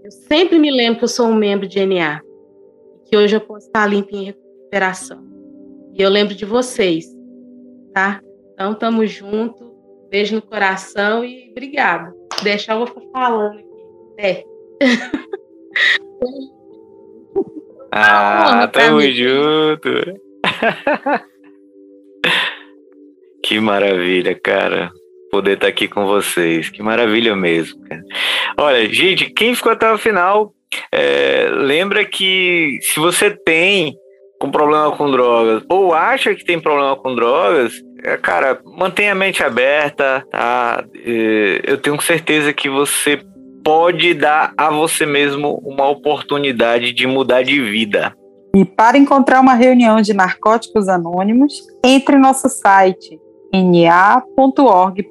eu 0.04 0.10
sempre 0.10 0.58
me 0.58 0.70
lembro 0.70 0.98
que 0.98 1.04
eu 1.04 1.08
sou 1.08 1.26
um 1.26 1.34
membro 1.34 1.66
de 1.66 1.84
NA, 1.84 2.20
que 3.06 3.16
hoje 3.16 3.34
eu 3.34 3.40
posso 3.40 3.66
estar 3.66 3.86
limpa 3.86 4.14
em 4.14 4.28
recuperação. 4.76 5.24
E 5.94 6.02
eu 6.02 6.10
lembro 6.10 6.34
de 6.34 6.44
vocês, 6.44 7.06
tá? 7.94 8.20
Então, 8.52 8.72
estamos 8.72 9.10
juntos. 9.10 9.66
Beijo 10.10 10.36
no 10.36 10.42
coração 10.42 11.24
e 11.24 11.50
obrigada. 11.50 12.14
Deixar 12.42 12.74
eu 12.74 12.78
vou 12.78 12.86
ficar 12.86 13.00
falando 13.12 13.58
aqui. 13.58 13.66
É. 14.18 14.44
Ah, 17.98 18.68
tamo 18.68 19.00
junto. 19.00 19.90
que 23.42 23.58
maravilha, 23.58 24.38
cara. 24.38 24.92
Poder 25.30 25.52
estar 25.52 25.66
tá 25.66 25.68
aqui 25.70 25.88
com 25.88 26.04
vocês. 26.04 26.68
Que 26.68 26.82
maravilha 26.82 27.34
mesmo, 27.34 27.80
cara. 27.84 28.02
Olha, 28.58 28.88
gente, 28.92 29.30
quem 29.30 29.54
ficou 29.54 29.72
até 29.72 29.90
o 29.90 29.98
final, 29.98 30.54
é, 30.92 31.48
lembra 31.50 32.04
que 32.04 32.78
se 32.82 33.00
você 33.00 33.30
tem 33.30 33.96
com 34.39 34.51
problema 34.51 34.91
com 34.97 35.11
drogas 35.11 35.62
ou 35.68 35.95
acha 35.95 36.34
que 36.34 36.45
tem 36.45 36.61
problema 36.61 36.97
com 36.97 37.14
drogas, 37.14 37.72
é, 38.05 38.16
cara, 38.16 38.61
mantenha 38.64 39.12
a 39.12 39.14
mente 39.14 39.43
aberta, 39.43 40.24
tá? 40.30 40.84
Eu 41.64 41.78
tenho 41.78 42.01
certeza 42.01 42.53
que 42.53 42.68
você 42.68 43.20
pode 43.64 44.14
dar 44.14 44.53
a 44.57 44.70
você 44.70 45.05
mesmo 45.05 45.61
uma 45.64 45.89
oportunidade 45.89 46.93
de 46.93 47.07
mudar 47.07 47.43
de 47.43 47.61
vida. 47.61 48.14
E 48.55 48.64
para 48.64 48.97
encontrar 48.97 49.41
uma 49.41 49.55
reunião 49.55 50.01
de 50.01 50.14
narcóticos 50.14 50.89
anônimos, 50.89 51.66
entre 51.84 52.16
no 52.16 52.22
nosso 52.22 52.49
site 52.49 53.20
na.org.br. 53.53 55.03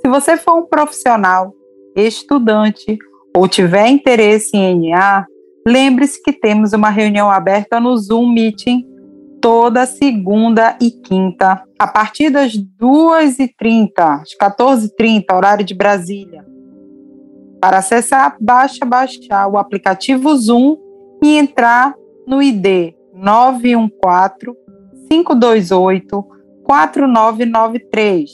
Se 0.00 0.08
você 0.08 0.36
for 0.36 0.54
um 0.58 0.66
profissional, 0.66 1.52
estudante 1.94 2.98
ou 3.36 3.46
tiver 3.46 3.88
interesse 3.88 4.56
em 4.56 4.90
NA, 4.90 5.26
lembre-se 5.66 6.22
que 6.22 6.32
temos 6.32 6.72
uma 6.72 6.90
reunião 6.90 7.30
aberta 7.30 7.78
no 7.80 7.96
Zoom 7.96 8.32
Meeting 8.32 8.86
toda 9.40 9.86
segunda 9.86 10.76
e 10.80 10.90
quinta, 10.90 11.62
a 11.78 11.86
partir 11.86 12.30
das 12.30 12.52
2h30, 12.52 13.90
às 13.98 14.36
14h30, 14.36 15.34
horário 15.34 15.64
de 15.64 15.74
Brasília. 15.74 16.44
Para 17.60 17.78
acessar, 17.78 18.36
basta 18.40 18.84
baixar 18.84 19.48
o 19.48 19.56
aplicativo 19.56 20.36
Zoom 20.36 20.76
e 21.22 21.36
entrar 21.36 21.94
no 22.26 22.42
ID 22.42 22.94
914 23.14 24.56
528 25.10 26.26
4993. 26.64 28.30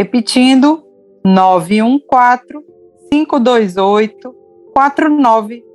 Repetindo, 0.00 0.82
914 1.24 2.64
528 3.10 4.34
4993. 4.74 5.73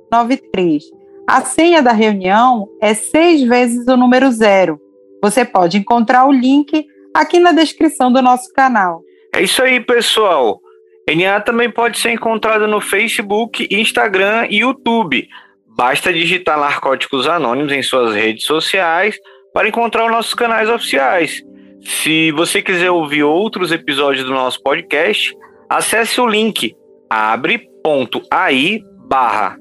A 1.26 1.42
senha 1.42 1.82
da 1.82 1.92
reunião 1.92 2.68
é 2.80 2.92
seis 2.92 3.42
vezes 3.42 3.86
o 3.86 3.96
número 3.96 4.30
zero. 4.32 4.80
Você 5.22 5.44
pode 5.44 5.76
encontrar 5.76 6.26
o 6.26 6.32
link 6.32 6.84
aqui 7.14 7.38
na 7.38 7.52
descrição 7.52 8.12
do 8.12 8.20
nosso 8.20 8.52
canal. 8.52 9.02
É 9.34 9.42
isso 9.42 9.62
aí, 9.62 9.78
pessoal. 9.80 10.60
NA 11.08 11.40
também 11.40 11.70
pode 11.70 11.98
ser 11.98 12.10
encontrado 12.10 12.66
no 12.66 12.80
Facebook, 12.80 13.66
Instagram 13.70 14.46
e 14.50 14.58
YouTube. 14.58 15.28
Basta 15.76 16.12
digitar 16.12 16.58
Narcóticos 16.58 17.28
Anônimos 17.28 17.72
em 17.72 17.82
suas 17.82 18.14
redes 18.14 18.44
sociais 18.44 19.16
para 19.52 19.68
encontrar 19.68 20.06
os 20.06 20.10
nossos 20.10 20.34
canais 20.34 20.68
oficiais. 20.68 21.42
Se 21.82 22.32
você 22.32 22.60
quiser 22.60 22.90
ouvir 22.90 23.22
outros 23.22 23.72
episódios 23.72 24.24
do 24.24 24.32
nosso 24.32 24.62
podcast, 24.62 25.34
acesse 25.68 26.20
o 26.20 26.26
link 26.26 26.74
abre.ai 27.08 28.80
barra 29.08 29.59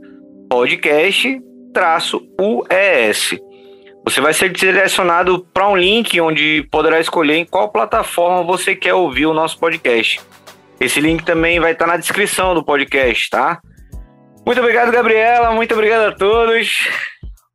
podcast 0.50 1.40
UES. 2.42 3.40
Você 4.04 4.20
vai 4.20 4.34
ser 4.34 4.52
direcionado 4.52 5.46
para 5.54 5.70
um 5.70 5.78
link 5.78 6.20
onde 6.20 6.68
poderá 6.72 7.00
escolher 7.00 7.36
em 7.36 7.46
qual 7.46 7.70
plataforma 7.70 8.44
você 8.44 8.76
quer 8.76 8.96
ouvir 8.96 9.28
o 9.28 9.34
nosso 9.34 9.60
podcast. 9.60 10.20
Esse 10.80 11.00
link 11.00 11.24
também 11.24 11.60
vai 11.60 11.74
estar 11.74 11.86
na 11.86 11.98
descrição 11.98 12.56
do 12.56 12.64
podcast, 12.64 13.30
tá? 13.30 13.60
Muito 14.44 14.60
obrigado, 14.60 14.92
Gabriela. 14.92 15.52
Muito 15.52 15.74
obrigado 15.74 16.14
a 16.14 16.16
todos. 16.16 16.88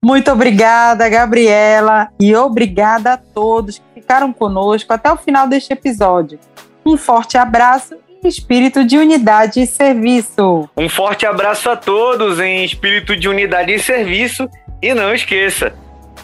Muito 0.05 0.31
obrigada, 0.31 1.09
Gabriela, 1.09 2.09
e 2.21 2.37
obrigada 2.37 3.15
a 3.15 3.17
todos 3.17 3.79
que 3.79 3.85
ficaram 3.95 4.33
conosco 4.33 4.93
até 4.93 5.11
o 5.11 5.17
final 5.17 5.49
deste 5.49 5.73
episódio. 5.73 6.39
Um 6.85 6.99
forte 6.99 7.39
abraço 7.39 7.97
espírito 8.27 8.85
de 8.85 8.97
unidade 8.97 9.61
e 9.61 9.67
serviço. 9.67 10.69
Um 10.77 10.89
forte 10.89 11.27
abraço 11.27 11.71
a 11.71 11.77
todos 11.77 12.41
em 12.41 12.65
espírito 12.65 13.17
de 13.17 13.29
unidade 13.29 13.73
e 13.73 13.79
serviço. 13.79 14.49
E 14.83 14.93
não 14.93 15.15
esqueça, 15.15 15.73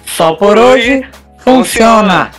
só 0.04 0.34
por 0.34 0.58
hoje 0.58 1.02
funciona. 1.38 2.30